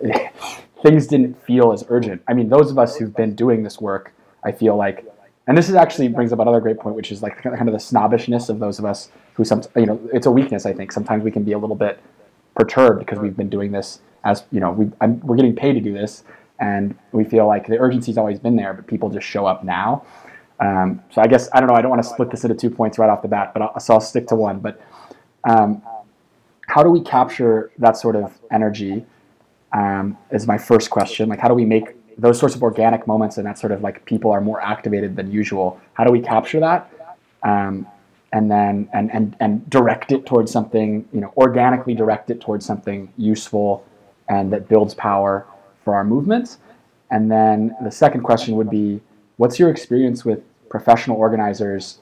things 0.82 1.06
didn't 1.06 1.42
feel 1.44 1.72
as 1.72 1.84
urgent. 1.88 2.22
I 2.28 2.34
mean, 2.34 2.48
those 2.48 2.70
of 2.70 2.78
us 2.78 2.96
who've 2.96 3.14
been 3.14 3.34
doing 3.34 3.62
this 3.62 3.80
work, 3.80 4.12
I 4.44 4.52
feel 4.52 4.76
like, 4.76 5.04
and 5.46 5.56
this 5.56 5.68
is 5.68 5.74
actually 5.74 6.08
brings 6.08 6.32
up 6.32 6.38
another 6.38 6.60
great 6.60 6.78
point, 6.78 6.96
which 6.96 7.10
is 7.10 7.22
like 7.22 7.42
kind 7.42 7.68
of 7.68 7.72
the 7.72 7.80
snobbishness 7.80 8.48
of 8.48 8.58
those 8.58 8.78
of 8.78 8.84
us 8.84 9.10
who 9.34 9.44
some, 9.44 9.62
you 9.74 9.86
know, 9.86 10.00
it's 10.12 10.26
a 10.26 10.30
weakness. 10.30 10.66
I 10.66 10.72
think 10.72 10.92
sometimes 10.92 11.24
we 11.24 11.30
can 11.30 11.44
be 11.44 11.52
a 11.52 11.58
little 11.58 11.76
bit 11.76 11.98
perturbed 12.60 12.98
because 12.98 13.18
we've 13.18 13.36
been 13.36 13.48
doing 13.48 13.72
this 13.72 14.00
as 14.24 14.44
you 14.52 14.60
know 14.60 14.70
we 14.70 14.90
I'm, 15.00 15.20
we're 15.20 15.36
getting 15.36 15.56
paid 15.56 15.74
to 15.74 15.80
do 15.80 15.92
this, 15.92 16.24
and 16.58 16.96
we 17.12 17.24
feel 17.24 17.46
like 17.46 17.66
the 17.66 17.78
urgency's 17.78 18.18
always 18.18 18.38
been 18.38 18.56
there, 18.56 18.74
but 18.74 18.86
people 18.86 19.08
just 19.08 19.26
show 19.26 19.46
up 19.46 19.64
now. 19.64 20.04
Um, 20.60 21.02
so 21.10 21.22
I 21.22 21.26
guess 21.26 21.48
I 21.54 21.60
don't 21.60 21.68
know. 21.68 21.74
I 21.74 21.80
don't 21.80 21.90
want 21.90 22.02
to 22.02 22.08
split 22.08 22.30
this 22.30 22.44
into 22.44 22.54
two 22.54 22.70
points 22.70 22.98
right 22.98 23.08
off 23.08 23.22
the 23.22 23.28
bat, 23.28 23.52
but 23.54 23.62
I'll, 23.62 23.80
so 23.80 23.94
I'll 23.94 24.00
stick 24.00 24.26
to 24.28 24.34
one. 24.34 24.60
But 24.60 24.80
um, 25.44 25.82
how 26.66 26.82
do 26.82 26.90
we 26.90 27.00
capture 27.00 27.70
that 27.78 27.96
sort 27.96 28.16
of 28.16 28.38
energy? 28.50 29.04
Um, 29.72 30.18
is 30.32 30.46
my 30.48 30.58
first 30.58 30.90
question. 30.90 31.28
Like, 31.28 31.38
how 31.38 31.46
do 31.48 31.54
we 31.54 31.64
make 31.64 31.94
those 32.18 32.38
sorts 32.40 32.56
of 32.56 32.62
organic 32.62 33.06
moments 33.06 33.38
and 33.38 33.46
that 33.46 33.56
sort 33.56 33.72
of 33.72 33.82
like 33.82 34.04
people 34.04 34.32
are 34.32 34.40
more 34.40 34.60
activated 34.60 35.16
than 35.16 35.30
usual? 35.30 35.80
How 35.94 36.04
do 36.04 36.10
we 36.10 36.20
capture 36.20 36.60
that? 36.60 36.90
And 38.32 38.50
then 38.50 38.88
and, 38.92 39.12
and 39.12 39.36
and 39.40 39.68
direct 39.68 40.12
it 40.12 40.24
towards 40.24 40.52
something 40.52 41.08
you 41.12 41.20
know 41.20 41.32
organically 41.36 41.94
direct 41.94 42.30
it 42.30 42.40
towards 42.40 42.64
something 42.64 43.12
useful 43.16 43.84
and 44.28 44.52
that 44.52 44.68
builds 44.68 44.94
power 44.94 45.46
for 45.84 45.94
our 45.94 46.04
movements. 46.04 46.58
And 47.10 47.30
then 47.30 47.74
the 47.82 47.90
second 47.90 48.22
question 48.22 48.54
would 48.54 48.70
be 48.70 49.00
what's 49.36 49.58
your 49.58 49.70
experience 49.70 50.24
with 50.24 50.44
professional 50.68 51.16
organizers 51.16 51.98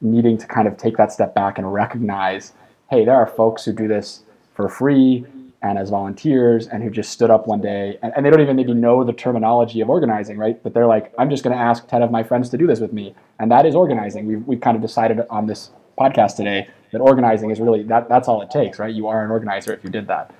needing 0.00 0.36
to 0.38 0.46
kind 0.46 0.66
of 0.66 0.76
take 0.76 0.96
that 0.96 1.12
step 1.12 1.34
back 1.34 1.58
and 1.58 1.72
recognize 1.72 2.52
hey 2.90 3.04
there 3.04 3.14
are 3.14 3.26
folks 3.26 3.64
who 3.64 3.72
do 3.72 3.86
this 3.86 4.22
for 4.54 4.68
free 4.68 5.24
and 5.62 5.78
as 5.78 5.90
volunteers 5.90 6.66
and 6.68 6.82
who 6.82 6.90
just 6.90 7.10
stood 7.10 7.30
up 7.30 7.46
one 7.46 7.60
day 7.60 7.98
and, 8.02 8.12
and 8.16 8.24
they 8.24 8.30
don't 8.30 8.40
even 8.40 8.56
maybe 8.56 8.72
know 8.72 9.04
the 9.04 9.12
terminology 9.12 9.80
of 9.80 9.90
organizing 9.90 10.38
right 10.38 10.62
but 10.62 10.72
they're 10.72 10.86
like 10.86 11.12
i'm 11.18 11.28
just 11.28 11.44
going 11.44 11.54
to 11.54 11.62
ask 11.62 11.86
10 11.86 12.02
of 12.02 12.10
my 12.10 12.22
friends 12.22 12.48
to 12.48 12.56
do 12.56 12.66
this 12.66 12.80
with 12.80 12.92
me 12.92 13.14
and 13.38 13.50
that 13.50 13.66
is 13.66 13.74
organizing 13.74 14.26
we've, 14.26 14.46
we've 14.46 14.60
kind 14.60 14.74
of 14.74 14.82
decided 14.82 15.20
on 15.28 15.46
this 15.46 15.70
podcast 15.98 16.36
today 16.36 16.66
that 16.92 17.00
organizing 17.00 17.50
is 17.50 17.60
really 17.60 17.82
that 17.84 18.08
that's 18.08 18.28
all 18.28 18.42
it 18.42 18.50
takes, 18.50 18.78
right? 18.78 18.94
You 18.94 19.06
are 19.06 19.24
an 19.24 19.30
organizer 19.30 19.72
if 19.72 19.84
you 19.84 19.90
did 19.90 20.06
that. 20.08 20.34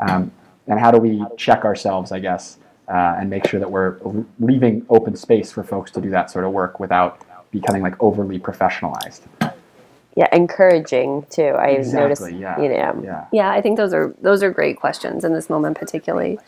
Um, 0.00 0.32
and 0.66 0.80
how 0.80 0.90
do 0.90 0.98
we 0.98 1.24
check 1.36 1.64
ourselves, 1.64 2.12
I 2.12 2.18
guess, 2.18 2.58
uh, 2.88 3.16
and 3.18 3.30
make 3.30 3.46
sure 3.46 3.60
that 3.60 3.70
we're 3.70 3.98
leaving 4.40 4.84
open 4.88 5.16
space 5.16 5.52
for 5.52 5.62
folks 5.62 5.90
to 5.92 6.00
do 6.00 6.10
that 6.10 6.30
sort 6.30 6.44
of 6.44 6.52
work 6.52 6.80
without 6.80 7.24
becoming 7.50 7.82
like 7.82 8.00
overly 8.02 8.38
professionalized. 8.38 9.20
Yeah, 10.16 10.28
encouraging 10.32 11.26
too. 11.30 11.42
I 11.42 11.68
Exactly, 11.68 12.00
noticed. 12.00 12.32
yeah. 12.32 12.60
You 12.60 12.68
know, 12.68 13.00
Yeah. 13.02 13.24
Yeah, 13.32 13.50
I 13.50 13.60
think 13.60 13.76
those 13.76 13.94
are 13.94 14.14
those 14.20 14.42
are 14.42 14.50
great 14.50 14.78
questions 14.78 15.24
in 15.24 15.32
this 15.32 15.48
moment, 15.48 15.78
particularly. 15.78 16.38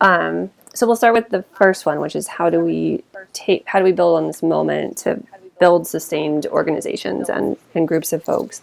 Um, 0.00 0.50
so 0.74 0.86
we'll 0.86 0.96
start 0.96 1.14
with 1.14 1.30
the 1.30 1.42
first 1.52 1.84
one, 1.86 2.00
which 2.00 2.14
is 2.14 2.28
how 2.28 2.48
do 2.50 2.60
we 2.60 3.02
take 3.32 3.64
how 3.66 3.78
do 3.78 3.84
we 3.84 3.92
build 3.92 4.16
on 4.16 4.26
this 4.26 4.42
moment 4.42 4.96
to 4.98 5.22
build 5.58 5.86
sustained 5.86 6.46
organizations 6.46 7.28
and, 7.28 7.56
and 7.74 7.86
groups 7.86 8.12
of 8.12 8.24
folks. 8.24 8.62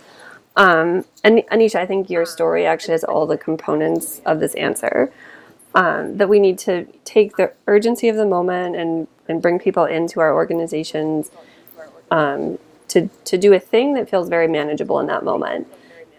Um, 0.55 1.05
and 1.23 1.43
Anisha, 1.51 1.75
I 1.75 1.85
think 1.85 2.09
your 2.09 2.25
story 2.25 2.65
actually 2.65 2.93
has 2.93 3.03
all 3.03 3.27
the 3.27 3.37
components 3.37 4.19
of 4.25 4.39
this 4.39 4.55
answer. 4.55 5.11
Um, 5.75 6.17
that 6.17 6.27
we 6.27 6.39
need 6.39 6.57
to 6.59 6.85
take 7.05 7.35
the 7.35 7.53
urgency 7.67 8.09
of 8.09 8.15
the 8.15 8.25
moment 8.25 8.75
and, 8.75 9.07
and 9.27 9.41
bring 9.43 9.59
people 9.59 9.85
into 9.85 10.19
our 10.19 10.33
organizations 10.33 11.29
um, 12.09 12.57
to, 12.89 13.09
to 13.25 13.37
do 13.37 13.53
a 13.53 13.59
thing 13.59 13.93
that 13.93 14.09
feels 14.09 14.29
very 14.29 14.47
manageable 14.47 14.99
in 14.99 15.07
that 15.07 15.23
moment. 15.23 15.67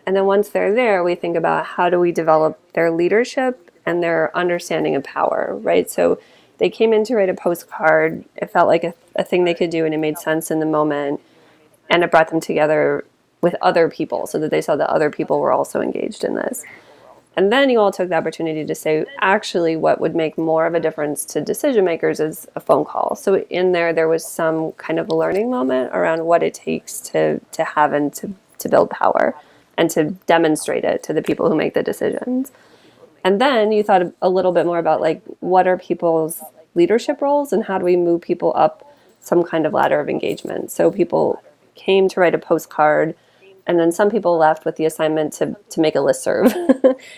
And 0.07 0.17
then 0.17 0.27
once 0.27 0.49
they're 0.49 0.75
there, 0.75 1.05
we 1.05 1.15
think 1.15 1.37
about 1.37 1.67
how 1.67 1.91
do 1.91 2.01
we 2.01 2.13
develop 2.13 2.59
their 2.73 2.91
leadership 2.91 3.71
and 3.85 4.03
their 4.03 4.37
understanding 4.37 4.95
of 4.95 5.05
power, 5.05 5.59
right? 5.61 5.91
So 5.91 6.19
they 6.59 6.71
came 6.71 6.93
in 6.93 7.05
to 7.05 7.15
write 7.15 7.29
a 7.29 7.35
postcard. 7.35 8.25
It 8.37 8.51
felt 8.51 8.69
like 8.69 8.85
a, 8.85 8.95
a 9.17 9.25
thing 9.25 9.45
they 9.45 9.55
could 9.55 9.71
do 9.71 9.85
and 9.85 9.95
it 9.95 9.99
made 9.99 10.19
sense 10.19 10.51
in 10.51 10.61
the 10.61 10.67
moment. 10.67 11.21
And 11.91 12.03
it 12.03 12.11
brought 12.11 12.29
them 12.29 12.41
together 12.41 13.05
with 13.41 13.55
other 13.63 13.89
people 13.89 14.27
so 14.27 14.39
that 14.39 14.51
they 14.51 14.61
saw 14.61 14.77
that 14.77 14.91
other 14.91 15.11
people 15.11 15.41
were 15.41 15.53
also 15.53 15.81
engaged 15.81 16.25
in 16.25 16.35
this. 16.35 16.65
And 17.39 17.53
then 17.53 17.71
you 17.71 17.79
all 17.79 17.93
took 17.93 18.09
the 18.09 18.17
opportunity 18.17 18.65
to 18.65 18.75
say, 18.75 19.07
actually, 19.21 19.77
what 19.77 20.01
would 20.01 20.17
make 20.17 20.37
more 20.37 20.67
of 20.67 20.75
a 20.75 20.81
difference 20.81 21.25
to 21.27 21.41
decision 21.41 21.85
makers 21.85 22.19
is 22.19 22.49
a 22.57 22.61
phone 22.61 22.85
call. 22.85 23.15
So 23.15 23.37
in 23.49 23.71
there, 23.71 23.93
there 23.93 24.09
was 24.09 24.27
some 24.27 24.73
kind 24.73 24.99
of 24.99 25.09
a 25.09 25.15
learning 25.15 25.49
moment 25.49 25.93
around 25.95 26.27
what 26.27 26.43
it 26.43 26.53
takes 26.53 26.99
to 27.13 27.39
to 27.53 27.63
have 27.63 27.93
and 27.93 28.13
to 28.15 28.33
to 28.59 28.69
build 28.69 28.91
power 28.91 29.37
and 29.77 29.89
to 29.93 30.17
demonstrate 30.27 30.83
it 30.83 31.05
to 31.05 31.13
the 31.13 31.23
people 31.23 31.49
who 31.49 31.55
make 31.55 31.75
the 31.75 31.83
decisions. 31.85 32.51
And 33.23 33.41
then 33.41 33.71
you 33.71 33.85
thought 33.85 34.13
a 34.21 34.29
little 34.29 34.51
bit 34.51 34.67
more 34.67 34.81
about 34.81 35.01
like 35.01 35.23
what 35.39 35.69
are 35.69 35.79
people's 35.79 36.43
leadership 36.75 37.23
roles 37.23 37.53
and 37.53 37.63
how 37.63 37.79
do 37.79 37.85
we 37.85 37.95
move 37.95 38.21
people 38.21 38.53
up 38.57 38.85
some 39.21 39.45
kind 39.45 39.65
of 39.65 39.73
ladder 39.73 40.01
of 40.01 40.09
engagement. 40.09 40.73
So 40.73 40.91
people 40.91 41.41
came 41.77 42.09
to 42.09 42.19
write 42.19 42.35
a 42.35 42.39
postcard 42.39 43.15
and 43.69 43.79
then 43.79 43.93
some 43.93 44.11
people 44.11 44.37
left 44.37 44.65
with 44.65 44.77
the 44.77 44.87
assignment 44.87 45.33
to, 45.35 45.55
to 45.71 45.81
make 45.81 45.95
a 45.95 45.99
listserv. 45.99 46.53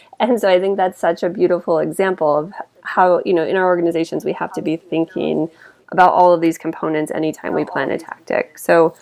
and 0.20 0.40
so 0.40 0.48
I 0.50 0.60
think 0.60 0.76
that's 0.76 0.98
such 1.00 1.22
a 1.22 1.30
beautiful 1.30 1.78
example 1.78 2.36
of 2.36 2.52
how, 2.82 3.22
you 3.24 3.32
know, 3.32 3.44
in 3.44 3.56
our 3.56 3.66
organizations 3.66 4.24
we 4.24 4.32
have 4.34 4.52
to 4.54 4.62
be 4.62 4.76
thinking 4.76 5.48
about 5.92 6.12
all 6.12 6.32
of 6.34 6.40
these 6.40 6.58
components 6.58 7.10
anytime 7.12 7.54
we 7.54 7.64
plan 7.64 7.90
a 7.90 7.98
tactic. 7.98 8.58
So 8.58 8.94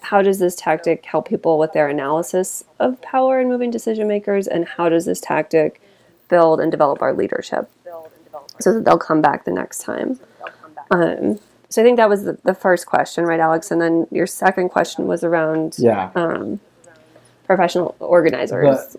how 0.00 0.22
does 0.22 0.38
this 0.38 0.54
tactic 0.54 1.04
help 1.06 1.28
people 1.28 1.58
with 1.58 1.72
their 1.72 1.88
analysis 1.88 2.64
of 2.80 3.00
power 3.02 3.38
and 3.38 3.48
moving 3.48 3.70
decision 3.70 4.08
makers 4.08 4.46
and 4.46 4.66
how 4.66 4.88
does 4.88 5.04
this 5.06 5.20
tactic 5.20 5.80
build 6.28 6.60
and 6.60 6.70
develop 6.70 7.00
our 7.02 7.14
leadership 7.14 7.70
so 8.60 8.72
that 8.74 8.84
they'll 8.84 8.98
come 8.98 9.20
back 9.22 9.44
the 9.44 9.50
next 9.50 9.78
time 9.78 10.18
um, 10.90 11.38
so 11.70 11.80
i 11.80 11.84
think 11.84 11.96
that 11.96 12.08
was 12.08 12.24
the, 12.24 12.38
the 12.44 12.54
first 12.54 12.86
question 12.86 13.24
right 13.24 13.40
alex 13.40 13.70
and 13.70 13.80
then 13.80 14.06
your 14.10 14.26
second 14.26 14.68
question 14.68 15.06
was 15.06 15.24
around 15.24 15.76
Yeah. 15.78 16.10
um, 16.14 16.60
professional 17.44 17.94
organizers 18.00 18.96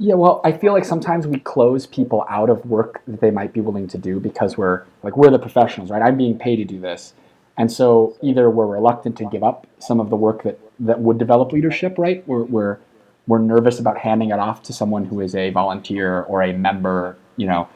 Yeah, 0.00 0.14
well, 0.14 0.40
I 0.44 0.52
feel 0.52 0.72
like 0.72 0.84
sometimes 0.84 1.26
we 1.26 1.40
close 1.40 1.84
people 1.84 2.24
out 2.28 2.50
of 2.50 2.64
work 2.66 3.02
that 3.08 3.20
they 3.20 3.32
might 3.32 3.52
be 3.52 3.60
willing 3.60 3.88
to 3.88 3.98
do 3.98 4.20
because 4.20 4.56
we're 4.56 4.84
like 5.02 5.16
we're 5.16 5.30
the 5.30 5.40
professionals, 5.40 5.90
right? 5.90 6.02
I'm 6.02 6.16
being 6.16 6.38
paid 6.38 6.56
to 6.56 6.64
do 6.64 6.78
this. 6.80 7.14
And 7.58 7.70
so 7.70 8.16
either 8.22 8.48
we're 8.48 8.66
reluctant 8.66 9.18
to 9.18 9.24
give 9.24 9.42
up 9.42 9.66
some 9.80 9.98
of 9.98 10.10
the 10.10 10.16
work 10.16 10.44
that, 10.44 10.60
that 10.78 11.00
would 11.00 11.18
develop 11.18 11.50
leadership, 11.50 11.96
right? 11.98 12.26
We're, 12.28 12.44
we're, 12.44 12.78
we're 13.26 13.40
nervous 13.40 13.80
about 13.80 13.98
handing 13.98 14.30
it 14.30 14.38
off 14.38 14.62
to 14.64 14.72
someone 14.72 15.04
who 15.04 15.20
is 15.20 15.34
a 15.34 15.50
volunteer 15.50 16.22
or 16.22 16.42
a 16.42 16.52
member. 16.52 17.18
You 17.36 17.48
know, 17.48 17.68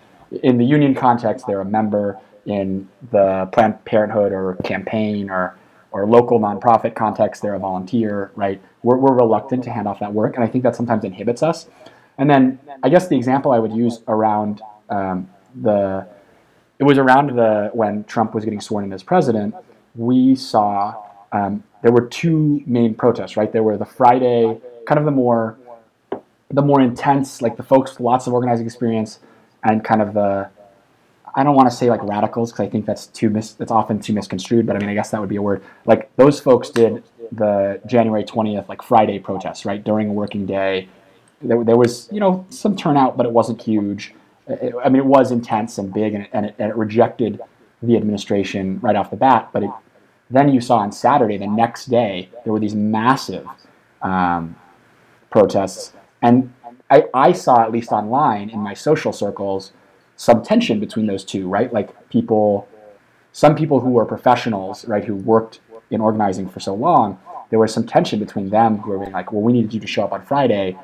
in 0.45 0.59
the 0.59 0.65
union 0.65 0.95
context, 0.95 1.47
they're 1.47 1.61
a 1.61 1.65
member. 1.65 2.19
In 2.45 2.89
the 3.13 3.49
Planned 3.53 3.85
Parenthood 3.85 4.33
or 4.33 4.57
campaign 4.65 5.31
or, 5.31 5.57
or 5.93 6.07
local 6.07 6.41
nonprofit 6.41 6.95
context, 6.95 7.43
they're 7.43 7.55
a 7.55 7.59
volunteer, 7.59 8.33
right? 8.35 8.61
We're, 8.83 8.97
we're 8.97 9.15
reluctant 9.15 9.65
to 9.65 9.71
hand 9.71 9.87
off 9.87 10.01
that 10.01 10.13
work. 10.13 10.35
And 10.35 10.45
I 10.45 10.49
think 10.49 10.65
that 10.65 10.75
sometimes 10.75 11.05
inhibits 11.05 11.43
us. 11.43 11.69
And 12.19 12.29
then 12.29 12.59
I 12.83 12.89
guess 12.89 13.09
the 13.09 13.17
example 13.17 13.53
I 13.53 13.59
would 13.59 13.73
use 13.73 14.01
around 14.09 14.63
um, 14.89 15.31
the 15.61 16.07
it 16.79 16.85
was 16.85 16.99
around 16.99 17.37
the 17.37 17.71
when 17.73 18.05
Trump 18.05 18.35
was 18.35 18.45
getting 18.45 18.61
sworn 18.61 18.85
in 18.85 18.93
as 18.93 19.03
president. 19.03 19.55
We 19.95 20.35
saw 20.35 20.97
um, 21.31 21.63
there 21.83 21.93
were 21.93 22.07
two 22.07 22.63
main 22.67 22.95
protests, 22.95 23.37
right? 23.37 23.53
There 23.53 23.63
were 23.63 23.77
the 23.77 23.85
Friday, 23.85 24.61
kind 24.87 24.99
of 24.99 25.05
the 25.05 25.11
more 25.11 25.57
the 26.51 26.63
more 26.63 26.81
intense, 26.81 27.41
like 27.41 27.57
the 27.57 27.63
folks 27.63 27.93
with 27.93 28.01
lots 28.01 28.27
of 28.27 28.35
organizing 28.35 28.67
experience, 28.67 29.21
and 29.65 29.83
kind 29.83 30.03
of 30.03 30.13
the 30.13 30.51
I 31.35 31.43
don't 31.45 31.55
want 31.55 31.71
to 31.71 31.77
say 31.77 31.89
like 31.89 32.03
radicals 32.03 32.53
because 32.53 32.67
I 32.67 32.69
think 32.71 32.87
that's 32.87 33.07
too 33.07 33.31
mis 33.31 33.53
that's 33.53 33.73
often 33.73 34.01
too 34.01 34.13
misconstrued, 34.13 34.67
but 34.67 34.77
I 34.77 34.79
mean 34.79 34.89
I 34.89 34.95
guess 34.95 35.11
that 35.11 35.21
would 35.21 35.29
be 35.31 35.37
a 35.37 35.43
word. 35.43 35.63
Like 35.87 36.15
those 36.17 36.41
folks 36.41 36.71
did 36.71 37.03
the 37.33 37.81
January 37.87 38.25
twentieth 38.25 38.69
like 38.69 38.83
Friday 38.83 39.19
protests, 39.19 39.65
right 39.65 39.83
during 39.83 40.09
a 40.11 40.13
working 40.13 40.47
day. 40.47 40.89
There, 41.41 41.63
there 41.65 41.77
was 41.77 42.09
you 42.13 42.21
know 42.21 42.47
some 42.51 42.77
turnout, 42.77 43.17
but 43.17 43.27
it 43.27 43.33
wasn't 43.33 43.63
huge. 43.63 44.15
It- 44.47 44.75
I 44.85 44.89
mean 44.89 45.01
it 45.01 45.07
was 45.07 45.31
intense 45.31 45.79
and 45.79 45.93
big, 45.93 46.15
and 46.15 46.25
it, 46.25 46.31
and 46.33 46.47
it, 46.47 46.55
and 46.59 46.71
it 46.71 46.77
rejected 46.77 47.41
the 47.83 47.97
administration 47.97 48.79
right 48.81 48.95
off 48.97 49.11
the 49.11 49.17
bat. 49.17 49.49
But 49.53 49.65
it, 49.65 49.71
then 50.31 50.49
you 50.49 50.61
saw 50.61 50.79
on 50.79 50.93
Saturday, 50.93 51.37
the 51.37 51.47
next 51.47 51.87
day, 51.87 52.29
there 52.45 52.53
were 52.53 52.61
these 52.61 52.75
massive 52.75 53.47
um, 54.03 54.57
protests, 55.31 55.93
and 56.21 56.53
I, 56.91 57.05
I 57.15 57.33
saw 57.33 57.63
at 57.63 57.73
least 57.73 57.91
online 57.93 58.51
in 58.51 58.61
my 58.61 58.75
social 58.75 59.13
circles 59.13 59.73
some 60.17 60.43
tension 60.43 60.81
between 60.81 61.07
those 61.07 61.25
two, 61.25 61.49
right? 61.49 61.73
Like 61.73 62.09
people, 62.09 62.69
some 63.33 63.55
people 63.55 63.81
who 63.81 63.91
were 63.91 64.05
professionals, 64.05 64.87
right, 64.87 65.05
who 65.05 65.17
worked 65.17 65.61
in 65.91 66.01
organizing 66.01 66.49
for 66.49 66.61
so 66.61 66.75
long, 66.75 67.19
there 67.51 67.59
was 67.59 67.73
some 67.73 67.87
tension 67.87 68.19
between 68.19 68.51
them 68.51 68.79
who 68.79 68.91
were 68.91 68.99
being 68.99 69.13
like, 69.13 69.33
well, 69.33 69.43
we 69.43 69.53
needed 69.53 69.75
you 69.75 69.81
to 69.81 69.87
show 69.87 70.05
up 70.05 70.13
on 70.13 70.23
Friday, 70.23 70.77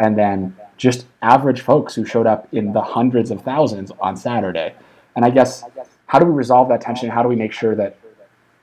and 0.00 0.18
then 0.18 0.56
just 0.76 1.06
average 1.22 1.60
folks 1.60 1.94
who 1.94 2.04
showed 2.04 2.26
up 2.26 2.48
in 2.52 2.72
the 2.72 2.80
hundreds 2.80 3.30
of 3.30 3.42
thousands 3.42 3.92
on 4.00 4.16
Saturday. 4.16 4.74
And 5.14 5.24
I 5.24 5.30
guess, 5.30 5.62
how 6.06 6.18
do 6.18 6.26
we 6.26 6.32
resolve 6.32 6.68
that 6.70 6.80
tension? 6.80 7.10
How 7.10 7.22
do 7.22 7.28
we 7.28 7.36
make 7.36 7.52
sure 7.52 7.74
that 7.76 7.96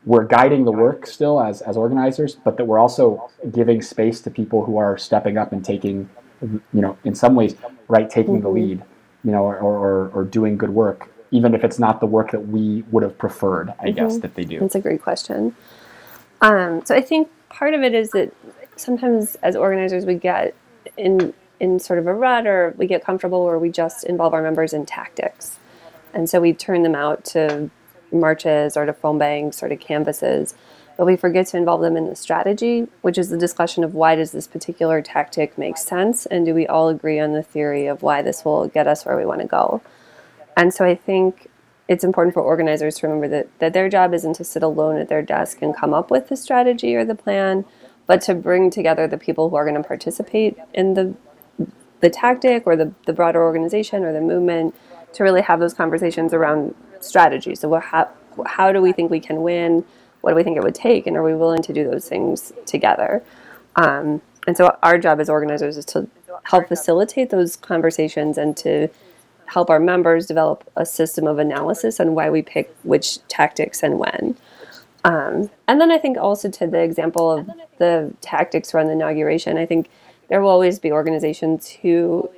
we're 0.05 0.24
guiding 0.24 0.66
the 0.66 0.72
work 0.72 1.05
still 1.05 1.41
as, 1.41 1.62
as 1.62 1.78
organizers, 1.78 2.36
but 2.36 2.58
that 2.58 2.66
we're 2.66 2.80
also 2.80 3.30
giving 3.51 3.82
space 3.82 4.22
to 4.22 4.32
people 4.32 4.66
who 4.66 4.78
are 4.78 4.97
stepping 4.97 5.38
up 5.38 5.51
and 5.51 5.64
taking, 5.64 6.10
you 6.41 6.62
know, 6.74 6.97
in 7.03 7.14
some 7.14 7.36
ways, 7.36 7.55
right, 7.88 8.10
taking 8.10 8.41
the 8.41 8.47
mm-hmm. 8.47 8.55
lead, 8.55 8.84
you 9.28 9.34
know, 9.34 9.43
or, 9.43 9.57
or, 9.57 10.07
or 10.13 10.23
doing 10.23 10.57
good 10.57 10.69
work, 10.69 11.11
even 11.32 11.53
if 11.53 11.65
it's 11.65 11.78
not 11.78 11.99
the 11.99 12.05
work 12.05 12.32
that 12.32 12.47
we 12.47 12.84
would 12.91 13.03
have 13.03 13.17
preferred, 13.17 13.73
I 13.78 13.91
guess, 13.91 14.19
that 14.19 14.36
they 14.36 14.45
do. 14.45 14.61
That's 14.61 14.75
a 14.75 14.80
great 14.80 15.01
question. 15.01 15.53
Um, 16.39 16.86
so 16.86 16.95
I 16.95 17.01
think 17.01 17.28
part 17.49 17.73
of 17.73 17.82
it 17.82 17.93
is 17.93 18.11
that 18.11 18.34
sometimes 18.78 19.36
as 19.43 19.57
organizers 19.57 20.05
we 20.05 20.15
get 20.15 20.55
in 20.95 21.34
in 21.59 21.78
sort 21.78 21.99
of 21.99 22.07
a 22.07 22.13
rut 22.13 22.47
or 22.47 22.73
we 22.78 22.88
get 22.88 23.03
comfortable 23.03 23.43
where 23.43 23.59
we 23.59 23.69
just 23.69 24.05
involve 24.05 24.34
our 24.34 24.41
members 24.41 24.71
in 24.71 24.86
tactics. 24.86 25.59
And 26.13 26.30
so 26.30 26.39
we 26.39 26.53
turn 26.53 26.84
them 26.84 26.95
out 26.95 27.25
to 27.25 27.69
marches 28.13 28.78
or 28.78 28.86
to 28.86 28.93
phone 28.93 29.17
banks 29.17 29.61
or 29.61 29.67
to 29.67 29.75
canvases, 29.75 30.55
but 30.98 31.06
we 31.06 31.16
forget 31.16 31.48
to 31.48 31.58
involve 31.58 31.82
them 31.82 31.95
in 31.95 32.08
the 32.08 32.16
strategy, 32.16 32.88
which 33.02 33.18
is 33.18 33.30
the 33.30 33.38
discussion 33.38 33.84
of 33.84 33.93
why 33.93 34.16
does 34.16 34.32
this 34.32 34.48
particular 34.48 35.02
tactic 35.02 35.58
make 35.58 35.78
sense 35.78 36.26
and 36.26 36.45
do 36.45 36.54
we 36.54 36.66
all 36.68 36.89
agree 36.89 37.20
on 37.20 37.34
the 37.34 37.43
theory 37.43 37.86
of 37.86 38.02
why 38.02 38.22
this 38.22 38.43
will 38.43 38.68
get 38.68 38.88
us 38.88 39.06
where 39.06 39.16
we 39.16 39.26
want 39.26 39.41
to 39.41 39.48
go. 39.48 39.82
And 40.58 40.74
so 40.74 40.84
I 40.84 40.95
think 40.95 41.50
it's 41.88 42.04
important 42.04 42.34
for 42.34 42.41
organizers 42.41 42.98
to 42.98 43.08
remember 43.08 43.28
that, 43.30 43.60
that 43.60 43.74
their 43.74 43.89
job 43.89 44.14
isn't 44.14 44.34
to 44.34 44.43
sit 44.43 44.64
alone 44.64 44.98
at 44.98 45.08
their 45.08 45.22
desk 45.22 45.62
and 45.62 45.76
come 45.76 45.93
up 45.93 46.10
with 46.10 46.30
the 46.30 46.36
strategy 46.36 46.95
or 46.95 47.06
the 47.06 47.16
plan, 47.16 47.64
but 48.08 48.22
to 48.22 48.34
bring 48.34 48.72
together 48.72 49.08
the 49.08 49.18
people 49.18 49.50
who 49.50 49.56
are 49.56 49.66
going 49.66 49.82
to 49.82 49.88
participate 49.88 50.58
in 50.74 50.95
the 50.95 51.16
the 52.00 52.10
tactic 52.10 52.64
or 52.66 52.76
the, 52.76 52.93
the 53.06 53.14
broader 53.14 53.41
organization 53.41 54.04
or 54.04 54.14
the 54.14 54.22
movement 54.22 54.76
to 55.14 55.24
really 55.24 55.41
have 55.41 55.60
those 55.60 55.74
conversations 55.74 56.34
around 56.34 56.76
strategy. 57.00 57.56
So 57.56 57.70
what, 57.70 57.84
how, 57.84 58.10
how 58.45 58.72
do 58.72 58.82
we 58.82 58.91
think 58.91 59.10
we 59.10 59.20
can 59.20 59.41
win? 59.41 59.84
What 60.22 60.32
do 60.32 60.36
we 60.36 60.43
think 60.43 60.57
it 60.57 60.63
would 60.63 60.76
take? 60.76 61.07
And 61.07 61.15
are 61.15 61.24
we 61.24 61.36
willing 61.36 61.61
to 61.63 61.74
do 61.74 61.89
those 61.89 62.07
things 62.07 62.51
together? 62.65 63.24
Um, 63.76 64.22
and 64.47 64.55
so 64.55 64.76
our 64.82 64.97
job 64.97 65.20
as 65.20 65.30
organizers 65.30 65.78
is 65.78 65.86
to 65.86 66.07
help 66.43 66.68
facilitate 66.68 67.30
those 67.30 67.55
conversations 67.55 68.38
and 68.38 68.55
to 68.57 68.88
help 69.45 69.70
our 69.70 69.80
members 69.80 70.26
develop 70.26 70.70
a 70.76 70.86
system 70.86 71.26
of 71.28 71.39
analysis 71.39 71.99
on 71.99 72.15
why 72.15 72.30
we 72.30 72.41
pick 72.41 72.74
which 72.84 73.26
tactics 73.28 73.84
and 73.84 73.99
when. 73.99 74.38
Um, 75.03 75.49
and 75.68 75.80
then 75.80 75.91
I 75.91 75.97
think 75.97 76.18
also 76.18 76.49
to 76.49 76.68
the 76.68 76.82
example 76.82 77.32
of 77.32 77.49
the 77.78 78.13
tactics 78.22 78.74
around 78.74 78.88
the 78.88 78.93
inauguration, 78.93 79.57
I 79.57 79.65
think 79.65 79.89
there 80.28 80.41
will 80.41 80.49
always 80.49 80.80
be 80.80 80.91
organizations 80.91 81.70
who 81.70 82.30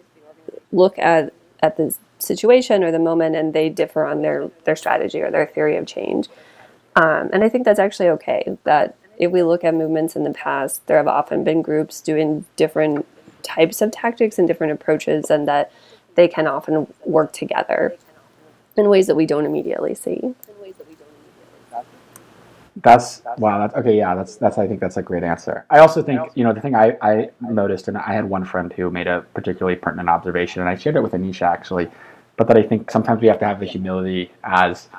look 0.71 0.99
at 0.99 1.33
at 1.61 1.77
the 1.77 1.95
situation 2.19 2.83
or 2.83 2.91
the 2.91 2.99
moment 2.99 3.35
and 3.35 3.53
they 3.53 3.69
differ 3.69 4.05
on 4.05 4.21
their 4.21 4.51
their 4.65 4.75
strategy 4.75 5.21
or 5.21 5.31
their 5.31 5.47
theory 5.47 5.77
of 5.77 5.87
change. 5.87 6.27
Um, 6.99 7.29
and 7.31 7.45
I 7.45 7.49
think 7.49 7.63
that's 7.63 7.79
actually 7.79 8.09
okay. 8.09 8.57
That 8.65 8.95
if 9.17 9.31
we 9.31 9.41
look 9.41 9.63
at 9.63 9.73
movements 9.73 10.17
in 10.17 10.25
the 10.25 10.33
past, 10.33 10.85
there 10.87 10.97
have 10.97 11.07
often 11.07 11.45
been 11.45 11.61
groups 11.61 12.01
doing 12.01 12.45
different 12.57 13.05
types 13.41 13.81
of 13.81 13.91
tactics 13.91 14.37
and 14.37 14.47
different 14.47 14.73
approaches, 14.73 15.29
and 15.29 15.47
that 15.47 15.71
they 16.15 16.27
can 16.27 16.45
often 16.45 16.93
work 17.05 17.31
together 17.31 17.95
in 18.75 18.89
ways 18.89 19.07
that 19.07 19.15
we 19.15 19.25
don't 19.25 19.45
immediately 19.45 19.95
see. 19.95 20.35
That's 22.81 23.21
wow. 23.37 23.59
That's 23.59 23.75
okay. 23.75 23.97
Yeah, 23.97 24.15
that's 24.15 24.35
that's. 24.35 24.57
I 24.57 24.67
think 24.67 24.81
that's 24.81 24.97
a 24.97 25.01
great 25.01 25.23
answer. 25.23 25.65
I 25.69 25.79
also 25.79 26.01
think 26.01 26.19
you 26.35 26.43
know 26.43 26.51
the 26.51 26.61
thing 26.61 26.75
I 26.75 26.97
I 27.01 27.29
noticed, 27.39 27.87
and 27.87 27.97
I 27.97 28.13
had 28.13 28.25
one 28.25 28.43
friend 28.43 28.73
who 28.73 28.89
made 28.89 29.07
a 29.07 29.21
particularly 29.33 29.77
pertinent 29.77 30.09
observation, 30.09 30.61
and 30.61 30.69
I 30.69 30.75
shared 30.75 30.97
it 30.97 31.01
with 31.01 31.13
Anisha 31.13 31.43
actually, 31.43 31.87
but 32.35 32.47
that 32.47 32.57
I 32.57 32.63
think 32.63 32.91
sometimes 32.91 33.21
we 33.21 33.27
have 33.27 33.39
to 33.39 33.45
have 33.45 33.59
the 33.59 33.65
humility 33.65 34.31
as 34.43 34.89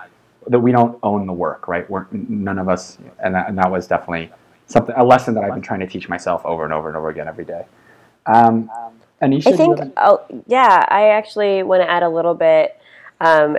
that 0.47 0.59
we 0.59 0.72
don't 0.72 0.99
own 1.03 1.26
the 1.26 1.32
work, 1.32 1.68
right? 1.68 1.88
We're 1.88 2.07
none 2.11 2.59
of 2.59 2.68
us, 2.68 2.99
and 3.22 3.34
that, 3.34 3.49
and 3.49 3.59
that 3.59 3.70
was 3.70 3.86
definitely 3.86 4.30
something 4.66 4.95
a 4.97 5.05
lesson 5.05 5.34
that 5.34 5.45
I've 5.45 5.55
been 5.55 5.62
trying 5.62 5.80
to 5.80 5.86
teach 5.86 6.09
myself 6.09 6.45
over 6.45 6.64
and 6.64 6.72
over 6.72 6.88
and 6.88 6.97
over 6.97 7.11
again 7.11 7.28
every 7.28 7.45
day. 7.45 7.64
Um, 8.26 8.70
Anisha, 9.22 9.53
I 9.53 9.57
think, 9.57 9.78
have 9.78 9.93
oh, 9.99 10.24
yeah, 10.47 10.84
I 10.88 11.09
actually 11.09 11.62
want 11.62 11.82
to 11.82 11.91
add 11.91 12.03
a 12.03 12.09
little 12.09 12.34
bit 12.34 12.80
um, 13.20 13.59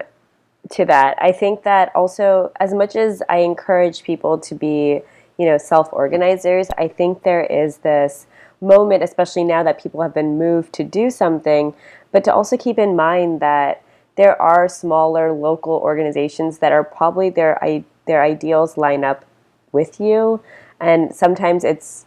to 0.71 0.85
that. 0.85 1.17
I 1.21 1.31
think 1.31 1.63
that 1.63 1.91
also, 1.95 2.51
as 2.59 2.73
much 2.73 2.95
as 2.95 3.21
I 3.29 3.39
encourage 3.39 4.03
people 4.03 4.37
to 4.39 4.55
be, 4.55 5.01
you 5.37 5.45
know, 5.45 5.57
self-organizers, 5.57 6.69
I 6.77 6.87
think 6.87 7.23
there 7.23 7.43
is 7.43 7.77
this 7.77 8.25
moment, 8.59 9.03
especially 9.03 9.43
now 9.43 9.63
that 9.63 9.81
people 9.81 10.01
have 10.01 10.13
been 10.13 10.37
moved 10.37 10.73
to 10.73 10.83
do 10.83 11.09
something, 11.09 11.73
but 12.11 12.23
to 12.23 12.33
also 12.33 12.57
keep 12.57 12.79
in 12.79 12.95
mind 12.95 13.39
that 13.39 13.83
there 14.15 14.39
are 14.41 14.67
smaller 14.67 15.31
local 15.31 15.73
organizations 15.73 16.59
that 16.59 16.71
are 16.71 16.83
probably 16.83 17.29
their 17.29 17.59
their 18.05 18.23
ideals 18.23 18.77
line 18.77 19.03
up 19.03 19.25
with 19.71 19.99
you, 19.99 20.41
and 20.79 21.15
sometimes 21.15 21.63
it's 21.63 22.05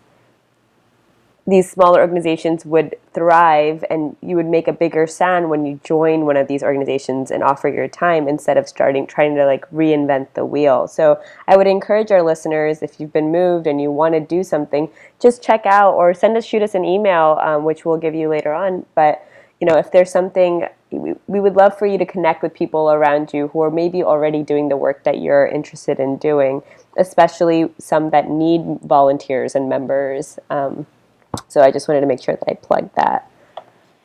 these 1.47 1.71
smaller 1.71 2.01
organizations 2.01 2.65
would 2.65 2.97
thrive 3.13 3.85
and 3.91 4.17
you 4.23 4.35
would 4.35 4.47
make 4.47 4.67
a 4.67 4.73
bigger 4.73 5.07
sound 5.07 5.51
when 5.51 5.67
you 5.67 5.79
join 5.85 6.25
one 6.25 6.39
of 6.39 6.49
these 6.49 6.63
organizations 6.63 7.31
and 7.31 7.43
offer 7.43 7.69
your 7.69 7.87
time 7.87 8.27
instead 8.27 8.57
of 8.57 8.67
starting 8.67 9.07
trying 9.07 9.35
to 9.35 9.45
like 9.45 9.71
reinvent 9.71 10.27
the 10.35 10.45
wheel. 10.45 10.89
So 10.89 11.21
i 11.47 11.57
would 11.57 11.67
encourage 11.67 12.11
our 12.11 12.23
listeners 12.23 12.83
if 12.83 12.99
you've 12.99 13.13
been 13.13 13.31
moved 13.31 13.67
and 13.67 13.81
you 13.81 13.91
want 13.91 14.15
to 14.15 14.21
do 14.21 14.43
something 14.43 14.89
just 15.21 15.43
check 15.43 15.67
out 15.67 15.93
or 15.95 16.15
send 16.15 16.37
us 16.37 16.47
shoot 16.47 16.63
us 16.63 16.75
an 16.75 16.85
email 16.85 17.39
um, 17.43 17.65
which 17.65 17.85
we'll 17.85 17.99
give 17.99 18.15
you 18.15 18.29
later 18.29 18.53
on. 18.55 18.87
But 18.95 19.27
you 19.61 19.67
know 19.67 19.77
if 19.77 19.93
there's 19.93 20.11
something 20.11 20.67
we, 20.99 21.15
we 21.27 21.41
would 21.41 21.57
love 21.57 21.79
for 21.79 21.87
you 21.87 21.99
to 21.99 22.07
connect 22.07 22.43
with 22.43 22.55
people 22.55 22.91
around 22.91 23.33
you 23.33 23.49
who 23.49 23.61
are 23.63 23.71
maybe 23.71 24.03
already 24.03 24.43
doing 24.43 24.69
the 24.69 24.77
work 24.77 25.05
that 25.05 25.21
you're 25.21 25.47
interested 25.47 26.01
in 26.01 26.17
doing 26.19 26.63
especially 26.99 27.73
some 27.79 28.11
that 28.11 28.31
need 28.31 28.63
volunteers 28.83 29.55
and 29.55 29.69
members 29.69 30.39
um, 30.51 30.87
so 31.49 31.61
I 31.63 31.71
just 31.71 31.89
wanted 31.89 32.01
to 32.03 32.07
make 32.07 32.23
sure 32.23 32.37
that 32.37 32.49
I 32.51 32.55
plugged 32.55 32.95
that. 32.97 33.31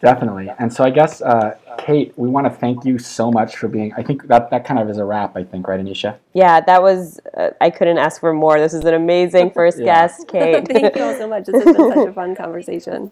Definitely. 0.01 0.49
And 0.59 0.71
so 0.71 0.83
I 0.83 0.91
guess, 0.91 1.21
uh, 1.21 1.57
Kate, 1.77 2.13
we 2.15 2.29
want 2.29 2.45
to 2.45 2.49
thank 2.51 2.85
you 2.85 2.97
so 2.97 3.31
much 3.31 3.57
for 3.57 3.67
being. 3.67 3.93
I 3.95 4.03
think 4.03 4.27
that 4.27 4.49
that 4.49 4.65
kind 4.65 4.79
of 4.79 4.89
is 4.89 4.97
a 4.97 5.03
wrap. 5.03 5.35
I 5.35 5.43
think, 5.43 5.67
right, 5.67 5.79
Anisha? 5.79 6.17
Yeah, 6.33 6.61
that 6.61 6.81
was. 6.81 7.19
Uh, 7.35 7.49
I 7.59 7.69
couldn't 7.69 7.97
ask 7.97 8.19
for 8.21 8.33
more. 8.33 8.59
This 8.59 8.73
is 8.73 8.85
an 8.85 8.93
amazing 8.93 9.51
first 9.55 9.79
Yeah. 9.79 9.85
guest, 9.85 10.27
Kate. 10.31 10.67
Thank 10.67 10.95
you 10.95 11.03
all 11.03 11.15
so 11.15 11.27
much. 11.27 11.45
This 11.45 11.55
has 11.63 11.75
been 11.75 11.89
such 11.89 12.07
a 12.07 12.13
fun 12.13 12.35
conversation. 12.43 13.11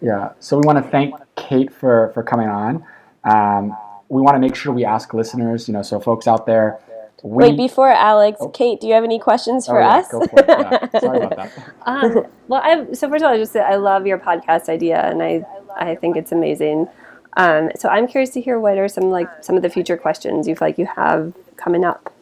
Yeah. 0.00 0.32
So 0.40 0.58
we 0.58 0.62
want 0.66 0.82
to 0.84 0.90
thank 0.90 1.14
Kate 1.36 1.72
for 1.72 2.10
for 2.14 2.22
coming 2.22 2.48
on. 2.48 2.84
Um, 3.24 3.76
we 4.08 4.22
want 4.22 4.34
to 4.34 4.40
make 4.40 4.54
sure 4.54 4.72
we 4.72 4.84
ask 4.84 5.12
listeners. 5.14 5.68
You 5.68 5.74
know, 5.74 5.82
so 5.82 6.00
folks 6.00 6.26
out 6.26 6.46
there. 6.46 6.78
We, 7.22 7.48
Wait, 7.48 7.56
before 7.58 7.90
Alex, 7.90 8.40
Kate, 8.54 8.80
do 8.80 8.86
you 8.86 8.94
have 8.94 9.04
any 9.04 9.18
questions 9.18 9.68
Oh, 9.68 9.72
for 9.72 9.80
yeah, 9.80 9.96
us? 9.96 10.08
Go 10.08 10.20
for 10.20 10.38
it. 10.40 10.46
Yeah. 10.48 11.00
Sorry 11.00 11.18
about 11.20 11.36
that. 11.36 11.52
Um, 11.86 12.26
well, 12.48 12.62
I 12.64 12.92
so 12.94 13.08
first 13.10 13.22
of 13.22 13.28
all, 13.28 13.34
I 13.34 13.38
just 13.38 13.52
say 13.52 13.60
I 13.60 13.76
love 13.76 14.06
your 14.06 14.18
podcast 14.18 14.68
idea, 14.70 15.00
and 15.02 15.22
I 15.22 15.44
I 15.76 15.94
think 15.96 16.16
it's 16.16 16.32
amazing. 16.32 16.88
Um, 17.36 17.70
so 17.76 17.88
I'm 17.88 18.06
curious 18.08 18.30
to 18.30 18.40
hear 18.40 18.58
what 18.58 18.78
are 18.78 18.88
some 18.88 19.10
like 19.10 19.28
some 19.42 19.56
of 19.56 19.62
the 19.62 19.68
future 19.70 19.96
questions 19.98 20.48
you 20.48 20.56
feel 20.56 20.68
like 20.68 20.78
you 20.78 20.86
have 20.86 21.34
coming 21.56 21.84
up. 21.84 22.12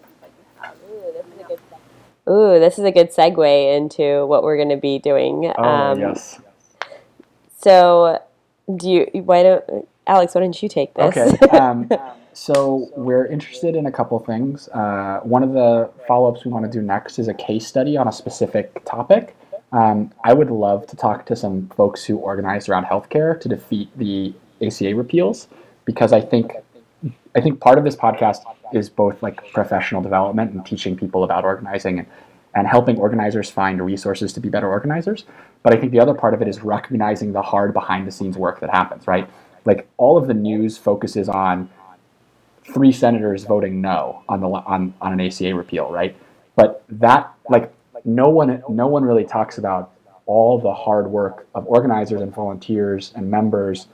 Ooh, 2.29 2.59
this 2.59 2.79
is 2.79 2.85
a 2.85 2.91
good 2.93 3.11
segue 3.11 3.77
into 3.77 4.27
what 4.27 4.43
we're 4.43 4.57
going 4.57 4.69
to 4.69 4.77
be 4.77 4.99
doing. 4.99 5.51
Oh 5.57 5.63
Um, 5.65 5.99
yes. 6.01 6.41
So, 7.59 8.23
do 8.75 8.89
you? 8.89 9.23
Why 9.23 9.43
don't 9.43 9.89
Alex? 10.07 10.35
Why 10.35 10.41
don't 10.41 10.63
you 10.63 10.69
take 10.69 10.95
this? 10.95 11.17
Okay. 11.17 11.47
Um, 11.59 11.91
so 12.33 12.89
we're 12.97 13.27
interested 13.27 13.75
in 13.75 13.87
a 13.87 13.91
couple 13.91 14.17
things. 14.21 14.69
Uh, 14.69 15.19
one 15.25 15.43
of 15.43 15.55
the 15.55 15.91
follow-ups 16.07 16.45
we 16.45 16.53
want 16.53 16.65
to 16.67 16.71
do 16.71 16.81
next 16.81 17.19
is 17.19 17.27
a 17.27 17.35
case 17.35 17.67
study 17.67 17.97
on 17.97 18.07
a 18.07 18.13
specific 18.13 18.85
topic. 18.85 19.37
Um, 19.73 20.13
I 20.23 20.35
would 20.35 20.51
love 20.51 20.87
to 20.87 20.97
talk 20.97 21.27
to 21.27 21.37
some 21.37 21.69
folks 21.77 22.05
who 22.05 22.17
organized 22.17 22.69
around 22.69 22.85
healthcare 22.85 23.39
to 23.41 23.49
defeat 23.49 23.91
the 23.99 24.33
ACA 24.63 24.95
repeals, 24.95 25.49
because 25.85 26.13
I 26.13 26.21
think 26.21 26.53
I 27.35 27.41
think 27.41 27.61
part 27.61 27.77
of 27.77 27.85
this 27.85 27.97
podcast 27.97 28.43
is 28.73 28.89
both 28.89 29.21
like 29.21 29.53
professional 29.53 30.01
development 30.01 30.53
and 30.53 30.65
teaching 30.65 30.97
people 30.97 31.25
about 31.25 31.45
organizing 31.45 31.99
and, 31.99 32.09
and 32.55 32.67
helping 32.67 32.97
organizers 32.99 33.51
find 33.51 33.85
resources 33.85 34.33
to 34.33 34.41
be 34.41 34.49
better 34.49 34.69
organizers. 34.69 35.25
But 35.63 35.75
I 35.75 35.77
think 35.77 35.93
the 35.93 36.01
other 36.01 36.15
part 36.15 36.35
of 36.35 36.43
it 36.43 36.49
is 36.49 36.63
recognizing 36.63 37.33
the 37.33 37.43
hard 37.43 37.73
behind 37.73 38.07
the 38.07 38.13
scenes 38.13 38.37
work 38.37 38.61
that 38.61 38.71
happens, 38.71 39.07
right? 39.07 39.29
Like 39.65 39.89
all 39.97 40.17
of 40.17 40.27
the 40.27 40.35
news 40.35 40.79
focuses 40.79 41.29
on 41.29 41.69
three 42.65 42.93
senators 42.93 43.45
voting 43.45 43.81
no 43.81 44.23
on 44.29 44.41
the 44.41 44.49
on, 44.49 44.95
on 45.01 45.13
an 45.13 45.21
ACA 45.21 45.55
repeal, 45.55 45.91
right? 45.91 46.17
But 46.57 46.85
that 46.89 47.33
like 47.49 47.73
no 48.05 48.29
one 48.29 48.63
no 48.69 48.87
one 48.87 49.05
really 49.05 49.25
talks 49.25 49.59
about 49.59 49.93
all 50.27 50.59
the 50.59 50.73
hard 50.73 51.11
work 51.11 51.47
of 51.55 51.67
organizers 51.67 52.21
and 52.21 52.35
volunteers 52.35 53.13
and 53.17 53.31
members 53.31 53.89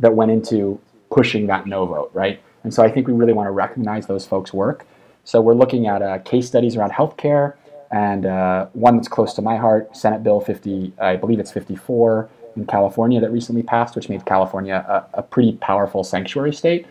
that 0.00 0.14
went 0.14 0.30
into 0.30 0.80
pushing 1.10 1.46
that 1.46 1.66
no 1.66 1.86
vote, 1.86 2.10
right? 2.12 2.40
And 2.64 2.74
so 2.74 2.82
I 2.82 2.90
think 2.90 3.06
we 3.06 3.12
really 3.12 3.32
want 3.32 3.46
to 3.46 3.52
recognize 3.52 4.06
those 4.06 4.26
folks' 4.26 4.52
work. 4.52 4.86
So 5.22 5.40
we're 5.40 5.54
looking 5.54 5.86
at 5.86 6.02
uh, 6.02 6.18
case 6.18 6.46
studies 6.46 6.76
around 6.76 6.90
healthcare, 6.90 7.54
and 7.90 8.26
uh, 8.26 8.66
one 8.72 8.96
that's 8.96 9.08
close 9.08 9.34
to 9.34 9.42
my 9.42 9.56
heart, 9.56 9.96
Senate 9.96 10.22
Bill 10.22 10.40
50, 10.40 10.92
I 10.98 11.16
believe 11.16 11.38
it's 11.38 11.52
54 11.52 12.28
in 12.56 12.66
California 12.66 13.20
that 13.20 13.30
recently 13.30 13.62
passed, 13.62 13.96
which 13.96 14.08
made 14.08 14.24
California 14.24 14.84
a, 14.88 15.18
a 15.18 15.22
pretty 15.22 15.52
powerful 15.56 16.04
sanctuary 16.04 16.52
state 16.52 16.86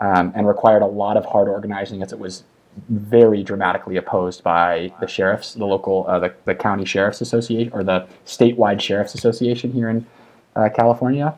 um, 0.00 0.32
and 0.34 0.46
required 0.46 0.82
a 0.82 0.86
lot 0.86 1.16
of 1.16 1.24
hard 1.24 1.48
organizing 1.48 2.02
as 2.02 2.12
it 2.12 2.18
was 2.18 2.44
very 2.88 3.42
dramatically 3.42 3.96
opposed 3.96 4.42
by 4.44 4.92
the 5.00 5.06
sheriffs, 5.06 5.54
the 5.54 5.64
local, 5.64 6.06
uh, 6.08 6.18
the, 6.18 6.34
the 6.44 6.54
county 6.54 6.84
sheriffs 6.84 7.20
association 7.20 7.72
or 7.72 7.82
the 7.82 8.06
statewide 8.24 8.80
sheriffs 8.80 9.14
association 9.14 9.72
here 9.72 9.88
in 9.88 10.06
uh, 10.54 10.68
California. 10.74 11.36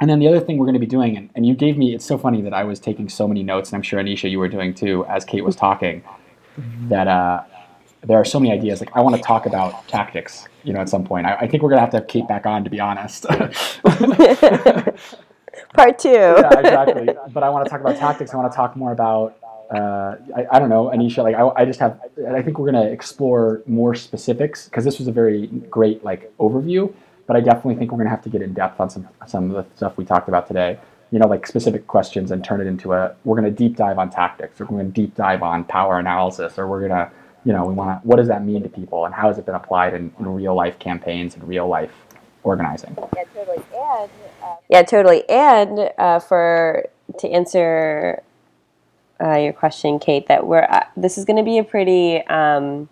And 0.00 0.08
then 0.08 0.18
the 0.18 0.26
other 0.28 0.40
thing 0.40 0.56
we're 0.56 0.66
going 0.66 0.74
to 0.74 0.80
be 0.80 0.86
doing, 0.86 1.16
and, 1.16 1.30
and 1.34 1.46
you 1.46 1.54
gave 1.54 1.76
me, 1.76 1.94
it's 1.94 2.06
so 2.06 2.16
funny 2.16 2.40
that 2.42 2.54
I 2.54 2.64
was 2.64 2.80
taking 2.80 3.08
so 3.08 3.28
many 3.28 3.42
notes, 3.42 3.70
and 3.70 3.76
I'm 3.76 3.82
sure 3.82 4.00
Anisha, 4.02 4.30
you 4.30 4.38
were 4.38 4.48
doing 4.48 4.72
too, 4.74 5.04
as 5.06 5.24
Kate 5.24 5.44
was 5.44 5.54
talking, 5.54 6.02
that 6.88 7.06
uh, 7.06 7.42
there 8.02 8.18
are 8.18 8.24
so 8.24 8.40
many 8.40 8.52
ideas. 8.52 8.80
Like, 8.80 8.90
I 8.94 9.00
want 9.00 9.16
to 9.16 9.22
talk 9.22 9.46
about 9.46 9.86
tactics, 9.88 10.48
you 10.64 10.72
know, 10.72 10.80
at 10.80 10.88
some 10.88 11.04
point. 11.04 11.26
I, 11.26 11.34
I 11.36 11.46
think 11.46 11.62
we're 11.62 11.68
going 11.68 11.78
to 11.78 11.82
have 11.82 11.90
to 11.90 11.98
have 11.98 12.06
Kate 12.06 12.26
back 12.26 12.46
on, 12.46 12.64
to 12.64 12.70
be 12.70 12.80
honest. 12.80 13.26
Part 15.74 15.98
two. 15.98 16.08
yeah, 16.10 16.58
exactly. 16.58 17.08
But 17.32 17.42
I 17.42 17.48
want 17.50 17.64
to 17.64 17.70
talk 17.70 17.80
about 17.80 17.96
tactics. 17.96 18.32
I 18.32 18.36
want 18.36 18.50
to 18.50 18.56
talk 18.56 18.76
more 18.76 18.92
about, 18.92 19.36
uh, 19.72 20.16
I, 20.36 20.46
I 20.52 20.58
don't 20.58 20.68
know, 20.68 20.86
Anisha. 20.86 21.22
Like, 21.22 21.36
I, 21.36 21.62
I 21.62 21.64
just 21.64 21.80
have, 21.80 22.00
I 22.28 22.42
think 22.42 22.58
we're 22.58 22.70
going 22.70 22.84
to 22.84 22.90
explore 22.90 23.62
more 23.66 23.94
specifics 23.94 24.64
because 24.64 24.84
this 24.84 24.98
was 24.98 25.08
a 25.08 25.12
very 25.12 25.46
great 25.46 26.04
like 26.04 26.32
overview. 26.38 26.92
But 27.26 27.36
I 27.36 27.40
definitely 27.40 27.76
think 27.76 27.92
we're 27.92 27.98
going 27.98 28.08
to 28.08 28.10
have 28.10 28.22
to 28.22 28.28
get 28.28 28.42
in 28.42 28.54
depth 28.54 28.80
on 28.80 28.90
some 28.90 29.08
some 29.28 29.54
of 29.54 29.64
the 29.64 29.76
stuff 29.76 29.96
we 29.96 30.04
talked 30.04 30.28
about 30.28 30.48
today. 30.48 30.80
You 31.12 31.18
know, 31.20 31.28
like 31.28 31.46
specific 31.46 31.86
questions 31.86 32.32
and 32.32 32.44
turn 32.44 32.60
it 32.60 32.66
into 32.66 32.92
a. 32.92 33.14
We're 33.24 33.40
going 33.40 33.52
to 33.52 33.56
deep 33.56 33.76
dive 33.76 33.98
on 33.98 34.10
tactics. 34.10 34.60
Or 34.60 34.64
we're 34.64 34.78
going 34.78 34.92
to 34.92 35.00
deep 35.00 35.14
dive 35.14 35.42
on 35.42 35.62
power 35.64 35.98
analysis. 36.00 36.58
Or 36.58 36.66
we're 36.66 36.88
going 36.88 36.90
to, 36.90 37.10
you 37.44 37.52
know, 37.52 37.64
we 37.64 37.74
want 37.74 38.02
to. 38.02 38.08
What 38.08 38.16
does 38.16 38.28
that 38.28 38.44
mean 38.44 38.62
to 38.62 38.68
people, 38.68 39.06
and 39.06 39.14
how 39.14 39.28
has 39.28 39.38
it 39.38 39.46
been 39.46 39.54
applied 39.54 39.94
in, 39.94 40.12
in 40.18 40.28
real 40.34 40.54
life 40.54 40.78
campaigns 40.78 41.34
and 41.34 41.46
real 41.46 41.66
life 41.68 41.92
organizing? 42.42 42.96
Yeah, 44.68 44.82
totally. 44.82 45.28
And 45.28 45.90
uh, 45.96 46.18
for 46.18 46.86
to 47.18 47.30
answer 47.30 48.22
uh, 49.22 49.36
your 49.36 49.52
question, 49.52 49.98
Kate, 49.98 50.28
that 50.28 50.46
we're 50.46 50.66
uh, 50.70 50.84
this 50.96 51.16
is 51.18 51.24
going 51.24 51.38
to 51.38 51.42
be 51.42 51.58
a 51.58 51.64
pretty 51.64 52.24
um, 52.26 52.88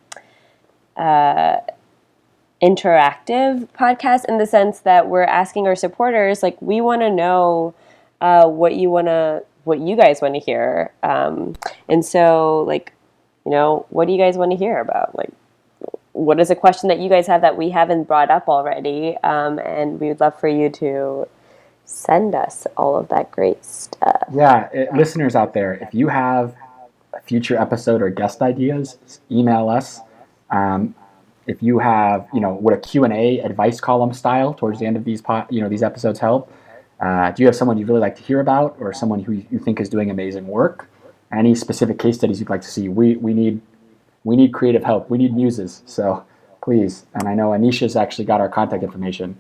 uh, 0.97 1.59
interactive 2.63 3.69
podcast 3.69 4.25
in 4.29 4.39
the 4.39 4.47
sense 4.47 4.81
that 4.81 5.09
we're 5.09 5.23
asking 5.23 5.67
our 5.67 5.77
supporters, 5.77 6.43
like, 6.43 6.61
we 6.61 6.81
want 6.81 7.03
to 7.03 7.11
know 7.11 7.75
uh, 8.21 8.49
what 8.49 8.75
you 8.75 8.91
want 8.91 9.07
to, 9.07 9.45
what 9.65 9.79
you 9.79 9.95
guys 9.95 10.21
want 10.21 10.35
to 10.35 10.41
hear, 10.41 10.93
um, 11.03 11.55
and 11.89 12.05
so 12.05 12.65
like. 12.67 12.93
You 13.49 13.55
know, 13.55 13.87
what 13.89 14.05
do 14.05 14.13
you 14.13 14.19
guys 14.19 14.37
want 14.37 14.51
to 14.51 14.59
hear 14.59 14.79
about? 14.79 15.17
Like, 15.17 15.31
what 16.13 16.39
is 16.39 16.51
a 16.51 16.55
question 16.55 16.91
that 16.91 16.99
you 16.99 17.09
guys 17.09 17.27
have 17.29 17.41
that 17.41 17.57
we 17.57 17.71
haven't 17.71 18.05
brought 18.05 18.31
up 18.31 18.47
already? 18.47 19.17
Um, 19.25 19.59
and 19.59 19.99
we 19.99 20.09
would 20.09 20.21
love 20.21 20.39
for 20.39 20.49
you 20.49 20.69
to 20.69 21.27
send 21.87 22.35
us 22.35 22.67
all 22.77 22.95
of 22.95 23.09
that 23.09 23.31
great 23.31 23.65
stuff. 23.65 24.25
Yeah, 24.35 24.69
it, 24.75 24.93
listeners 24.93 25.35
out 25.35 25.55
there, 25.55 25.73
if 25.73 25.95
you 25.95 26.09
have 26.09 26.55
a 27.15 27.23
future 27.23 27.57
episode 27.57 28.03
or 28.03 28.11
guest 28.11 28.43
ideas, 28.43 28.99
email 29.31 29.71
us. 29.71 30.01
Um, 30.51 30.95
if 31.47 31.63
you 31.63 31.79
have, 31.79 32.29
you 32.35 32.41
know, 32.41 32.53
would 32.53 32.75
a 32.75 32.79
Q&A 32.79 33.41
advice 33.41 33.81
column 33.81 34.13
style 34.13 34.53
towards 34.53 34.79
the 34.79 34.85
end 34.85 34.99
of 34.99 35.05
these, 35.05 35.23
po- 35.23 35.47
you 35.49 35.63
know, 35.63 35.71
these 35.71 35.83
episodes 35.83 36.19
help? 36.19 36.53
Uh, 37.01 37.31
do 37.31 37.43
you 37.43 37.47
have 37.47 37.57
someone 37.57 37.79
you'd 37.79 37.89
really 37.89 38.01
like 38.01 38.17
to 38.17 38.23
hear 38.23 38.41
about 38.41 38.77
or 38.79 38.93
someone 38.93 39.23
who 39.23 39.33
you 39.33 39.59
think 39.59 39.81
is 39.81 39.89
doing 39.89 40.11
amazing 40.11 40.47
work? 40.47 40.91
Any 41.33 41.55
specific 41.55 41.99
case 41.99 42.17
studies 42.17 42.41
you'd 42.41 42.51
like 42.51 42.63
to 42.63 42.69
see? 42.69 42.89
We, 42.89 43.17
we 43.17 43.35
need 43.35 43.61
we 44.25 44.37
need 44.37 44.53
creative 44.53 44.85
help. 44.85 45.11
We 45.11 45.19
need 45.19 45.35
muses. 45.35 45.83
So 45.87 46.25
please, 46.63 47.07
and 47.15 47.29
I 47.29 47.35
know 47.35 47.51
Anisha's 47.51 47.97
actually 47.97 48.27
got 48.27 48.41
our 48.41 48.49
contact 48.49 48.83
information. 48.83 49.37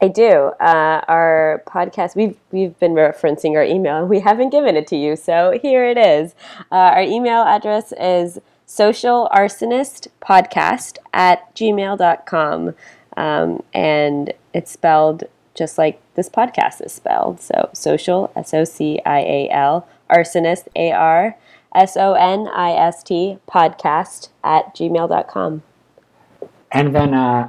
I 0.00 0.08
do. 0.08 0.52
Uh, 0.60 1.00
our 1.08 1.62
podcast, 1.66 2.14
we've, 2.14 2.36
we've 2.52 2.78
been 2.78 2.92
referencing 2.92 3.56
our 3.56 3.64
email 3.64 3.96
and 3.96 4.08
we 4.08 4.20
haven't 4.20 4.50
given 4.50 4.76
it 4.76 4.86
to 4.88 4.96
you. 4.96 5.16
So 5.16 5.58
here 5.60 5.84
it 5.84 5.98
is. 5.98 6.36
Uh, 6.70 6.92
our 6.94 7.02
email 7.02 7.42
address 7.42 7.92
is 7.98 8.38
socialarsonistpodcast 8.66 10.98
at 11.12 11.52
gmail.com. 11.54 12.74
Um, 13.16 13.62
and 13.74 14.32
it's 14.54 14.70
spelled 14.70 15.24
just 15.54 15.78
like 15.78 16.00
this 16.14 16.28
podcast 16.28 16.84
is 16.84 16.92
spelled. 16.92 17.40
So 17.40 17.70
social, 17.72 18.30
S 18.36 18.54
O 18.54 18.62
C 18.62 19.00
I 19.04 19.18
A 19.20 19.50
L, 19.50 19.88
arsonist, 20.10 20.68
A 20.76 20.92
R 20.92 21.36
S 21.74 21.96
O 21.96 22.14
N 22.14 22.48
I 22.48 22.72
S 22.72 23.02
T, 23.02 23.38
podcast 23.48 24.28
at 24.42 24.74
gmail.com. 24.74 25.62
And 26.72 26.94
then, 26.94 27.14
uh, 27.14 27.48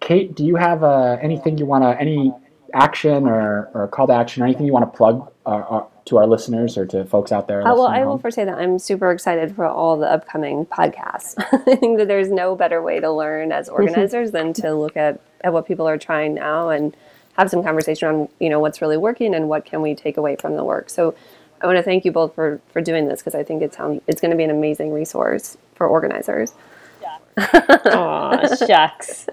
Kate, 0.00 0.34
do 0.34 0.44
you 0.44 0.56
have 0.56 0.84
uh, 0.84 1.16
anything 1.20 1.58
you 1.58 1.66
want 1.66 1.84
to, 1.84 2.00
any 2.00 2.32
action 2.74 3.26
or, 3.26 3.70
or 3.74 3.88
call 3.88 4.06
to 4.06 4.12
action 4.12 4.42
or 4.42 4.46
anything 4.46 4.66
you 4.66 4.72
want 4.72 4.90
to 4.90 4.96
plug 4.96 5.30
uh, 5.46 5.48
uh, 5.48 5.84
to 6.04 6.18
our 6.18 6.26
listeners 6.26 6.76
or 6.76 6.86
to 6.86 7.04
folks 7.04 7.32
out 7.32 7.48
there? 7.48 7.66
Uh, 7.66 7.74
well, 7.74 7.86
I 7.86 8.04
will 8.04 8.18
first 8.18 8.34
say 8.34 8.44
that 8.44 8.58
I'm 8.58 8.78
super 8.78 9.10
excited 9.10 9.54
for 9.54 9.66
all 9.66 9.96
the 9.96 10.10
upcoming 10.10 10.66
podcasts. 10.66 11.34
I 11.52 11.76
think 11.76 11.98
that 11.98 12.08
there's 12.08 12.30
no 12.30 12.54
better 12.54 12.82
way 12.82 13.00
to 13.00 13.10
learn 13.10 13.52
as 13.52 13.68
organizers 13.68 14.32
than 14.32 14.52
to 14.54 14.74
look 14.74 14.96
at, 14.96 15.20
at 15.42 15.52
what 15.52 15.66
people 15.66 15.88
are 15.88 15.98
trying 15.98 16.34
now 16.34 16.68
and 16.68 16.96
have 17.36 17.50
some 17.50 17.62
conversation 17.62 18.08
on 18.08 18.28
you 18.40 18.50
know 18.50 18.58
what's 18.58 18.82
really 18.82 18.96
working 18.96 19.32
and 19.32 19.48
what 19.48 19.64
can 19.64 19.80
we 19.80 19.94
take 19.94 20.16
away 20.16 20.36
from 20.36 20.56
the 20.56 20.64
work. 20.64 20.90
So 20.90 21.14
I 21.62 21.66
want 21.66 21.78
to 21.78 21.82
thank 21.82 22.04
you 22.04 22.12
both 22.12 22.34
for 22.34 22.60
for 22.72 22.80
doing 22.82 23.08
this 23.08 23.20
because 23.20 23.34
I 23.34 23.44
think 23.44 23.62
it 23.62 23.74
sounds 23.74 24.02
it's 24.06 24.20
going 24.20 24.30
to 24.32 24.36
be 24.36 24.44
an 24.44 24.50
amazing 24.50 24.92
resource 24.92 25.56
for 25.74 25.86
organizers. 25.88 26.54
Aw, 27.38 28.46
shucks. 28.66 29.28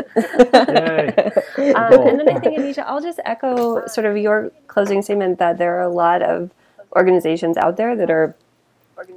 Um, 1.73 2.01
and 2.07 2.19
then 2.19 2.30
I 2.30 2.39
think, 2.39 2.57
Anisha, 2.57 2.84
I'll 2.88 3.01
just 3.01 3.19
echo 3.26 3.86
sort 3.88 4.05
of 4.05 4.17
your 4.17 4.51
closing 4.67 5.01
statement 5.01 5.39
that 5.39 5.57
there 5.57 5.78
are 5.78 5.84
a 5.84 5.89
lot 5.89 6.21
of 6.21 6.51
organizations 6.95 7.57
out 7.57 7.78
there 7.78 7.95
that 7.95 8.11
are 8.11 8.36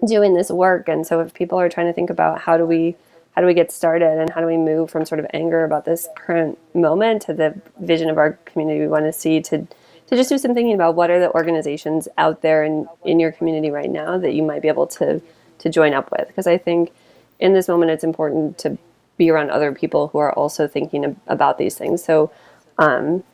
doing 0.07 0.35
this 0.35 0.51
work. 0.51 0.89
And 0.89 1.07
so 1.07 1.21
if 1.21 1.35
people 1.35 1.61
are 1.61 1.69
trying 1.69 1.87
to 1.89 1.93
think 1.93 2.11
about 2.11 2.41
how 2.41 2.57
do 2.57 2.67
we 2.67 2.97
how 3.33 3.43
do 3.43 3.47
we 3.47 3.55
get 3.55 3.71
started 3.71 4.19
and 4.19 4.31
how 4.31 4.41
do 4.41 4.49
we 4.49 4.57
move 4.57 4.91
from 4.91 5.07
sort 5.07 5.21
of 5.21 5.27
anger 5.33 5.65
about 5.65 5.85
this 5.85 6.09
current 6.17 6.59
moment 6.75 7.23
to 7.23 7.35
the 7.35 7.61
vision 7.81 8.11
of 8.11 8.19
our 8.19 8.33
community 8.47 8.81
we 8.81 8.89
want 8.89 9.05
to 9.05 9.13
see 9.13 9.41
to 9.41 9.67
to 10.09 10.17
just 10.17 10.29
do 10.29 10.39
some 10.39 10.55
thinking 10.55 10.75
about 10.75 10.95
what 10.95 11.11
are 11.11 11.21
the 11.21 11.31
organizations 11.33 12.09
out 12.19 12.43
there 12.43 12.65
in, 12.65 12.89
in 13.05 13.21
your 13.21 13.33
community 13.33 13.71
right 13.71 13.91
now 13.91 14.19
that 14.19 14.35
you 14.35 14.43
might 14.43 14.63
be 14.63 14.69
able 14.69 14.87
to 14.87 15.23
to 15.59 15.69
join 15.69 15.93
up 15.93 16.11
with 16.13 16.29
because 16.29 16.47
I 16.47 16.57
think 16.57 16.93
in 17.41 17.53
this 17.53 17.69
moment 17.69 17.91
it's 17.91 18.05
important 18.05 18.59
to 18.59 18.79
be 19.17 19.31
around 19.31 19.51
other 19.51 19.73
people 19.73 20.09
who 20.09 20.19
are 20.19 20.33
also 20.33 20.67
thinking 20.69 21.05
ab- 21.05 21.17
about 21.27 21.59
these 21.59 21.75
things. 21.75 22.03
So 22.03 22.31
um, 22.79 23.25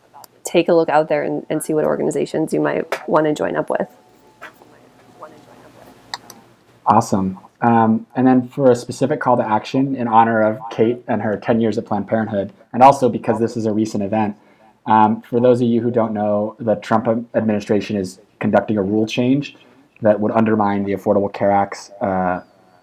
take 0.43 0.69
a 0.69 0.75
look 0.75 0.89
out 0.89 1.09
there 1.09 1.23
and, 1.23 1.45
and 1.51 1.63
see 1.63 1.75
what 1.75 1.85
organizations 1.85 2.53
you 2.53 2.61
might 2.61 3.09
want 3.09 3.27
to 3.27 3.35
join 3.35 3.57
up 3.57 3.71
with. 3.71 3.89
Awesome. 6.87 7.39
Um, 7.61 8.07
and 8.15 8.27
then 8.27 8.49
for 8.49 8.71
a 8.71 8.77
specific 8.77 9.21
call 9.21 9.37
to 9.37 9.47
action 9.47 9.97
in 9.97 10.07
honor 10.07 10.43
of 10.43 10.59
Kate 10.71 11.03
and 11.09 11.23
her 11.23 11.37
10 11.37 11.61
years 11.61 11.79
at 11.79 11.87
Planned 11.87 12.09
Parenthood, 12.09 12.53
and 12.73 12.83
also 12.83 13.09
because 13.09 13.39
this 13.39 13.57
is 13.57 13.65
a 13.65 13.73
recent 13.73 14.03
event, 14.03 14.37
um, 14.87 15.23
for 15.23 15.41
those 15.41 15.61
of 15.61 15.69
you 15.69 15.81
who 15.81 15.91
don't 15.91 16.13
know, 16.13 16.57
the 16.59 16.75
Trump 16.77 17.09
administration 17.35 17.97
is 17.97 18.21
conducting 18.39 18.77
a 18.77 18.83
rule 18.83 19.07
change 19.07 19.57
that 20.03 20.21
would 20.21 20.33
undermine 20.33 20.85
the 20.85 20.93
Affordable 20.93 21.33
Care 21.33 21.51
Act's 21.51 21.91
uh, 22.01 22.43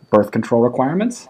birth 0.09 0.31
control 0.31 0.61
requirements. 0.61 1.27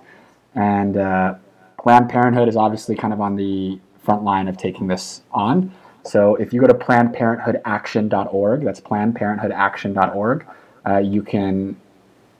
And 0.56 0.98
uh, 0.98 1.36
Planned 1.82 2.10
Parenthood 2.10 2.48
is 2.48 2.56
obviously 2.56 2.96
kind 2.96 3.14
of 3.14 3.20
on 3.20 3.36
the 3.36 3.80
front 4.04 4.24
line 4.24 4.48
of 4.48 4.58
taking 4.58 4.88
this 4.88 5.22
on. 5.32 5.74
So 6.04 6.36
if 6.36 6.54
you 6.54 6.62
go 6.62 6.68
to 6.68 6.74
PlannedParenthoodAction.org, 6.74 8.64
that's 8.64 8.80
PlannedParenthoodAction.org, 8.82 10.46
uh, 10.88 10.98
you 10.98 11.22
can 11.22 11.80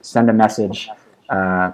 send 0.00 0.30
a 0.30 0.32
message 0.32 0.88
uh, 1.28 1.72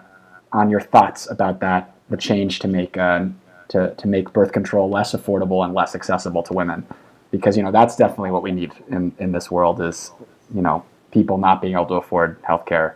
on 0.52 0.70
your 0.70 0.80
thoughts 0.80 1.30
about 1.30 1.60
that, 1.60 1.94
the 2.10 2.16
change 2.16 2.58
to 2.60 2.68
make 2.68 2.96
uh, 2.96 3.26
to, 3.68 3.94
to 3.94 4.08
make 4.08 4.32
birth 4.32 4.52
control 4.52 4.88
less 4.90 5.12
affordable 5.12 5.64
and 5.64 5.74
less 5.74 5.94
accessible 5.94 6.42
to 6.44 6.52
women, 6.52 6.86
because 7.30 7.56
you 7.56 7.62
know 7.62 7.70
that's 7.72 7.96
definitely 7.96 8.30
what 8.30 8.42
we 8.42 8.52
need 8.52 8.72
in, 8.88 9.12
in 9.18 9.32
this 9.32 9.50
world 9.50 9.80
is 9.80 10.12
you 10.54 10.62
know 10.62 10.84
people 11.12 11.38
not 11.38 11.60
being 11.60 11.74
able 11.74 11.86
to 11.86 11.94
afford 11.94 12.40
healthcare 12.42 12.94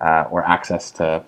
uh, 0.00 0.24
or 0.30 0.44
access 0.44 0.90
to 0.92 1.22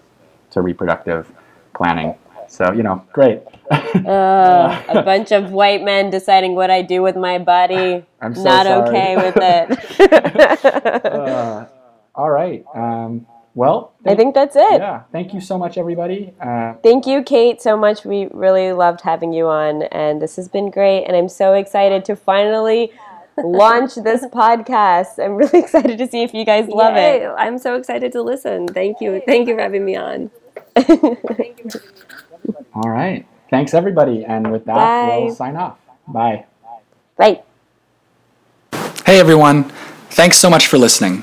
to 0.50 0.62
reproductive 0.62 1.30
planning. 1.74 2.14
So 2.48 2.72
you 2.72 2.82
know, 2.82 3.04
great. 3.12 3.42
Uh, 3.94 4.82
a 4.88 5.02
bunch 5.02 5.32
of 5.32 5.52
white 5.52 5.82
men 5.82 6.10
deciding 6.10 6.54
what 6.54 6.70
I 6.70 6.82
do 6.82 7.00
with 7.00 7.16
my 7.16 7.38
body. 7.38 8.04
I'm 8.20 8.34
so 8.34 8.42
Not 8.42 8.66
sorry. 8.66 8.88
okay 8.88 9.16
with 9.16 9.36
it. 9.38 11.04
Uh, 11.04 11.66
all 12.14 12.30
right. 12.30 12.64
Um, 12.74 13.26
well, 13.54 13.92
I 14.04 14.14
think 14.14 14.34
that's 14.34 14.56
it. 14.56 14.80
yeah. 14.80 15.02
Thank 15.12 15.32
you 15.34 15.40
so 15.40 15.56
much, 15.58 15.78
everybody. 15.78 16.34
Uh, 16.40 16.74
Thank 16.82 17.06
you, 17.06 17.22
Kate, 17.22 17.62
so 17.62 17.76
much. 17.76 18.04
We 18.04 18.28
really 18.32 18.72
loved 18.72 19.00
having 19.02 19.32
you 19.32 19.46
on, 19.48 19.82
and 19.84 20.20
this 20.20 20.36
has 20.36 20.48
been 20.48 20.70
great. 20.70 21.04
And 21.04 21.16
I'm 21.16 21.28
so 21.28 21.52
excited 21.54 22.04
to 22.06 22.16
finally 22.16 22.92
launch 23.44 23.94
this 23.96 24.24
podcast. 24.26 25.22
I'm 25.24 25.36
really 25.36 25.58
excited 25.64 25.98
to 25.98 26.06
see 26.08 26.22
if 26.22 26.34
you 26.34 26.44
guys 26.44 26.68
love 26.68 26.94
Yay, 26.96 27.22
it. 27.22 27.28
I'm 27.36 27.58
so 27.58 27.76
excited 27.76 28.12
to 28.12 28.22
listen. 28.22 28.66
Thank 28.68 29.00
you. 29.00 29.22
Thank 29.26 29.48
you 29.48 29.54
for 29.54 29.60
having 29.62 29.84
me 29.84 29.96
on. 29.96 30.30
all 32.74 32.90
right. 32.90 33.26
Thanks, 33.50 33.74
everybody. 33.74 34.24
And 34.24 34.50
with 34.50 34.64
that, 34.66 34.74
Bye. 34.74 35.18
we'll 35.24 35.34
sign 35.34 35.56
off. 35.56 35.78
Bye. 36.08 36.44
Right. 37.16 37.44
Hey 39.06 39.20
everyone, 39.20 39.64
thanks 40.10 40.38
so 40.38 40.48
much 40.48 40.66
for 40.66 40.78
listening. 40.78 41.22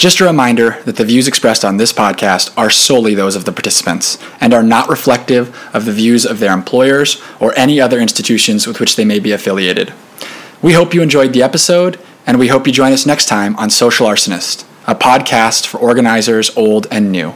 Just 0.00 0.18
a 0.18 0.24
reminder 0.24 0.80
that 0.86 0.96
the 0.96 1.04
views 1.04 1.28
expressed 1.28 1.62
on 1.62 1.76
this 1.76 1.92
podcast 1.92 2.54
are 2.56 2.70
solely 2.70 3.14
those 3.14 3.36
of 3.36 3.44
the 3.44 3.52
participants 3.52 4.16
and 4.40 4.54
are 4.54 4.62
not 4.62 4.88
reflective 4.88 5.54
of 5.74 5.84
the 5.84 5.92
views 5.92 6.24
of 6.24 6.38
their 6.38 6.54
employers 6.54 7.22
or 7.38 7.52
any 7.54 7.82
other 7.82 8.00
institutions 8.00 8.66
with 8.66 8.80
which 8.80 8.96
they 8.96 9.04
may 9.04 9.18
be 9.18 9.30
affiliated. 9.30 9.92
We 10.62 10.72
hope 10.72 10.94
you 10.94 11.02
enjoyed 11.02 11.34
the 11.34 11.42
episode, 11.42 12.00
and 12.26 12.38
we 12.38 12.48
hope 12.48 12.66
you 12.66 12.72
join 12.72 12.92
us 12.92 13.04
next 13.04 13.26
time 13.26 13.54
on 13.56 13.68
Social 13.68 14.06
Arsonist, 14.06 14.64
a 14.86 14.94
podcast 14.94 15.66
for 15.66 15.76
organizers 15.76 16.56
old 16.56 16.86
and 16.90 17.12
new. 17.12 17.34